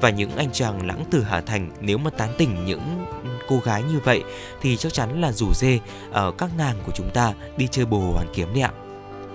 và 0.00 0.10
những 0.10 0.30
anh 0.36 0.52
chàng 0.52 0.86
lãng 0.86 1.04
từ 1.10 1.22
Hà 1.22 1.40
Thành 1.40 1.70
nếu 1.80 1.98
mà 1.98 2.10
tán 2.10 2.34
tỉnh 2.38 2.64
những 2.64 3.06
cô 3.48 3.60
gái 3.64 3.82
như 3.82 4.00
vậy 4.04 4.22
thì 4.60 4.76
chắc 4.76 4.92
chắn 4.92 5.20
là 5.20 5.32
rủ 5.32 5.54
dê 5.54 5.80
ở 6.12 6.32
các 6.38 6.50
nàng 6.58 6.76
của 6.86 6.92
chúng 6.94 7.10
ta 7.14 7.32
đi 7.56 7.68
chơi 7.70 7.86
bồ 7.86 7.98
hoàn 7.98 8.26
kiếm 8.34 8.48
đấy 8.54 8.62
ạ. 8.62 8.72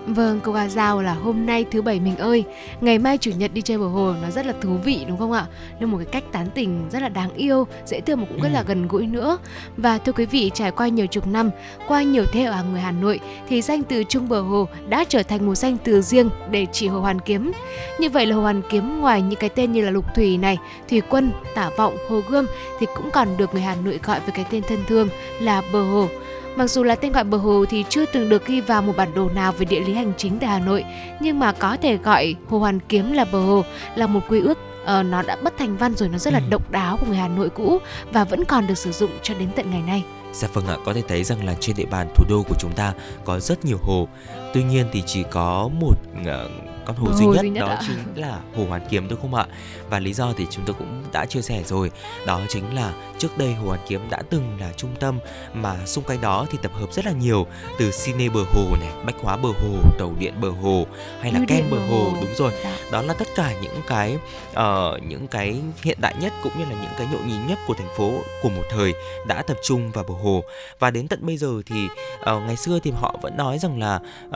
Vâng, 0.06 0.40
câu 0.40 0.54
ca 0.54 0.68
dao 0.68 1.02
là 1.02 1.14
hôm 1.14 1.46
nay 1.46 1.64
thứ 1.70 1.82
bảy 1.82 2.00
mình 2.00 2.16
ơi, 2.16 2.44
ngày 2.80 2.98
mai 2.98 3.18
chủ 3.18 3.30
nhật 3.30 3.50
đi 3.54 3.62
chơi 3.62 3.78
bờ 3.78 3.86
hồ 3.86 4.14
nó 4.22 4.30
rất 4.30 4.46
là 4.46 4.54
thú 4.60 4.76
vị 4.84 5.04
đúng 5.08 5.18
không 5.18 5.32
ạ? 5.32 5.46
Là 5.80 5.86
một 5.86 5.96
cái 5.98 6.06
cách 6.06 6.24
tán 6.32 6.46
tỉnh 6.54 6.88
rất 6.90 7.02
là 7.02 7.08
đáng 7.08 7.34
yêu, 7.34 7.66
dễ 7.86 8.00
thương 8.00 8.20
mà 8.20 8.26
cũng 8.28 8.42
rất 8.42 8.48
là 8.52 8.58
ừ. 8.58 8.64
gần 8.68 8.88
gũi 8.88 9.06
nữa. 9.06 9.38
Và 9.76 9.98
thưa 9.98 10.12
quý 10.12 10.26
vị, 10.26 10.50
trải 10.54 10.70
qua 10.70 10.88
nhiều 10.88 11.06
chục 11.06 11.26
năm, 11.26 11.50
qua 11.88 12.02
nhiều 12.02 12.24
thế 12.32 12.44
ở 12.44 12.64
người 12.72 12.80
Hà 12.80 12.90
Nội 12.90 13.20
thì 13.48 13.62
danh 13.62 13.82
từ 13.82 14.04
Trung 14.04 14.28
bờ 14.28 14.40
hồ 14.40 14.68
đã 14.88 15.04
trở 15.08 15.22
thành 15.22 15.46
một 15.46 15.54
danh 15.54 15.76
từ 15.84 16.02
riêng 16.02 16.30
để 16.50 16.66
chỉ 16.72 16.88
Hồ 16.88 17.00
Hoàn 17.00 17.20
Kiếm. 17.20 17.52
Như 18.00 18.10
vậy 18.10 18.26
là 18.26 18.36
Hồ 18.36 18.42
Hoàn 18.42 18.62
Kiếm 18.70 19.00
ngoài 19.00 19.22
những 19.22 19.38
cái 19.38 19.50
tên 19.50 19.72
như 19.72 19.84
là 19.84 19.90
Lục 19.90 20.04
Thủy 20.14 20.38
này, 20.38 20.58
Thủy 20.90 21.00
Quân, 21.10 21.32
Tả 21.54 21.70
Vọng, 21.76 21.96
Hồ 22.08 22.20
Gươm 22.28 22.46
thì 22.80 22.86
cũng 22.96 23.10
còn 23.10 23.36
được 23.36 23.52
người 23.52 23.62
Hà 23.62 23.74
Nội 23.84 24.00
gọi 24.02 24.20
với 24.20 24.30
cái 24.30 24.44
tên 24.50 24.62
thân 24.68 24.78
thương 24.88 25.08
là 25.40 25.62
bờ 25.72 25.82
hồ. 25.82 26.08
Mặc 26.56 26.70
dù 26.70 26.82
là 26.82 26.94
tên 26.94 27.12
gọi 27.12 27.24
bờ 27.24 27.38
hồ 27.38 27.64
thì 27.70 27.84
chưa 27.88 28.06
từng 28.06 28.28
được 28.28 28.46
ghi 28.46 28.60
vào 28.60 28.82
một 28.82 28.92
bản 28.96 29.14
đồ 29.14 29.28
nào 29.28 29.52
về 29.52 29.64
địa 29.64 29.80
lý 29.80 29.94
hành 29.94 30.12
chính 30.16 30.38
tại 30.38 30.50
Hà 30.50 30.58
Nội, 30.58 30.84
nhưng 31.20 31.38
mà 31.38 31.52
có 31.52 31.76
thể 31.82 31.96
gọi 31.96 32.34
Hồ 32.48 32.58
Hoàn 32.58 32.80
Kiếm 32.80 33.12
là 33.12 33.24
bờ 33.32 33.40
hồ 33.40 33.64
là 33.94 34.06
một 34.06 34.20
quy 34.28 34.40
ước 34.40 34.58
uh, 34.82 35.06
nó 35.06 35.22
đã 35.22 35.36
bất 35.42 35.54
thành 35.58 35.76
văn 35.76 35.94
rồi 35.94 36.08
nó 36.08 36.18
rất 36.18 36.32
là 36.32 36.38
ừ. 36.38 36.44
độc 36.50 36.70
đáo 36.70 36.96
của 36.96 37.06
người 37.06 37.16
Hà 37.16 37.28
Nội 37.28 37.50
cũ 37.50 37.78
và 38.12 38.24
vẫn 38.24 38.44
còn 38.44 38.66
được 38.66 38.78
sử 38.78 38.92
dụng 38.92 39.10
cho 39.22 39.34
đến 39.34 39.48
tận 39.56 39.70
ngày 39.70 39.82
nay. 39.86 40.04
Dạ 40.32 40.48
vâng 40.52 40.66
ạ, 40.66 40.76
có 40.84 40.92
thể 40.92 41.02
thấy 41.08 41.24
rằng 41.24 41.46
là 41.46 41.54
trên 41.60 41.76
địa 41.76 41.86
bàn 41.90 42.08
thủ 42.14 42.24
đô 42.28 42.42
của 42.48 42.54
chúng 42.58 42.72
ta 42.72 42.92
có 43.24 43.40
rất 43.40 43.64
nhiều 43.64 43.78
hồ. 43.82 44.08
Tuy 44.54 44.62
nhiên 44.62 44.86
thì 44.92 45.02
chỉ 45.06 45.24
có 45.30 45.70
một 45.80 45.94
uh, 46.20 46.26
con 46.86 46.96
hồ, 46.96 47.06
hồ 47.06 47.12
duy 47.12 47.26
nhất, 47.26 47.42
duy 47.42 47.50
nhất 47.50 47.60
đó 47.60 47.66
ạ. 47.66 47.80
chính 47.86 48.22
là 48.22 48.40
hồ 48.56 48.64
Hoàn 48.68 48.82
Kiếm 48.90 49.08
đúng 49.08 49.20
không 49.20 49.34
ạ? 49.34 49.46
Và 49.90 49.98
lý 49.98 50.12
do 50.12 50.32
thì 50.36 50.46
chúng 50.50 50.64
tôi 50.64 50.74
cũng 50.78 51.02
đã 51.12 51.26
chia 51.26 51.42
sẻ 51.42 51.62
rồi, 51.66 51.90
đó 52.26 52.40
chính 52.48 52.74
là 52.74 52.92
trước 53.18 53.38
đây 53.38 53.54
hồ 53.54 53.68
Hoàn 53.68 53.80
Kiếm 53.88 54.00
đã 54.10 54.22
từng 54.30 54.56
là 54.60 54.72
trung 54.76 54.90
tâm 55.00 55.18
mà 55.54 55.86
xung 55.86 56.04
quanh 56.04 56.20
đó 56.20 56.46
thì 56.50 56.58
tập 56.62 56.72
hợp 56.74 56.92
rất 56.92 57.06
là 57.06 57.12
nhiều 57.12 57.46
từ 57.78 57.90
cine 58.04 58.28
bờ 58.28 58.40
hồ 58.54 58.76
này, 58.80 58.92
bách 59.06 59.16
hóa 59.22 59.36
bờ 59.36 59.48
hồ, 59.48 59.78
tàu 59.98 60.12
điện 60.18 60.34
bờ 60.40 60.50
hồ 60.50 60.86
hay 61.20 61.32
là 61.32 61.40
ken 61.48 61.64
bờ 61.70 61.78
hồ. 61.78 62.04
hồ 62.04 62.12
đúng 62.20 62.34
rồi. 62.34 62.52
Dạ. 62.64 62.76
Đó 62.92 63.02
là 63.02 63.14
tất 63.14 63.28
cả 63.36 63.54
những 63.62 63.80
cái 63.86 64.18
uh, 64.50 65.02
những 65.02 65.28
cái 65.28 65.60
hiện 65.82 65.98
đại 66.00 66.14
nhất 66.20 66.32
cũng 66.42 66.52
như 66.58 66.64
là 66.64 66.70
những 66.70 66.92
cái 66.98 67.06
nhộn 67.12 67.28
nhịp 67.28 67.48
nhất 67.48 67.58
của 67.66 67.74
thành 67.74 67.96
phố 67.96 68.12
của 68.42 68.48
một 68.48 68.62
thời 68.70 68.94
đã 69.26 69.42
tập 69.42 69.56
trung 69.62 69.90
vào 69.90 70.04
bờ 70.08 70.14
hồ 70.22 70.44
và 70.78 70.90
đến 70.90 71.08
tận 71.08 71.26
bây 71.26 71.36
giờ 71.36 71.62
thì 71.66 71.84
uh, 72.20 72.42
ngày 72.46 72.56
xưa 72.56 72.78
thì 72.78 72.90
họ 72.90 73.16
vẫn 73.22 73.36
nói 73.36 73.58
rằng 73.58 73.78
là 73.78 74.00
uh, 74.26 74.32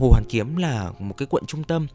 hồ 0.00 0.08
Hoàn 0.10 0.24
Kiếm 0.28 0.56
là 0.56 0.90
một 0.98 1.14
cái 1.16 1.26
quận 1.30 1.46
trung 1.46 1.64
tâm 1.64 1.73
tâm. 1.74 1.86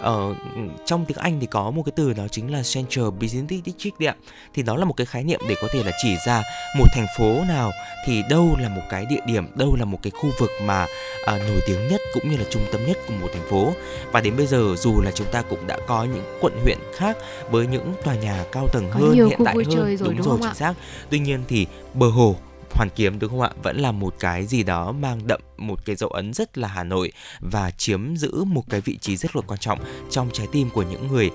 Ở 0.00 0.34
ờ, 0.56 0.62
trong 0.86 1.04
tiếng 1.04 1.18
Anh 1.18 1.40
thì 1.40 1.46
có 1.46 1.70
một 1.70 1.82
cái 1.82 1.92
từ 1.96 2.12
đó 2.12 2.28
chính 2.30 2.52
là 2.52 2.62
Central 2.74 3.10
Business 3.20 3.64
District 3.66 4.00
đấy 4.00 4.06
ạ. 4.06 4.14
Thì 4.54 4.62
đó 4.62 4.76
là 4.76 4.84
một 4.84 4.94
cái 4.96 5.06
khái 5.06 5.24
niệm 5.24 5.40
để 5.48 5.54
có 5.62 5.68
thể 5.72 5.82
là 5.84 5.92
chỉ 6.02 6.16
ra 6.26 6.42
một 6.78 6.86
thành 6.92 7.06
phố 7.18 7.44
nào 7.48 7.70
thì 8.06 8.22
đâu 8.30 8.56
là 8.58 8.68
một 8.68 8.82
cái 8.90 9.06
địa 9.06 9.20
điểm 9.26 9.44
đâu 9.54 9.76
là 9.76 9.84
một 9.84 9.98
cái 10.02 10.10
khu 10.10 10.30
vực 10.38 10.50
mà 10.62 10.86
à, 11.26 11.38
nổi 11.38 11.60
tiếng 11.66 11.88
nhất 11.88 12.00
cũng 12.14 12.30
như 12.30 12.36
là 12.36 12.44
trung 12.50 12.62
tâm 12.72 12.86
nhất 12.86 12.98
của 13.08 13.14
một 13.20 13.28
thành 13.32 13.50
phố. 13.50 13.72
Và 14.12 14.20
đến 14.20 14.36
bây 14.36 14.46
giờ 14.46 14.74
dù 14.78 15.00
là 15.00 15.10
chúng 15.10 15.26
ta 15.32 15.42
cũng 15.42 15.66
đã 15.66 15.78
có 15.86 16.04
những 16.04 16.24
quận 16.40 16.52
huyện 16.62 16.78
khác 16.94 17.16
với 17.50 17.66
những 17.66 17.94
tòa 18.04 18.14
nhà 18.14 18.44
cao 18.52 18.66
tầng 18.72 18.90
hơn 18.90 19.12
hiện 19.12 19.44
đại 19.44 19.54
hơn 19.54 19.76
rồi, 19.76 19.96
đúng, 20.00 20.16
đúng 20.16 20.26
rồi 20.26 20.38
chính 20.42 20.54
xác. 20.54 20.74
Tuy 21.10 21.18
nhiên 21.18 21.44
thì 21.48 21.66
bờ 21.94 22.08
hồ 22.08 22.36
Hoàn 22.78 22.90
Kiếm 22.90 23.18
đúng 23.18 23.30
không 23.30 23.40
ạ? 23.40 23.50
Vẫn 23.62 23.76
là 23.76 23.92
một 23.92 24.14
cái 24.20 24.46
gì 24.46 24.62
đó 24.62 24.92
mang 24.92 25.26
đậm 25.26 25.40
một 25.56 25.84
cái 25.84 25.96
dấu 25.96 26.08
ấn 26.10 26.32
rất 26.32 26.58
là 26.58 26.68
Hà 26.68 26.84
Nội 26.84 27.12
và 27.40 27.70
chiếm 27.70 28.16
giữ 28.16 28.44
một 28.44 28.62
cái 28.70 28.80
vị 28.80 28.98
trí 29.00 29.16
rất 29.16 29.36
là 29.36 29.42
quan 29.46 29.60
trọng 29.60 29.78
trong 30.10 30.30
trái 30.32 30.46
tim 30.52 30.70
của 30.70 30.82
những 30.82 31.08
người 31.08 31.30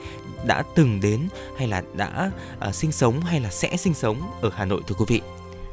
đã 0.46 0.64
từng 0.76 1.00
đến 1.02 1.20
hay 1.58 1.68
là 1.68 1.84
đã 1.96 2.32
uh, 2.68 2.76
sinh 2.76 2.92
sống 2.92 3.22
hay 3.22 3.40
là 3.40 3.50
sẽ 3.50 3.78
sinh 3.78 3.94
sống 3.94 4.22
ở 4.42 4.52
Hà 4.56 4.66
Nội 4.66 4.82
thưa 4.88 4.96
quý 5.00 5.06
vị. 5.08 5.22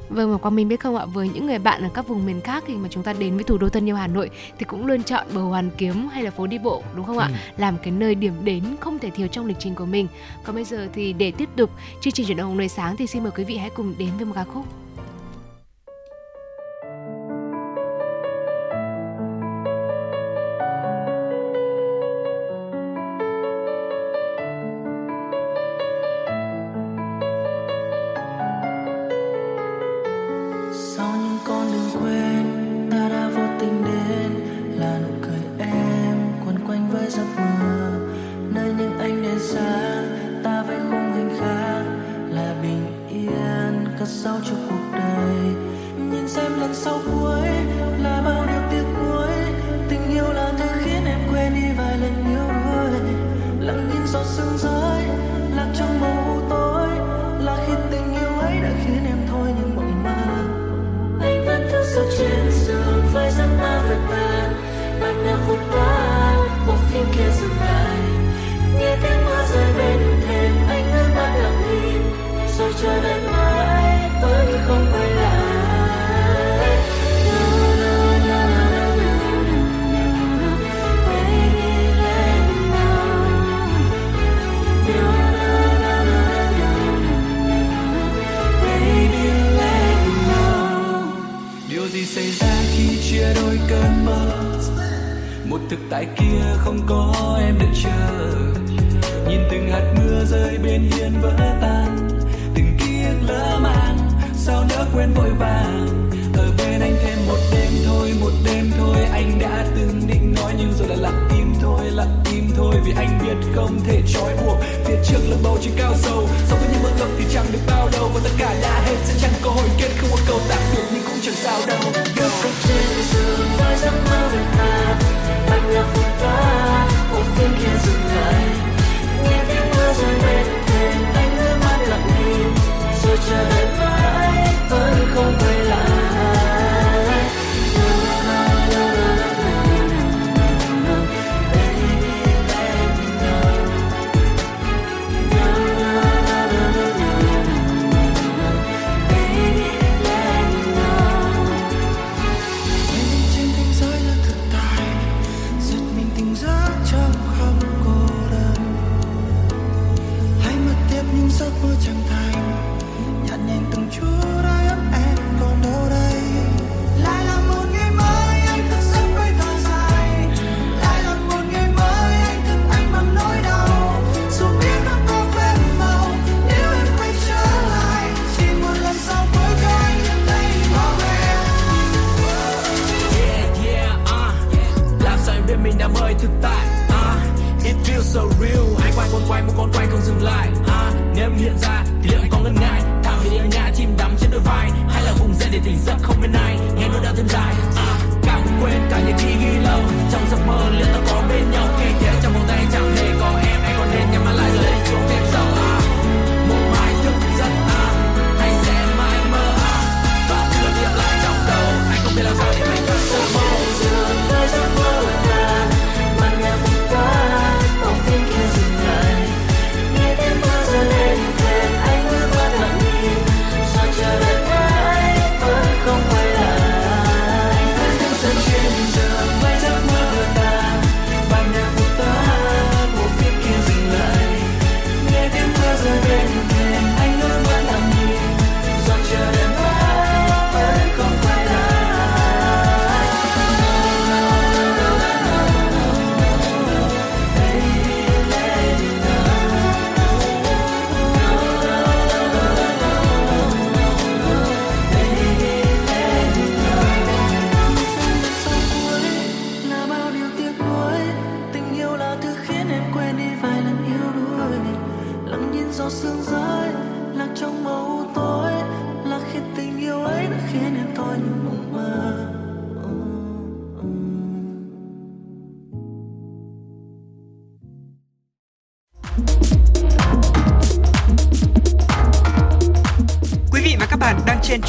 Vâng 0.09 0.33
và 0.33 0.39
Quang 0.39 0.55
Minh 0.55 0.69
biết 0.69 0.81
không 0.81 0.97
ạ, 0.97 1.05
với 1.05 1.29
những 1.29 1.47
người 1.47 1.59
bạn 1.59 1.83
ở 1.83 1.89
các 1.95 2.09
vùng 2.09 2.27
miền 2.27 2.41
khác 2.41 2.65
khi 2.67 2.75
mà 2.75 2.89
chúng 2.91 3.03
ta 3.03 3.13
đến 3.13 3.35
với 3.35 3.45
thủ 3.45 3.59
đô 3.59 3.69
thân 3.69 3.89
yêu 3.89 3.97
Hà 3.97 4.07
Nội 4.07 4.31
thì 4.59 4.65
cũng 4.65 4.87
luôn 4.87 5.03
chọn 5.03 5.27
bờ 5.35 5.43
Hoàn 5.43 5.71
Kiếm 5.79 6.09
hay 6.09 6.23
là 6.23 6.31
phố 6.31 6.47
đi 6.47 6.59
bộ 6.59 6.83
đúng 6.95 7.07
không 7.07 7.19
ừ. 7.19 7.23
ạ? 7.23 7.31
Làm 7.57 7.79
cái 7.79 7.91
nơi 7.91 8.15
điểm 8.15 8.35
đến 8.45 8.65
không 8.81 8.99
thể 8.99 9.11
thiếu 9.11 9.27
trong 9.27 9.47
lịch 9.47 9.57
trình 9.61 9.75
của 9.75 9.87
mình. 9.87 10.09
Còn 10.45 10.55
bây 10.55 10.65
giờ 10.65 10.89
thì 10.93 11.13
để 11.13 11.31
tiếp 11.31 11.49
tục 11.57 11.71
chương 12.01 12.13
trình 12.13 12.27
chuyển 12.27 12.37
động 12.37 12.57
nơi 12.57 12.69
sáng 12.69 12.97
thì 12.97 13.07
xin 13.07 13.23
mời 13.23 13.33
quý 13.37 13.45
vị 13.45 13.57
hãy 13.57 13.71
cùng 13.71 13.95
đến 13.99 14.11
với 14.17 14.25
một 14.25 14.33
ca 14.35 14.45
khúc. 14.45 14.65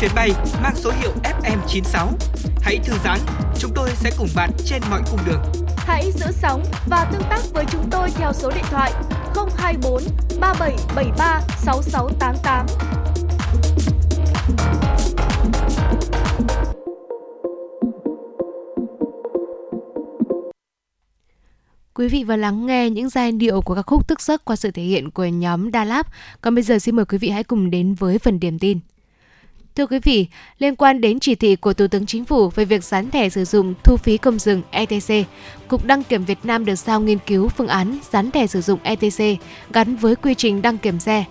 Chuyến 0.02 0.12
bay 0.16 0.32
mang 0.64 0.76
số 0.76 0.92
hiệu 1.02 1.12
FM96. 1.24 2.08
Hãy 2.62 2.80
thư 2.84 2.94
giãn, 3.04 3.20
chúng 3.60 3.72
tôi 3.76 3.90
sẽ 3.96 4.12
cùng 4.18 4.28
bạn 4.36 4.50
trên 4.66 4.82
mọi 4.90 5.02
cung 5.12 5.20
đường. 5.26 5.42
Hãy 5.78 6.12
giữ 6.12 6.26
sóng 6.32 6.64
và 6.88 7.06
tương 7.12 7.22
tác 7.30 7.40
với 7.54 7.66
chúng 7.72 7.90
tôi 7.92 8.10
theo 8.16 8.34
số 8.34 8.52
điện 8.56 8.64
thoại 8.70 8.92
024 9.58 10.04
3773 10.40 11.42
6688. 11.58 12.66
Quý 21.94 22.08
vị 22.08 22.24
vừa 22.24 22.36
lắng 22.36 22.66
nghe 22.66 22.90
những 22.90 23.10
giai 23.10 23.32
điệu 23.32 23.62
của 23.62 23.76
các 23.76 23.86
khúc 23.88 24.08
tức 24.08 24.22
giấc 24.22 24.46
qua 24.46 24.56
sự 24.56 24.72
thể 24.72 24.84
hiện 24.84 25.12
của 25.12 25.26
nhóm 25.26 25.72
Đà 25.72 25.84
Lạt. 25.84 26.08
Còn 26.42 26.56
bây 26.56 26.64
giờ 26.64 26.80
xin 26.80 26.96
mời 26.96 27.06
quý 27.06 27.18
vị 27.18 27.30
hãy 27.30 27.44
cùng 27.44 27.70
đến 27.70 27.94
với 27.94 28.20
phần 28.20 28.40
điểm 28.40 28.60
tin. 28.60 28.80
Thưa 29.76 29.86
quý 29.86 30.00
vị, 30.00 30.28
liên 30.60 30.76
quan 30.76 31.02
đến 31.02 31.20
chỉ 31.20 31.36
thị 31.36 31.56
của 31.56 31.74
Thủ 31.74 31.88
tướng 31.88 32.06
Chính 32.06 32.26
phủ 32.26 32.50
về 32.50 32.66
việc 32.66 32.84
gián 32.84 33.12
thẻ 33.12 33.30
sử 33.30 33.46
dụng 33.46 33.74
thu 33.84 33.98
phí 33.98 34.18
công 34.18 34.40
dừng 34.40 34.62
ETC, 34.72 35.28
Cục 35.68 35.86
Đăng 35.86 36.04
kiểm 36.04 36.26
Việt 36.26 36.38
Nam 36.44 36.66
được 36.66 36.76
giao 36.76 37.02
nghiên 37.02 37.18
cứu 37.28 37.48
phương 37.48 37.68
án 37.68 37.98
gián 38.12 38.32
thẻ 38.32 38.48
sử 38.48 38.62
dụng 38.62 38.80
ETC 38.84 39.42
gắn 39.74 39.96
với 39.96 40.16
quy 40.16 40.36
trình 40.36 40.62
đăng 40.62 40.78
kiểm 40.78 41.00
xe. 41.00 41.26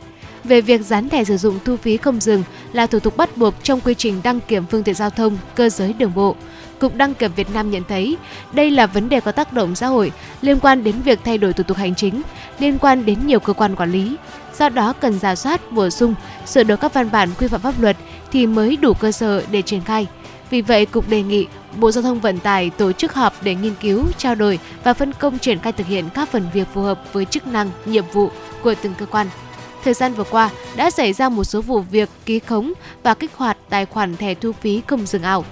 Về 0.44 0.60
việc 0.60 0.80
gián 0.80 1.08
thẻ 1.08 1.24
sử 1.24 1.36
dụng 1.36 1.58
thu 1.64 1.76
phí 1.76 1.96
không 1.96 2.20
dừng 2.20 2.42
là 2.72 2.86
thủ 2.86 2.98
tục 2.98 3.16
bắt 3.16 3.36
buộc 3.36 3.54
trong 3.62 3.80
quy 3.80 3.94
trình 3.94 4.20
đăng 4.24 4.40
kiểm 4.40 4.64
phương 4.70 4.82
tiện 4.82 4.94
giao 4.94 5.10
thông, 5.10 5.38
cơ 5.54 5.68
giới 5.68 5.92
đường 5.92 6.14
bộ. 6.14 6.36
Cục 6.78 6.94
Đăng 6.94 7.14
kiểm 7.14 7.30
Việt 7.36 7.50
Nam 7.54 7.70
nhận 7.70 7.82
thấy 7.88 8.16
đây 8.52 8.70
là 8.70 8.86
vấn 8.86 9.08
đề 9.08 9.20
có 9.20 9.32
tác 9.32 9.52
động 9.52 9.74
xã 9.74 9.86
hội 9.86 10.12
liên 10.42 10.60
quan 10.60 10.84
đến 10.84 10.94
việc 11.04 11.18
thay 11.24 11.38
đổi 11.38 11.52
thủ 11.52 11.64
tục 11.64 11.76
hành 11.76 11.94
chính, 11.94 12.22
liên 12.58 12.78
quan 12.78 13.04
đến 13.04 13.26
nhiều 13.26 13.40
cơ 13.40 13.52
quan 13.52 13.76
quản 13.76 13.92
lý. 13.92 14.16
Do 14.58 14.68
đó 14.68 14.92
cần 14.92 15.18
giả 15.18 15.34
soát, 15.34 15.72
bổ 15.72 15.90
sung, 15.90 16.14
sửa 16.46 16.62
đổi 16.62 16.76
các 16.76 16.94
văn 16.94 17.10
bản 17.12 17.28
quy 17.38 17.48
phạm 17.48 17.60
pháp 17.60 17.80
luật 17.80 17.96
thì 18.32 18.46
mới 18.46 18.76
đủ 18.76 18.94
cơ 18.94 19.12
sở 19.12 19.42
để 19.50 19.62
triển 19.62 19.80
khai. 19.80 20.06
Vì 20.50 20.62
vậy, 20.62 20.86
Cục 20.86 21.08
đề 21.08 21.22
nghị 21.22 21.46
Bộ 21.76 21.90
Giao 21.90 22.02
thông 22.02 22.20
Vận 22.20 22.38
tải 22.38 22.70
tổ 22.70 22.92
chức 22.92 23.14
họp 23.14 23.34
để 23.42 23.54
nghiên 23.54 23.74
cứu, 23.80 24.04
trao 24.18 24.34
đổi 24.34 24.58
và 24.84 24.94
phân 24.94 25.12
công 25.12 25.38
triển 25.38 25.58
khai 25.58 25.72
thực 25.72 25.86
hiện 25.86 26.08
các 26.14 26.28
phần 26.28 26.46
việc 26.52 26.68
phù 26.74 26.82
hợp 26.82 27.12
với 27.12 27.24
chức 27.24 27.46
năng, 27.46 27.70
nhiệm 27.84 28.04
vụ 28.12 28.30
của 28.62 28.74
từng 28.82 28.94
cơ 28.98 29.06
quan. 29.06 29.26
Thời 29.84 29.94
gian 29.94 30.14
vừa 30.14 30.24
qua 30.24 30.50
đã 30.76 30.90
xảy 30.90 31.12
ra 31.12 31.28
một 31.28 31.44
số 31.44 31.60
vụ 31.60 31.80
việc 31.80 32.08
ký 32.26 32.38
khống 32.38 32.72
và 33.02 33.14
kích 33.14 33.30
hoạt 33.36 33.56
tài 33.68 33.86
khoản 33.86 34.16
thẻ 34.16 34.34
thu 34.34 34.52
phí 34.52 34.82
không 34.86 35.06
dừng 35.06 35.22
ảo. 35.22 35.44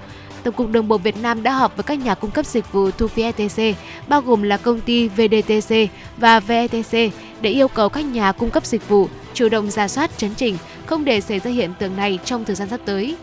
Tổng 0.42 0.54
cục 0.54 0.70
Đường 0.70 0.88
bộ 0.88 0.98
Việt 0.98 1.16
Nam 1.16 1.42
đã 1.42 1.52
họp 1.52 1.76
với 1.76 1.84
các 1.84 1.94
nhà 1.94 2.14
cung 2.14 2.30
cấp 2.30 2.46
dịch 2.46 2.72
vụ 2.72 2.90
thu 2.90 3.06
phí 3.06 3.22
ETC, 3.22 3.78
bao 4.08 4.20
gồm 4.20 4.42
là 4.42 4.56
công 4.56 4.80
ty 4.80 5.08
VDTC 5.08 5.74
và 6.16 6.40
VETC 6.40 7.12
để 7.40 7.50
yêu 7.50 7.68
cầu 7.68 7.88
các 7.88 8.04
nhà 8.04 8.32
cung 8.32 8.50
cấp 8.50 8.66
dịch 8.66 8.88
vụ 8.88 9.08
chủ 9.34 9.48
động 9.48 9.70
ra 9.70 9.88
soát 9.88 10.10
chấn 10.16 10.34
chỉnh, 10.34 10.56
không 10.86 11.04
để 11.04 11.20
xảy 11.20 11.38
ra 11.38 11.50
hiện 11.50 11.74
tượng 11.78 11.96
này 11.96 12.18
trong 12.24 12.44
thời 12.44 12.56
gian 12.56 12.68
sắp 12.68 12.80
tới. 12.84 13.16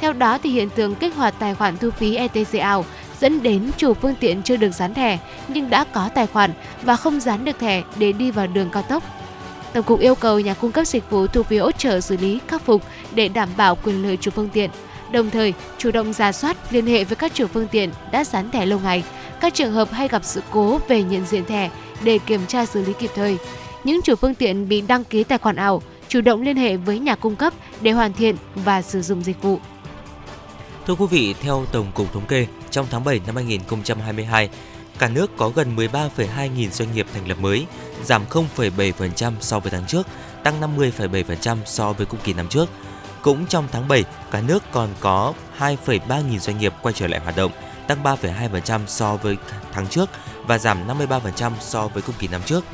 Theo 0.00 0.12
đó 0.12 0.38
thì 0.38 0.50
hiện 0.50 0.68
tượng 0.70 0.94
kích 0.94 1.14
hoạt 1.14 1.34
tài 1.38 1.54
khoản 1.54 1.76
thu 1.76 1.90
phí 1.90 2.16
ETC 2.16 2.58
ảo 2.60 2.84
dẫn 3.20 3.42
đến 3.42 3.70
chủ 3.76 3.94
phương 3.94 4.14
tiện 4.20 4.42
chưa 4.42 4.56
được 4.56 4.70
dán 4.70 4.94
thẻ 4.94 5.18
nhưng 5.48 5.70
đã 5.70 5.84
có 5.84 6.08
tài 6.14 6.26
khoản 6.26 6.50
và 6.82 6.96
không 6.96 7.20
dán 7.20 7.44
được 7.44 7.58
thẻ 7.58 7.82
để 7.96 8.12
đi 8.12 8.30
vào 8.30 8.46
đường 8.46 8.70
cao 8.72 8.82
tốc. 8.82 9.02
Tổng 9.72 9.84
cục 9.84 10.00
yêu 10.00 10.14
cầu 10.14 10.40
nhà 10.40 10.54
cung 10.54 10.72
cấp 10.72 10.86
dịch 10.86 11.10
vụ 11.10 11.26
thu 11.26 11.42
phí 11.42 11.58
hỗ 11.58 11.72
trợ 11.72 12.00
xử 12.00 12.16
lý 12.16 12.40
khắc 12.48 12.62
phục 12.62 12.82
để 13.14 13.28
đảm 13.28 13.48
bảo 13.56 13.74
quyền 13.74 14.02
lợi 14.02 14.16
chủ 14.16 14.30
phương 14.30 14.48
tiện. 14.48 14.70
Đồng 15.12 15.30
thời, 15.30 15.54
chủ 15.78 15.90
động 15.90 16.12
ra 16.12 16.32
soát 16.32 16.56
liên 16.72 16.86
hệ 16.86 17.04
với 17.04 17.16
các 17.16 17.34
chủ 17.34 17.46
phương 17.46 17.68
tiện 17.68 17.90
đã 18.12 18.24
dán 18.24 18.50
thẻ 18.50 18.66
lâu 18.66 18.80
ngày, 18.80 19.04
các 19.40 19.54
trường 19.54 19.72
hợp 19.72 19.92
hay 19.92 20.08
gặp 20.08 20.24
sự 20.24 20.42
cố 20.50 20.80
về 20.88 21.02
nhận 21.02 21.26
diện 21.26 21.44
thẻ 21.44 21.70
để 22.04 22.18
kiểm 22.18 22.40
tra 22.46 22.66
xử 22.66 22.84
lý 22.84 22.92
kịp 22.98 23.10
thời. 23.14 23.38
Những 23.84 24.02
chủ 24.02 24.16
phương 24.16 24.34
tiện 24.34 24.68
bị 24.68 24.80
đăng 24.80 25.04
ký 25.04 25.24
tài 25.24 25.38
khoản 25.38 25.56
ảo 25.56 25.82
chủ 26.08 26.20
động 26.20 26.42
liên 26.42 26.56
hệ 26.56 26.76
với 26.76 26.98
nhà 26.98 27.14
cung 27.14 27.36
cấp 27.36 27.52
để 27.80 27.90
hoàn 27.90 28.12
thiện 28.12 28.36
và 28.54 28.82
sử 28.82 29.02
dụng 29.02 29.22
dịch 29.22 29.42
vụ. 29.42 29.58
Thưa 30.86 30.94
quý 30.94 31.06
vị, 31.10 31.34
theo 31.40 31.64
Tổng 31.72 31.86
cục 31.94 32.12
Thống 32.12 32.26
kê, 32.26 32.46
trong 32.70 32.86
tháng 32.90 33.04
7 33.04 33.20
năm 33.26 33.36
2022, 33.36 34.48
cả 34.98 35.08
nước 35.08 35.36
có 35.36 35.48
gần 35.48 35.76
13,2 35.76 36.54
nghìn 36.56 36.70
doanh 36.70 36.94
nghiệp 36.94 37.06
thành 37.14 37.28
lập 37.28 37.40
mới, 37.40 37.66
giảm 38.04 38.22
0,7% 38.30 39.32
so 39.40 39.60
với 39.60 39.70
tháng 39.70 39.86
trước, 39.86 40.06
tăng 40.44 40.60
50,7% 40.60 41.56
so 41.64 41.92
với 41.92 42.06
cùng 42.06 42.20
kỳ 42.24 42.32
năm 42.32 42.48
trước. 42.48 42.68
Cũng 43.22 43.46
trong 43.46 43.68
tháng 43.72 43.88
7, 43.88 44.04
cả 44.30 44.40
nước 44.40 44.62
còn 44.72 44.88
có 45.00 45.32
2,3 45.58 46.28
nghìn 46.28 46.40
doanh 46.40 46.58
nghiệp 46.58 46.74
quay 46.82 46.92
trở 46.92 47.06
lại 47.06 47.20
hoạt 47.20 47.36
động, 47.36 47.52
tăng 47.86 48.02
3,2% 48.02 48.80
so 48.86 49.16
với 49.16 49.36
tháng 49.72 49.86
trước 49.86 50.10
và 50.46 50.58
giảm 50.58 50.88
53% 50.88 51.52
so 51.60 51.88
với 51.88 52.02
cùng 52.02 52.14
kỳ 52.18 52.28
năm 52.28 52.40
trước. 52.46 52.64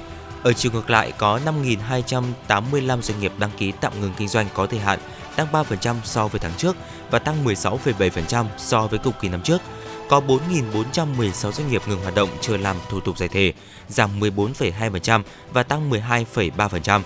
Ở 0.42 0.52
chiều 0.52 0.72
ngược 0.72 0.90
lại 0.90 1.12
có 1.18 1.40
5.285 1.44 3.00
doanh 3.00 3.20
nghiệp 3.20 3.32
đăng 3.38 3.50
ký 3.56 3.72
tạm 3.80 4.00
ngừng 4.00 4.12
kinh 4.16 4.28
doanh 4.28 4.46
có 4.54 4.66
thời 4.66 4.80
hạn, 4.80 4.98
tăng 5.36 5.46
3% 5.52 5.94
so 6.04 6.28
với 6.28 6.40
tháng 6.40 6.52
trước 6.56 6.76
và 7.10 7.18
tăng 7.18 7.44
16,7% 7.44 8.44
so 8.58 8.86
với 8.86 8.98
cùng 8.98 9.14
kỳ 9.20 9.28
năm 9.28 9.42
trước. 9.42 9.60
Có 10.08 10.20
4.416 10.20 11.52
doanh 11.52 11.70
nghiệp 11.70 11.82
ngừng 11.86 12.02
hoạt 12.02 12.14
động 12.14 12.28
chưa 12.40 12.56
làm 12.56 12.76
thủ 12.90 13.00
tục 13.00 13.18
giải 13.18 13.28
thể, 13.28 13.52
giảm 13.88 14.20
14,2% 14.20 15.22
và 15.52 15.62
tăng 15.62 15.90
12,3% 15.90 17.00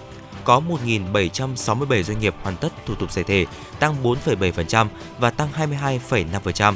có 0.45 0.61
1.767 0.86 2.03
doanh 2.03 2.18
nghiệp 2.18 2.34
hoàn 2.43 2.57
tất 2.57 2.72
thủ 2.86 2.95
tục 2.95 3.12
giải 3.12 3.24
thể, 3.24 3.47
tăng 3.78 3.95
4,7% 4.03 4.86
và 5.18 5.30
tăng 5.30 5.49
22,5%. 5.57 6.74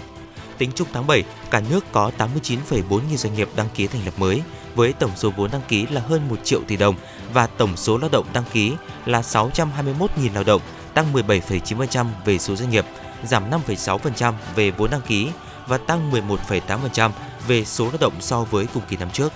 Tính 0.58 0.70
chung 0.74 0.88
tháng 0.92 1.06
7, 1.06 1.24
cả 1.50 1.62
nước 1.70 1.84
có 1.92 2.10
89,4 2.18 3.00
nghìn 3.08 3.16
doanh 3.18 3.34
nghiệp 3.34 3.48
đăng 3.56 3.68
ký 3.74 3.86
thành 3.86 4.04
lập 4.04 4.14
mới, 4.16 4.42
với 4.74 4.92
tổng 4.92 5.10
số 5.16 5.30
vốn 5.30 5.50
đăng 5.50 5.62
ký 5.68 5.86
là 5.86 6.00
hơn 6.00 6.28
1 6.28 6.36
triệu 6.44 6.60
tỷ 6.66 6.76
đồng 6.76 6.94
và 7.32 7.46
tổng 7.46 7.76
số 7.76 7.98
lao 7.98 8.10
động 8.12 8.26
đăng 8.32 8.44
ký 8.52 8.72
là 9.06 9.20
621.000 9.20 10.34
lao 10.34 10.44
động, 10.44 10.62
tăng 10.94 11.12
17,9% 11.12 12.06
về 12.24 12.38
số 12.38 12.56
doanh 12.56 12.70
nghiệp, 12.70 12.84
giảm 13.24 13.50
5,6% 13.50 14.32
về 14.54 14.70
vốn 14.70 14.90
đăng 14.90 15.00
ký 15.00 15.28
và 15.66 15.78
tăng 15.78 16.12
11,8% 16.12 17.10
về 17.48 17.64
số 17.64 17.84
lao 17.84 17.98
động 18.00 18.12
so 18.20 18.44
với 18.44 18.66
cùng 18.74 18.82
kỳ 18.88 18.96
năm 18.96 19.10
trước. 19.10 19.32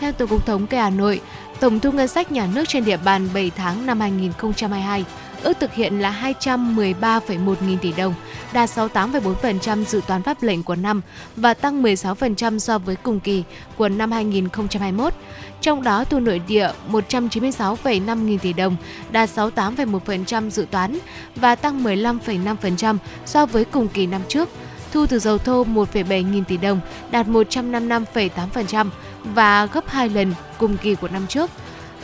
Theo 0.00 0.12
Tổng 0.12 0.28
cục 0.28 0.46
Thống 0.46 0.66
kê 0.66 0.78
Hà 0.78 0.90
Nội, 0.90 1.20
tổng 1.60 1.80
thu 1.80 1.92
ngân 1.92 2.08
sách 2.08 2.32
nhà 2.32 2.48
nước 2.54 2.64
trên 2.68 2.84
địa 2.84 2.96
bàn 2.96 3.28
7 3.34 3.50
tháng 3.56 3.86
năm 3.86 4.00
2022 4.00 5.04
ước 5.42 5.60
thực 5.60 5.74
hiện 5.74 6.00
là 6.00 6.34
213,1 6.42 7.54
nghìn 7.66 7.78
tỷ 7.78 7.92
đồng, 7.92 8.14
đạt 8.52 8.70
68,4% 8.70 9.84
dự 9.84 10.00
toán 10.06 10.22
pháp 10.22 10.42
lệnh 10.42 10.62
của 10.62 10.76
năm 10.76 11.02
và 11.36 11.54
tăng 11.54 11.82
16% 11.82 12.58
so 12.58 12.78
với 12.78 12.96
cùng 12.96 13.20
kỳ 13.20 13.44
của 13.76 13.88
năm 13.88 14.12
2021. 14.12 15.12
Trong 15.60 15.82
đó 15.82 16.04
thu 16.04 16.20
nội 16.20 16.40
địa 16.48 16.70
196,5 16.90 18.24
nghìn 18.24 18.38
tỷ 18.38 18.52
đồng, 18.52 18.76
đạt 19.10 19.30
68,1% 19.36 20.50
dự 20.50 20.66
toán 20.70 20.98
và 21.36 21.54
tăng 21.54 21.84
15,5% 21.84 22.96
so 23.26 23.46
với 23.46 23.64
cùng 23.64 23.88
kỳ 23.88 24.06
năm 24.06 24.20
trước. 24.28 24.48
Thu 24.92 25.06
từ 25.06 25.18
dầu 25.18 25.38
thô 25.38 25.64
1,7 25.64 26.30
nghìn 26.30 26.44
tỷ 26.44 26.56
đồng, 26.56 26.80
đạt 27.10 27.26
155,8% 27.26 28.90
và 29.24 29.66
gấp 29.66 29.88
2 29.88 30.08
lần 30.08 30.34
cùng 30.58 30.76
kỳ 30.76 30.94
của 30.94 31.08
năm 31.08 31.26
trước 31.26 31.50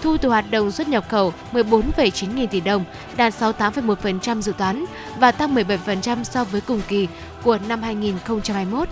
thu 0.03 0.17
từ 0.17 0.29
hoạt 0.29 0.51
động 0.51 0.71
xuất 0.71 0.89
nhập 0.89 1.05
khẩu 1.09 1.33
14,9 1.53 2.35
nghìn 2.35 2.49
tỷ 2.49 2.61
đồng, 2.61 2.85
đạt 3.17 3.35
68,1% 3.41 4.41
dự 4.41 4.53
toán 4.59 4.85
và 5.19 5.33
tăng 5.33 5.55
17% 5.55 6.25
so 6.25 6.45
với 6.45 6.61
cùng 6.61 6.81
kỳ 6.89 7.09
của 7.43 7.59
năm 7.69 7.83
2021. 7.83 8.89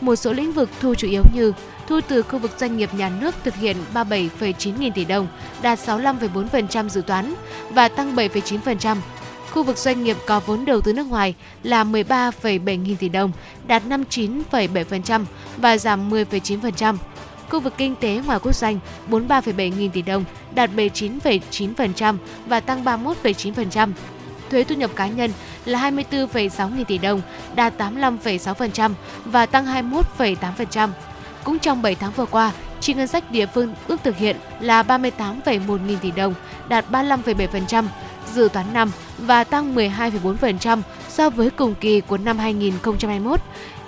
Một 0.00 0.16
số 0.16 0.32
lĩnh 0.32 0.52
vực 0.52 0.68
thu 0.80 0.94
chủ 0.94 1.08
yếu 1.08 1.22
như 1.34 1.52
thu 1.88 2.00
từ 2.08 2.22
khu 2.22 2.38
vực 2.38 2.50
doanh 2.58 2.76
nghiệp 2.76 2.94
nhà 2.94 3.10
nước 3.20 3.34
thực 3.44 3.54
hiện 3.54 3.76
37,9 3.94 4.78
nghìn 4.78 4.92
tỷ 4.92 5.04
đồng, 5.04 5.28
đạt 5.62 5.78
65,4% 5.78 6.88
dự 6.88 7.02
toán 7.02 7.34
và 7.70 7.88
tăng 7.88 8.16
7,9%. 8.16 8.96
Khu 9.50 9.62
vực 9.62 9.78
doanh 9.78 10.04
nghiệp 10.04 10.16
có 10.26 10.40
vốn 10.40 10.64
đầu 10.64 10.80
tư 10.80 10.92
nước 10.92 11.06
ngoài 11.06 11.34
là 11.62 11.84
13,7 11.84 12.82
nghìn 12.82 12.96
tỷ 12.96 13.08
đồng, 13.08 13.32
đạt 13.66 13.82
59,7% 13.88 15.24
và 15.56 15.76
giảm 15.76 16.10
10,9% 16.10 16.96
khu 17.50 17.60
vực 17.60 17.74
kinh 17.76 17.96
tế 17.96 18.20
ngoài 18.26 18.38
quốc 18.42 18.52
doanh 18.52 18.78
43,7 19.10 19.76
nghìn 19.76 19.90
tỷ 19.90 20.02
đồng, 20.02 20.24
đạt 20.54 20.70
79,9% 20.70 22.16
và 22.46 22.60
tăng 22.60 22.84
31,9%. 22.84 23.92
Thuế 24.50 24.64
thu 24.64 24.74
nhập 24.74 24.90
cá 24.96 25.06
nhân 25.06 25.32
là 25.64 25.90
24,6 25.90 26.76
nghìn 26.76 26.84
tỷ 26.84 26.98
đồng, 26.98 27.22
đạt 27.54 27.78
85,6% 27.78 28.92
và 29.24 29.46
tăng 29.46 29.66
21,8%. 29.66 30.88
Cũng 31.44 31.58
trong 31.58 31.82
7 31.82 31.94
tháng 31.94 32.12
vừa 32.12 32.26
qua, 32.26 32.52
chi 32.80 32.94
ngân 32.94 33.06
sách 33.06 33.30
địa 33.30 33.46
phương 33.46 33.74
ước 33.88 34.00
thực 34.04 34.16
hiện 34.16 34.36
là 34.60 34.82
38,1 34.82 35.86
nghìn 35.86 35.98
tỷ 35.98 36.10
đồng, 36.10 36.34
đạt 36.68 36.84
35,7%, 36.90 37.84
dự 38.34 38.48
toán 38.52 38.66
năm 38.72 38.90
và 39.18 39.44
tăng 39.44 39.74
12,4% 39.74 40.82
so 41.08 41.30
với 41.30 41.50
cùng 41.50 41.74
kỳ 41.74 42.00
của 42.00 42.16
năm 42.16 42.38
2021. 42.38 43.40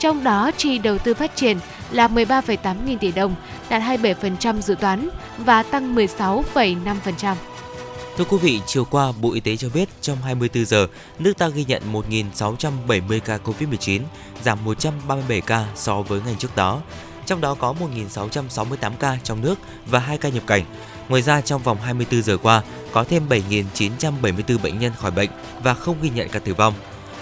Trong 0.03 0.25
đó, 0.25 0.51
chi 0.57 0.79
đầu 0.79 0.99
tư 0.99 1.15
phát 1.15 1.37
triển 1.37 1.59
là 1.91 2.09
13,8 2.09 2.75
nghìn 2.87 2.99
tỷ 2.99 3.13
đồng, 3.13 3.35
đạt 3.69 3.83
27% 3.83 4.61
dự 4.61 4.75
toán 4.75 5.09
và 5.39 5.63
tăng 5.63 5.95
16,5%. 5.95 7.37
Thưa 8.17 8.25
quý 8.25 8.37
vị, 8.43 8.61
chiều 8.67 8.85
qua 8.85 9.13
Bộ 9.21 9.33
Y 9.33 9.41
tế 9.41 9.57
cho 9.57 9.69
biết 9.75 9.89
trong 10.01 10.19
24 10.23 10.65
giờ, 10.65 10.87
nước 11.19 11.39
ta 11.39 11.49
ghi 11.49 11.65
nhận 11.65 11.83
1.670 11.93 13.21
ca 13.21 13.39
COVID-19, 13.45 14.01
giảm 14.43 14.59
137 14.65 15.41
ca 15.41 15.67
so 15.75 16.03
với 16.03 16.21
ngày 16.27 16.37
trước 16.39 16.57
đó. 16.57 16.81
Trong 17.27 17.41
đó 17.41 17.55
có 17.55 17.75
1.668 18.17 18.93
ca 19.01 19.19
trong 19.25 19.43
nước 19.43 19.59
và 19.87 19.99
2 19.99 20.19
ca 20.19 20.29
nhập 20.29 20.43
cảnh. 20.47 20.63
Ngoài 21.09 21.23
ra, 21.23 21.41
trong 21.41 21.63
vòng 21.63 21.79
24 21.83 22.23
giờ 22.23 22.37
qua, 22.37 22.63
có 22.93 23.05
thêm 23.05 23.29
7.974 23.29 24.59
bệnh 24.63 24.79
nhân 24.79 24.93
khỏi 24.99 25.11
bệnh 25.11 25.31
và 25.63 25.75
không 25.75 25.97
ghi 26.03 26.11
nhận 26.11 26.29
ca 26.29 26.39
tử 26.39 26.55
vong. 26.55 26.75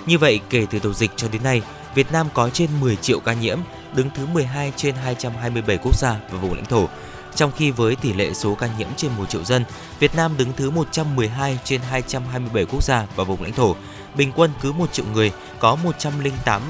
Như 0.07 0.19
vậy, 0.19 0.41
kể 0.51 0.67
từ 0.71 0.79
đầu 0.83 0.93
dịch 0.93 1.11
cho 1.17 1.29
đến 1.33 1.43
nay, 1.43 1.63
Việt 1.95 2.13
Nam 2.13 2.27
có 2.35 2.51
trên 2.51 2.71
10 2.81 2.97
triệu 2.97 3.21
ca 3.21 3.33
nhiễm, 3.33 3.59
đứng 3.95 4.11
thứ 4.15 4.27
12 4.27 4.73
trên 4.77 4.95
227 4.95 5.79
quốc 5.83 5.97
gia 5.97 6.17
và 6.31 6.39
vùng 6.39 6.55
lãnh 6.55 6.65
thổ. 6.65 6.89
Trong 7.35 7.53
khi 7.57 7.71
với 7.71 7.97
tỷ 7.97 8.13
lệ 8.13 8.33
số 8.35 8.55
ca 8.55 8.69
nhiễm 8.79 8.89
trên 8.97 9.11
1 9.17 9.25
triệu 9.29 9.45
dân, 9.45 9.65
Việt 9.99 10.15
Nam 10.15 10.37
đứng 10.39 10.53
thứ 10.57 10.71
112 10.71 11.59
trên 11.65 11.81
227 11.81 12.65
quốc 12.65 12.83
gia 12.83 13.07
và 13.17 13.25
vùng 13.25 13.43
lãnh 13.43 13.53
thổ. 13.53 13.77
Bình 14.15 14.33
quân 14.37 14.51
cứ 14.61 14.73
1 14.73 14.93
triệu 14.93 15.07
người 15.15 15.33
có 15.59 15.75
108 15.75 16.63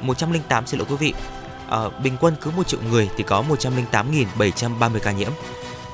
108 0.00 0.66
xin 0.66 0.78
lỗi 0.78 0.86
quý 0.90 0.96
vị. 0.96 1.14
À, 1.70 1.78
bình 2.02 2.16
quân 2.20 2.34
cứ 2.40 2.50
1 2.50 2.68
triệu 2.68 2.80
người 2.90 3.08
thì 3.16 3.24
có 3.24 3.44
108.730 3.48 4.98
ca 4.98 5.12
nhiễm. 5.12 5.32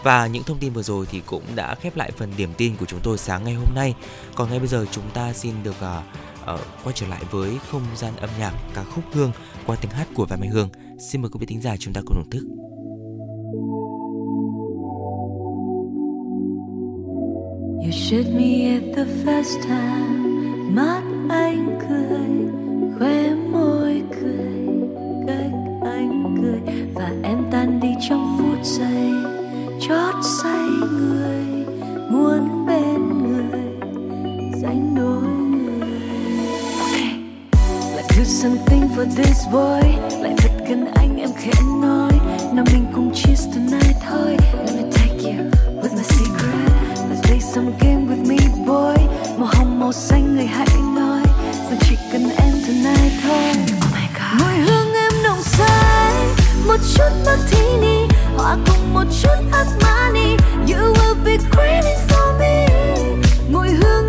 Và 0.03 0.27
những 0.27 0.43
thông 0.43 0.59
tin 0.59 0.73
vừa 0.73 0.83
rồi 0.83 1.07
thì 1.11 1.23
cũng 1.27 1.43
đã 1.55 1.75
khép 1.75 1.97
lại 1.97 2.11
phần 2.17 2.33
điểm 2.37 2.55
tin 2.57 2.77
của 2.77 2.87
chúng 2.87 3.01
tôi 3.03 3.19
sáng 3.19 3.45
ngày 3.45 3.55
hôm 3.55 3.75
nay. 3.75 3.95
Còn 4.35 4.51
ngay 4.51 4.59
bây 4.59 4.69
giờ 4.69 4.87
chúng 4.93 5.11
ta 5.15 5.33
xin 5.33 5.55
được 5.63 5.75
uh, 5.81 6.05
ở 6.51 6.59
quay 6.85 6.93
trở 6.97 7.07
lại 7.07 7.23
với 7.31 7.59
không 7.71 7.83
gian 7.95 8.17
âm 8.17 8.31
nhạc 8.39 8.53
ca 8.75 8.85
khúc 8.85 9.05
Hương 9.13 9.33
qua 9.67 9.77
tiếng 9.81 9.91
hát 9.91 10.09
của 10.15 10.27
Văn 10.27 10.41
Mai 10.41 10.49
Hương. 10.49 10.69
Xin 10.99 11.23
mời 11.23 11.31
quý 11.31 11.39
vị 11.41 11.47
thính 11.47 11.61
giả 11.61 11.77
chúng 11.77 11.95
ta 11.95 12.01
cùng 12.07 12.17
thưởng 12.17 12.31
thức. 12.31 12.45
You 17.85 17.93
shoot 17.93 18.27
me 18.27 18.75
at 18.75 18.83
the 18.97 19.05
first 19.25 19.63
time 19.63 20.21
Mắt 20.75 21.03
anh 21.29 21.79
cười, 21.89 22.31
Khóe 22.99 23.35
môi 23.35 24.03
cười, 24.21 24.67
Cách 25.27 25.53
anh 25.85 26.37
cười 26.43 26.75
Và 26.95 27.13
em 27.23 27.39
tan 27.51 27.81
đi 27.81 27.89
trong 28.09 28.37
phút 28.39 28.65
giây, 28.65 29.11
Chót 29.81 30.15
say 30.43 30.69
người 30.91 31.67
Muốn 32.11 32.60
something 38.41 38.89
for 38.89 39.05
this 39.05 39.47
boy. 39.53 39.83
Lại 40.23 40.35
thật 40.37 40.51
gần 40.69 40.85
anh 40.95 41.17
em 41.17 41.31
khẽ 41.37 41.53
nói. 41.83 42.13
Nào 42.53 42.65
mình 42.73 42.87
cùng 42.95 43.15
cheers 43.15 43.47
tonight 43.55 43.97
thôi. 44.09 44.37
Let 44.67 44.75
me 44.77 44.83
take 44.93 45.19
you 45.23 45.51
with 45.83 45.93
my 45.97 46.03
secret. 46.03 46.71
Let's 47.11 47.21
play 47.23 47.41
some 47.41 47.71
game 47.81 48.07
with 48.09 48.27
me 48.29 48.37
boy. 48.67 48.97
Màu 49.39 49.49
hồng 49.53 49.81
màu 49.81 49.93
xanh 49.93 50.35
người 50.35 50.47
hãy 50.47 50.69
nói. 50.97 51.23
Rằng 51.71 51.79
chỉ 51.81 51.97
cần 52.13 52.23
em 52.37 52.53
tonight 52.67 53.13
thôi. 53.23 53.53
Oh 53.87 53.93
my 53.93 54.07
god. 54.15 54.43
Mùi 54.43 54.55
hương 54.55 54.95
em 54.95 55.13
nồng 55.23 55.43
say. 55.43 56.15
Một 56.67 56.81
chút 56.95 57.11
martini 57.27 58.07
Hòa 58.37 58.57
cùng 58.67 58.95
một 58.95 59.05
chút 59.23 59.39
Armani 59.53 60.37
You 60.69 60.93
will 60.95 61.25
be 61.25 61.37
craving 61.37 62.01
for 62.09 62.39
me. 62.39 62.67
Mùi 63.53 63.69
hương 63.69 64.00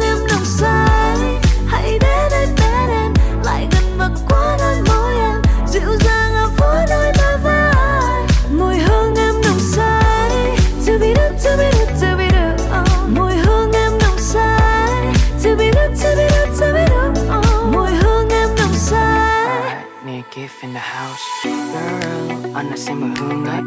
xem 22.81 22.99
mùi 23.01 23.09
hương 23.19 23.45
ấy 23.45 23.61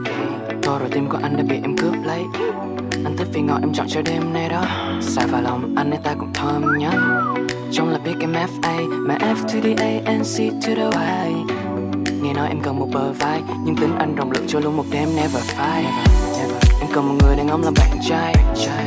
Tô 0.62 0.78
rồi 0.78 0.88
tim 0.92 1.08
của 1.08 1.18
anh 1.22 1.36
đã 1.36 1.42
bị 1.48 1.56
em 1.62 1.76
cướp 1.76 1.94
lấy. 2.04 2.22
Anh 3.04 3.16
thích 3.16 3.28
vì 3.32 3.40
ngọt 3.40 3.58
em 3.62 3.72
chọn 3.74 3.86
cho 3.88 4.02
đêm 4.02 4.32
nay 4.32 4.48
đó. 4.48 4.64
Xa 5.00 5.26
vào 5.26 5.42
lòng 5.42 5.74
anh 5.76 5.90
ấy 5.90 6.00
ta 6.04 6.14
cũng 6.18 6.32
thơm 6.34 6.78
nhất 6.78 6.94
Trong 7.72 7.90
là 7.90 7.98
biết 7.98 8.12
em 8.20 8.32
FA 8.32 9.06
Mà 9.06 9.18
F 9.18 9.34
to 9.34 9.60
the 9.62 9.74
A 9.74 10.12
and 10.12 10.38
C 10.38 10.66
to 10.66 10.74
the 10.76 11.00
Y. 11.26 11.34
Nghe 12.22 12.32
nói 12.32 12.48
em 12.48 12.60
cần 12.62 12.78
một 12.78 12.88
bờ 12.92 13.12
vai 13.12 13.42
nhưng 13.64 13.76
tính 13.76 13.94
anh 13.98 14.14
rộng 14.14 14.30
lượng 14.30 14.44
cho 14.48 14.60
luôn 14.60 14.76
một 14.76 14.84
đêm 14.90 15.08
never 15.16 15.44
fight 15.56 15.82
never, 15.82 16.38
never. 16.38 16.80
em 16.80 16.90
cần 16.94 17.08
một 17.08 17.14
người 17.22 17.36
đàn 17.36 17.48
ông 17.48 17.62
làm 17.62 17.74
bạn 17.76 17.98
trai. 18.08 18.34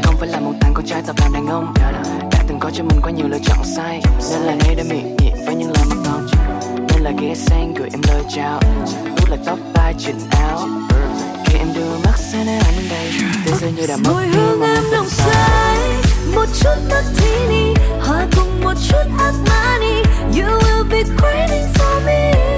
Không 0.03 0.15
phải 0.19 0.29
là 0.29 0.39
một 0.39 0.53
thằng 0.61 0.71
con 0.73 0.85
trai 0.85 1.01
tập 1.07 1.15
làm 1.19 1.33
đàn 1.33 1.47
ông. 1.47 1.73
Đã 2.31 2.43
từng 2.47 2.59
có 2.59 2.69
cho 2.73 2.83
mình 2.83 2.99
quá 3.03 3.11
nhiều 3.11 3.27
lựa 3.27 3.39
chọn 3.43 3.57
sai. 3.75 4.01
Nên 4.31 4.41
là 4.41 4.55
nay 4.55 4.75
đã 4.75 4.83
miệng 4.89 5.15
nhiệt 5.17 5.33
với 5.45 5.55
những 5.55 5.71
lời 5.71 5.85
mà 5.89 5.95
con 6.05 6.26
là 7.07 7.13
ghé 7.21 7.35
sang 7.35 7.73
gửi 7.73 7.89
em 7.93 8.01
lời 8.07 8.23
chào. 8.35 8.59
Tốt 9.17 9.29
là 9.29 9.37
tóc 9.45 9.59
tai 9.73 9.93
chỉnh 9.97 10.19
áo. 10.29 10.67
Khi 11.45 11.57
em 11.57 11.67
đưa 11.75 11.97
mắt 12.05 12.17
sang 12.17 12.45
nơi 12.45 12.59
anh 12.59 12.89
đây. 12.89 13.11
Thế 13.45 13.51
giới 13.61 13.71
như 13.71 13.87
đã 13.87 13.97
mất 13.97 14.11
mùi 14.13 14.27
hương 14.27 14.61
em 14.61 14.83
nồng 14.91 15.09
say 15.09 15.77
một 16.35 16.45
chút 16.59 16.75
martini 16.89 17.73
hòa 17.99 18.27
cùng 18.35 18.61
một 18.63 18.73
chút 18.89 19.03
Armani 19.19 19.95
you 20.33 20.59
will 20.59 20.83
be 20.89 21.03
waiting 21.03 21.67
for 21.73 22.05
me 22.05 22.56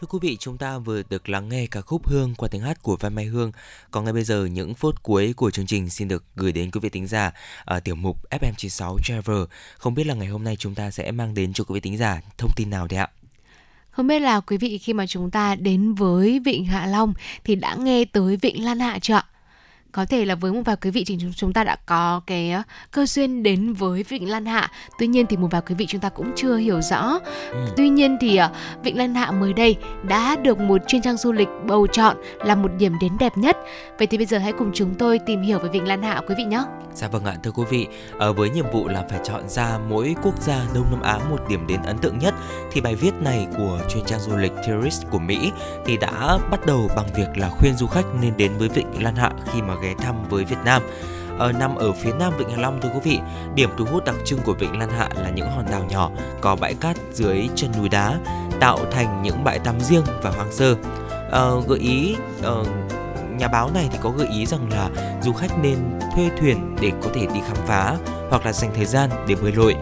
Thưa 0.00 0.06
quý 0.06 0.18
vị, 0.22 0.36
chúng 0.40 0.58
ta 0.58 0.78
vừa 0.78 1.02
được 1.10 1.28
lắng 1.28 1.48
nghe 1.48 1.66
ca 1.70 1.80
khúc 1.80 2.08
Hương 2.08 2.34
qua 2.34 2.48
tiếng 2.48 2.62
hát 2.62 2.82
của 2.82 2.96
Văn 3.00 3.14
Mai 3.14 3.24
Hương. 3.24 3.52
Còn 3.90 4.04
ngay 4.04 4.12
bây 4.12 4.24
giờ, 4.24 4.46
những 4.46 4.74
phút 4.74 5.02
cuối 5.02 5.32
của 5.36 5.50
chương 5.50 5.66
trình 5.66 5.90
xin 5.90 6.08
được 6.08 6.24
gửi 6.36 6.52
đến 6.52 6.70
quý 6.70 6.80
vị 6.80 6.88
thính 6.88 7.06
giả 7.06 7.32
ở 7.64 7.80
tiểu 7.80 7.94
mục 7.94 8.30
FM96 8.30 8.98
Travel. 9.04 9.42
Không 9.78 9.94
biết 9.94 10.06
là 10.06 10.14
ngày 10.14 10.28
hôm 10.28 10.44
nay 10.44 10.56
chúng 10.56 10.74
ta 10.74 10.90
sẽ 10.90 11.10
mang 11.10 11.34
đến 11.34 11.52
cho 11.52 11.64
quý 11.64 11.74
vị 11.74 11.80
thính 11.80 11.96
giả 11.96 12.20
thông 12.38 12.50
tin 12.56 12.70
nào 12.70 12.86
đấy 12.86 12.98
ạ? 12.98 13.08
Không 13.90 14.06
biết 14.06 14.18
là 14.18 14.40
quý 14.40 14.56
vị 14.56 14.78
khi 14.78 14.92
mà 14.92 15.06
chúng 15.06 15.30
ta 15.30 15.54
đến 15.54 15.94
với 15.94 16.38
Vịnh 16.44 16.64
Hạ 16.64 16.86
Long 16.86 17.14
thì 17.44 17.54
đã 17.54 17.74
nghe 17.74 18.04
tới 18.04 18.36
Vịnh 18.36 18.64
Lan 18.64 18.80
Hạ 18.80 18.98
chưa 18.98 19.14
ạ? 19.14 19.24
Có 19.94 20.04
thể 20.06 20.24
là 20.24 20.34
với 20.34 20.52
một 20.52 20.60
vài 20.64 20.76
quý 20.82 20.90
vị 20.90 21.04
thì 21.06 21.18
chúng- 21.36 21.52
ta 21.52 21.64
đã 21.64 21.76
có 21.86 22.20
cái 22.26 22.54
cơ 22.90 23.06
duyên 23.06 23.42
đến 23.42 23.72
với 23.72 24.02
Vịnh 24.02 24.28
Lan 24.30 24.46
Hạ. 24.46 24.70
Tuy 24.98 25.06
nhiên 25.06 25.26
thì 25.26 25.36
một 25.36 25.48
vài 25.50 25.62
quý 25.68 25.74
vị 25.74 25.86
chúng 25.88 26.00
ta 26.00 26.08
cũng 26.08 26.32
chưa 26.36 26.56
hiểu 26.56 26.80
rõ. 26.80 27.18
Tuy 27.76 27.88
nhiên 27.88 28.16
thì 28.20 28.36
ờ, 28.36 28.50
Vịnh 28.82 28.98
Lan 28.98 29.14
Hạ 29.14 29.30
mới 29.30 29.52
đây 29.52 29.76
đã 30.08 30.36
được 30.36 30.58
một 30.58 30.80
chuyên 30.86 31.02
trang 31.02 31.16
du 31.16 31.32
lịch 31.32 31.48
bầu 31.66 31.86
chọn 31.86 32.16
là 32.44 32.54
một 32.54 32.70
điểm 32.78 32.92
đến 33.00 33.12
đẹp 33.20 33.32
nhất. 33.38 33.56
Vậy 33.98 34.06
thì 34.06 34.16
bây 34.16 34.26
giờ 34.26 34.38
hãy 34.38 34.52
cùng 34.52 34.70
chúng 34.74 34.94
tôi 34.94 35.18
tìm 35.26 35.42
hiểu 35.42 35.58
về 35.58 35.68
Vịnh 35.68 35.88
Lan 35.88 36.02
Hạ 36.02 36.20
quý 36.28 36.34
vị 36.38 36.44
nhé. 36.44 36.62
Dạ 36.94 37.08
vâng 37.08 37.24
ạ, 37.24 37.36
thưa 37.42 37.50
quý 37.50 37.64
vị, 37.70 37.86
ờ, 38.18 38.32
với 38.32 38.50
nhiệm 38.50 38.64
vụ 38.72 38.88
là 38.88 39.04
phải 39.10 39.20
chọn 39.24 39.48
ra 39.48 39.78
mỗi 39.88 40.14
quốc 40.22 40.42
gia 40.42 40.60
Đông 40.74 40.86
Nam 40.90 41.02
Á 41.02 41.18
một 41.30 41.38
điểm 41.48 41.66
đến 41.66 41.80
ấn 41.82 41.98
tượng 41.98 42.18
nhất 42.18 42.34
thì 42.72 42.80
bài 42.80 42.94
viết 42.94 43.14
này 43.20 43.46
của 43.56 43.80
chuyên 43.94 44.04
trang 44.04 44.20
du 44.20 44.36
lịch 44.36 44.52
Tourist 44.68 45.04
của 45.10 45.18
Mỹ 45.18 45.52
thì 45.86 45.96
đã 45.96 46.38
bắt 46.50 46.66
đầu 46.66 46.90
bằng 46.96 47.06
việc 47.16 47.28
là 47.36 47.48
khuyên 47.48 47.76
du 47.76 47.86
khách 47.86 48.04
nên 48.20 48.36
đến 48.36 48.52
với 48.58 48.68
Vịnh 48.68 49.02
Lan 49.02 49.16
Hạ 49.16 49.30
khi 49.52 49.62
mà 49.62 49.74
ghé 49.84 49.94
thăm 49.98 50.28
với 50.28 50.44
Việt 50.44 50.58
Nam. 50.64 50.82
Ở 51.38 51.52
nằm 51.52 51.74
ở 51.74 51.92
phía 51.92 52.12
nam 52.12 52.32
Vịnh 52.38 52.50
Hạ 52.50 52.56
Long 52.56 52.80
thưa 52.80 52.88
quý 52.94 53.00
vị, 53.02 53.20
điểm 53.54 53.70
thu 53.78 53.84
hút 53.84 54.04
đặc 54.04 54.14
trưng 54.24 54.38
của 54.44 54.54
Vịnh 54.54 54.78
Lan 54.78 54.90
Hạ 54.90 55.08
là 55.16 55.30
những 55.30 55.50
hòn 55.50 55.64
đảo 55.70 55.84
nhỏ 55.90 56.10
có 56.40 56.56
bãi 56.56 56.74
cát 56.74 56.96
dưới 57.12 57.48
chân 57.54 57.70
núi 57.78 57.88
đá 57.88 58.18
tạo 58.60 58.78
thành 58.90 59.22
những 59.22 59.44
bãi 59.44 59.58
tắm 59.58 59.80
riêng 59.80 60.04
và 60.22 60.30
hoang 60.30 60.52
sơ. 60.52 60.74
Ờ, 61.30 61.60
gợi 61.68 61.78
ý 61.78 62.16
ờ, 62.42 62.64
nhà 63.38 63.48
báo 63.48 63.70
này 63.74 63.88
thì 63.92 63.98
có 64.02 64.10
gợi 64.10 64.28
ý 64.28 64.46
rằng 64.46 64.68
là 64.70 64.88
du 65.22 65.32
khách 65.32 65.58
nên 65.62 65.78
thuê 66.14 66.30
thuyền 66.40 66.76
để 66.80 66.92
có 67.02 67.10
thể 67.14 67.26
đi 67.34 67.40
khám 67.46 67.56
phá 67.66 67.96
hoặc 68.30 68.46
là 68.46 68.52
dành 68.52 68.70
thời 68.74 68.84
gian 68.84 69.10
để 69.28 69.34
bơi 69.34 69.52
lội 69.52 69.74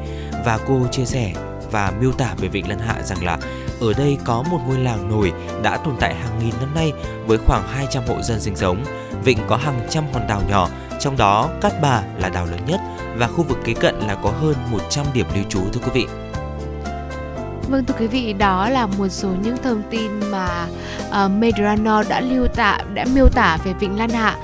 và 0.44 0.58
cô 0.68 0.86
chia 0.90 1.04
sẻ 1.04 1.32
và 1.70 1.92
miêu 2.00 2.12
tả 2.12 2.34
về 2.38 2.48
Vịnh 2.48 2.68
Lan 2.68 2.78
Hạ 2.78 3.02
rằng 3.02 3.24
là 3.24 3.38
ở 3.80 3.92
đây 3.92 4.18
có 4.24 4.42
một 4.50 4.58
ngôi 4.66 4.78
làng 4.78 5.08
nổi 5.08 5.32
đã 5.62 5.76
tồn 5.76 5.94
tại 6.00 6.14
hàng 6.14 6.38
nghìn 6.38 6.54
năm 6.60 6.74
nay 6.74 6.92
với 7.26 7.38
khoảng 7.38 7.68
200 7.68 8.02
hộ 8.06 8.22
dân 8.22 8.40
sinh 8.40 8.56
sống. 8.56 8.84
Vịnh 9.24 9.38
có 9.48 9.56
hàng 9.56 9.80
trăm 9.90 10.04
hòn 10.12 10.26
đảo 10.28 10.42
nhỏ, 10.48 10.68
trong 11.00 11.16
đó 11.16 11.48
Cát 11.60 11.72
Bà 11.82 12.02
là 12.18 12.28
đảo 12.28 12.46
lớn 12.46 12.60
nhất 12.66 12.80
và 13.16 13.26
khu 13.26 13.44
vực 13.44 13.58
kế 13.64 13.74
cận 13.74 13.94
là 13.94 14.14
có 14.14 14.30
hơn 14.30 14.54
100 14.70 15.06
điểm 15.14 15.26
lưu 15.34 15.44
trú 15.48 15.60
thưa 15.72 15.80
quý 15.84 15.90
vị. 15.94 16.06
Vâng 17.70 17.84
thưa 17.84 17.94
quý 17.98 18.06
vị, 18.06 18.32
đó 18.32 18.68
là 18.68 18.86
một 18.86 19.08
số 19.08 19.28
những 19.42 19.56
thông 19.62 19.82
tin 19.90 20.10
mà 20.30 20.66
uh, 21.08 21.30
Medrano 21.30 22.02
đã 22.08 22.20
lưu 22.20 22.46
tả 22.46 22.78
đã 22.94 23.04
miêu 23.14 23.28
tả 23.28 23.58
về 23.64 23.72
Vịnh 23.80 23.98
Lan 23.98 24.10
Hạ 24.10 24.36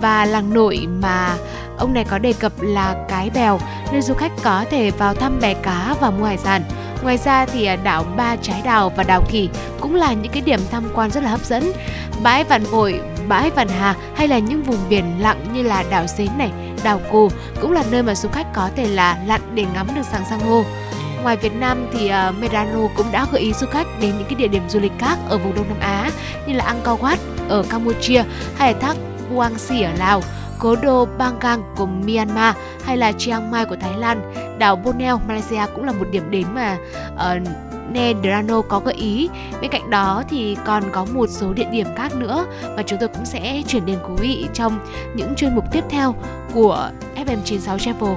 và 0.00 0.24
làng 0.24 0.54
nổi 0.54 0.86
mà 1.00 1.36
ông 1.78 1.94
này 1.94 2.04
có 2.04 2.18
đề 2.18 2.32
cập 2.32 2.52
là 2.60 3.04
Cái 3.08 3.30
Bèo, 3.34 3.60
nơi 3.92 4.02
du 4.02 4.14
khách 4.14 4.32
có 4.42 4.64
thể 4.70 4.90
vào 4.90 5.14
thăm 5.14 5.40
bè 5.40 5.54
cá 5.54 5.94
và 6.00 6.10
mua 6.10 6.24
hải 6.24 6.38
sản. 6.38 6.62
Ngoài 7.04 7.18
ra 7.18 7.46
thì 7.46 7.64
à, 7.64 7.76
đảo 7.76 8.04
Ba 8.16 8.36
Trái 8.36 8.62
Đào 8.64 8.92
và 8.96 9.02
đảo 9.02 9.24
kỳ 9.30 9.48
cũng 9.80 9.94
là 9.94 10.12
những 10.12 10.32
cái 10.32 10.42
điểm 10.42 10.60
tham 10.70 10.84
quan 10.94 11.10
rất 11.10 11.22
là 11.22 11.30
hấp 11.30 11.44
dẫn. 11.44 11.72
Bãi 12.22 12.44
Vạn 12.44 12.62
Vội, 12.62 13.00
bãi 13.28 13.50
Vạn 13.50 13.68
Hà 13.68 13.94
hay 14.14 14.28
là 14.28 14.38
những 14.38 14.62
vùng 14.62 14.88
biển 14.88 15.04
lặng 15.20 15.46
như 15.54 15.62
là 15.62 15.84
đảo 15.90 16.06
Xến 16.06 16.28
này, 16.38 16.50
đảo 16.84 17.00
Cù 17.10 17.30
cũng 17.60 17.72
là 17.72 17.84
nơi 17.90 18.02
mà 18.02 18.14
du 18.14 18.28
khách 18.28 18.46
có 18.54 18.70
thể 18.76 18.86
là 18.86 19.18
lặn 19.26 19.40
để 19.54 19.64
ngắm 19.74 19.86
được 19.94 20.02
sáng 20.12 20.24
san 20.30 20.40
hô. 20.40 20.62
Ngoài 21.22 21.36
Việt 21.36 21.54
Nam 21.54 21.86
thì 21.92 22.10
uh, 22.84 22.96
cũng 22.96 23.12
đã 23.12 23.26
gợi 23.32 23.40
ý 23.40 23.52
du 23.52 23.66
khách 23.66 23.86
đến 24.00 24.10
những 24.18 24.24
cái 24.24 24.34
địa 24.34 24.48
điểm 24.48 24.62
du 24.68 24.80
lịch 24.80 24.92
khác 24.98 25.18
ở 25.28 25.38
vùng 25.38 25.54
Đông 25.54 25.68
Nam 25.68 25.80
Á 25.80 26.10
như 26.46 26.54
là 26.54 26.64
Angkor 26.64 27.00
Wat 27.00 27.16
ở 27.48 27.64
Campuchia 27.70 28.24
hay 28.56 28.72
là 28.72 28.78
thác 28.80 28.96
Huang 29.34 29.58
Si 29.58 29.82
ở 29.82 29.92
Lào, 29.98 30.22
cố 30.64 30.76
đô 30.76 31.08
Bangkok 31.18 31.60
của 31.76 31.86
Myanmar 31.86 32.56
hay 32.84 32.96
là 32.96 33.12
Chiang 33.12 33.50
Mai 33.50 33.64
của 33.64 33.76
Thái 33.80 33.98
Lan, 33.98 34.32
đảo 34.58 34.76
Borneo 34.76 35.20
Malaysia 35.28 35.66
cũng 35.74 35.84
là 35.84 35.92
một 35.92 36.04
điểm 36.10 36.30
đến 36.30 36.46
mà 36.54 36.78
uh, 37.14 37.48
Nedrano 37.92 38.62
có 38.62 38.80
gợi 38.80 38.94
ý. 38.94 39.28
Bên 39.60 39.70
cạnh 39.70 39.90
đó 39.90 40.22
thì 40.30 40.56
còn 40.64 40.82
có 40.92 41.06
một 41.14 41.26
số 41.30 41.52
địa 41.52 41.66
điểm 41.72 41.86
khác 41.96 42.16
nữa 42.16 42.46
mà 42.76 42.82
chúng 42.82 42.98
tôi 42.98 43.08
cũng 43.08 43.24
sẽ 43.24 43.62
chuyển 43.66 43.86
đến 43.86 43.98
quý 44.08 44.14
vị 44.18 44.46
trong 44.54 44.78
những 45.14 45.34
chuyên 45.34 45.54
mục 45.54 45.64
tiếp 45.72 45.84
theo 45.90 46.14
của 46.54 46.90
FM96 47.16 47.78
Travel. 47.78 48.14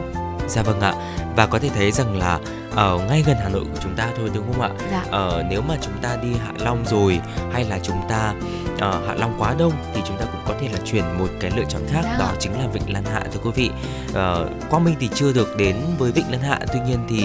Dạ 0.47 0.61
vâng 0.63 0.79
ạ. 0.79 0.93
Và 1.35 1.47
có 1.47 1.59
thể 1.59 1.69
thấy 1.75 1.91
rằng 1.91 2.17
là 2.17 2.39
ở 2.77 2.99
ngay 3.09 3.23
gần 3.27 3.37
Hà 3.43 3.49
Nội 3.49 3.63
của 3.73 3.79
chúng 3.83 3.95
ta 3.95 4.09
thôi 4.17 4.29
đúng 4.33 4.53
không 4.53 4.61
ạ? 4.61 4.69
Dạ. 4.91 5.03
Ờ, 5.11 5.43
nếu 5.49 5.61
mà 5.61 5.75
chúng 5.81 5.93
ta 6.01 6.15
đi 6.21 6.27
Hạ 6.45 6.51
Long 6.59 6.85
rồi 6.85 7.19
hay 7.53 7.63
là 7.63 7.79
chúng 7.83 8.01
ta 8.09 8.33
ờ, 8.79 9.01
Hạ 9.07 9.13
Long 9.15 9.35
quá 9.39 9.55
đông 9.59 9.71
thì 9.93 10.01
chúng 10.07 10.17
ta 10.17 10.25
cũng 10.25 10.41
có 10.45 10.53
thể 10.61 10.69
là 10.73 10.79
chuyển 10.85 11.17
một 11.19 11.27
cái 11.39 11.51
lựa 11.55 11.63
chọn 11.69 11.81
khác 11.91 12.01
Dạ. 12.03 12.15
đó 12.19 12.31
chính 12.39 12.51
là 12.53 12.67
Vịnh 12.73 12.93
Lan 12.93 13.03
Hạ 13.05 13.21
thưa 13.33 13.39
quý 13.43 13.51
vị. 13.55 13.69
Ờ, 14.13 14.49
Quang 14.69 14.83
Minh 14.83 14.95
thì 14.99 15.09
chưa 15.15 15.33
được 15.33 15.57
đến 15.57 15.75
với 15.97 16.11
Vịnh 16.11 16.31
Lan 16.31 16.41
Hạ 16.41 16.59
tuy 16.73 16.79
nhiên 16.87 16.99
thì 17.09 17.23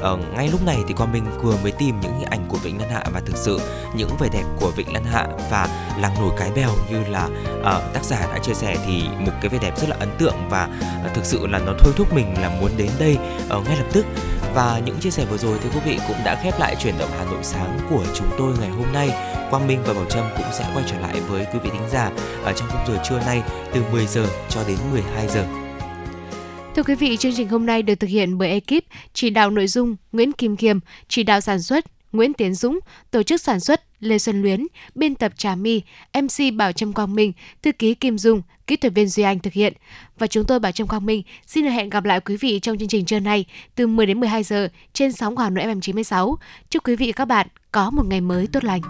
ờ, 0.00 0.16
ngay 0.16 0.48
lúc 0.48 0.66
này 0.66 0.78
thì 0.88 0.94
Quang 0.94 1.12
Minh 1.12 1.24
vừa 1.42 1.56
mới 1.62 1.72
tìm 1.72 2.00
những 2.00 2.12
hình 2.18 2.28
ảnh 2.30 2.44
của 2.48 2.56
Vịnh 2.58 2.80
Lan 2.80 2.90
Hạ 2.90 3.04
và 3.12 3.20
thực 3.26 3.36
sự 3.36 3.60
những 3.94 4.10
vẻ 4.20 4.28
đẹp 4.32 4.44
của 4.60 4.70
Vịnh 4.76 4.92
Lan 4.92 5.04
Hạ 5.04 5.26
và 5.50 5.68
làng 6.00 6.14
nổi 6.20 6.30
Cái 6.38 6.50
Bèo 6.56 6.70
như 6.90 7.04
là 7.08 7.28
ờ, 7.64 7.82
tác 7.94 8.04
giả 8.04 8.20
đã 8.32 8.38
chia 8.38 8.54
sẻ 8.54 8.76
thì 8.86 9.02
một 9.18 9.32
cái 9.40 9.48
vẻ 9.48 9.58
đẹp 9.62 9.78
rất 9.80 9.88
là 9.88 9.96
ấn 10.00 10.08
tượng 10.18 10.34
và 10.50 10.68
ờ, 11.04 11.10
thực 11.14 11.24
sự 11.24 11.46
là 11.46 11.58
nó 11.58 11.72
thôi 11.78 11.92
thúc 11.96 12.12
mình 12.14 12.34
là 12.42 12.48
muốn 12.60 12.70
đến 12.76 12.90
đây 12.98 13.16
ờ, 13.48 13.60
ngay 13.60 13.76
lập 13.76 13.86
tức 13.92 14.06
và 14.54 14.80
những 14.86 15.00
chia 15.00 15.10
sẻ 15.10 15.24
vừa 15.30 15.36
rồi 15.36 15.58
thì 15.62 15.68
quý 15.74 15.80
vị 15.84 15.98
cũng 16.08 16.16
đã 16.24 16.40
khép 16.42 16.60
lại 16.60 16.76
chuyển 16.80 16.98
động 16.98 17.10
Hà 17.18 17.24
Nội 17.24 17.44
sáng 17.44 17.78
của 17.90 18.04
chúng 18.14 18.30
tôi 18.38 18.54
ngày 18.60 18.68
hôm 18.68 18.92
nay. 18.92 19.10
Quang 19.50 19.66
Minh 19.66 19.82
và 19.86 19.94
Bảo 19.94 20.04
Trâm 20.04 20.24
cũng 20.36 20.46
sẽ 20.52 20.70
quay 20.74 20.84
trở 20.88 20.98
lại 21.00 21.20
với 21.20 21.46
quý 21.52 21.58
vị 21.64 21.70
thính 21.72 21.88
giả 21.92 22.10
ở 22.44 22.52
trong 22.52 22.68
khung 22.68 22.86
giờ 22.86 23.02
trưa 23.04 23.18
nay 23.18 23.42
từ 23.74 23.82
10 23.92 24.06
giờ 24.06 24.26
cho 24.48 24.64
đến 24.68 24.76
12 24.92 25.28
giờ. 25.28 25.46
Thưa 26.76 26.82
quý 26.82 26.94
vị, 26.94 27.16
chương 27.16 27.32
trình 27.36 27.48
hôm 27.48 27.66
nay 27.66 27.82
được 27.82 27.94
thực 27.94 28.10
hiện 28.10 28.38
bởi 28.38 28.48
ekip 28.48 28.84
chỉ 29.12 29.30
đạo 29.30 29.50
nội 29.50 29.66
dung 29.66 29.96
Nguyễn 30.12 30.32
Kim 30.32 30.56
Kiêm, 30.56 30.78
chỉ 31.08 31.22
đạo 31.22 31.40
sản 31.40 31.62
xuất 31.62 31.84
Nguyễn 32.12 32.34
Tiến 32.34 32.54
Dũng, 32.54 32.78
tổ 33.10 33.22
chức 33.22 33.40
sản 33.40 33.60
xuất 33.60 33.80
Lê 34.02 34.18
Xuân 34.18 34.42
Luyến, 34.42 34.66
biên 34.94 35.14
tập 35.14 35.32
Trà 35.36 35.54
My, 35.54 35.82
MC 36.14 36.54
Bảo 36.56 36.72
Trâm 36.72 36.92
Quang 36.92 37.14
Minh, 37.14 37.32
thư 37.62 37.72
ký 37.72 37.94
Kim 37.94 38.18
Dung, 38.18 38.42
kỹ 38.66 38.76
thuật 38.76 38.94
viên 38.94 39.08
Duy 39.08 39.22
Anh 39.22 39.38
thực 39.38 39.52
hiện. 39.52 39.72
Và 40.18 40.26
chúng 40.26 40.44
tôi 40.44 40.58
Bảo 40.58 40.72
Trâm 40.72 40.86
Quang 40.86 41.06
Minh 41.06 41.22
xin 41.46 41.64
được 41.64 41.70
hẹn 41.70 41.90
gặp 41.90 42.04
lại 42.04 42.20
quý 42.20 42.36
vị 42.36 42.60
trong 42.60 42.78
chương 42.78 42.88
trình 42.88 43.04
trưa 43.04 43.20
nay 43.20 43.44
từ 43.74 43.86
10 43.86 44.06
đến 44.06 44.20
12 44.20 44.42
giờ 44.42 44.68
trên 44.92 45.12
sóng 45.12 45.38
Hà 45.38 45.50
Nội 45.50 45.64
FM 45.64 45.80
96. 45.80 46.38
Chúc 46.70 46.86
quý 46.86 46.96
vị 46.96 47.06
và 47.06 47.12
các 47.12 47.24
bạn 47.24 47.46
có 47.72 47.90
một 47.90 48.06
ngày 48.06 48.20
mới 48.20 48.46
tốt 48.46 48.64
lành. 48.64 48.80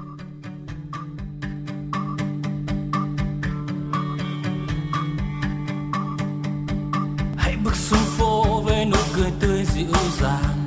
hãy 7.36 7.56
bước 7.64 7.76
xuống 7.76 7.98
phố 8.18 8.60
với 8.60 8.84
nụ 8.84 8.98
cười 9.16 9.30
tươi 9.40 9.64
dịu 9.74 9.86
dàng 10.20 10.62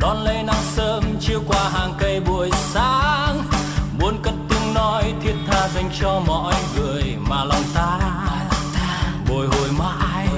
đón 0.00 0.24
lấy 0.24 0.42
nắng 0.42 0.62
sớm 0.62 1.04
chiếu 1.20 1.42
qua 1.48 1.70
hàng 1.72 1.92
cây 1.98 2.20
buổi 2.20 2.50
sáng 2.52 3.29
dành 5.68 5.90
cho 6.00 6.22
mọi 6.26 6.54
người 6.76 7.16
mà 7.28 7.44
lòng 7.44 7.64
ta. 7.74 7.98
Bồi 9.28 9.46
hồi 9.46 9.68
mãi 9.78 10.28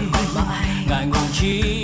ngại 0.89 1.07
ngùng 1.07 1.29
chi 1.33 1.82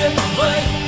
get 0.00 0.12
away. 0.38 0.79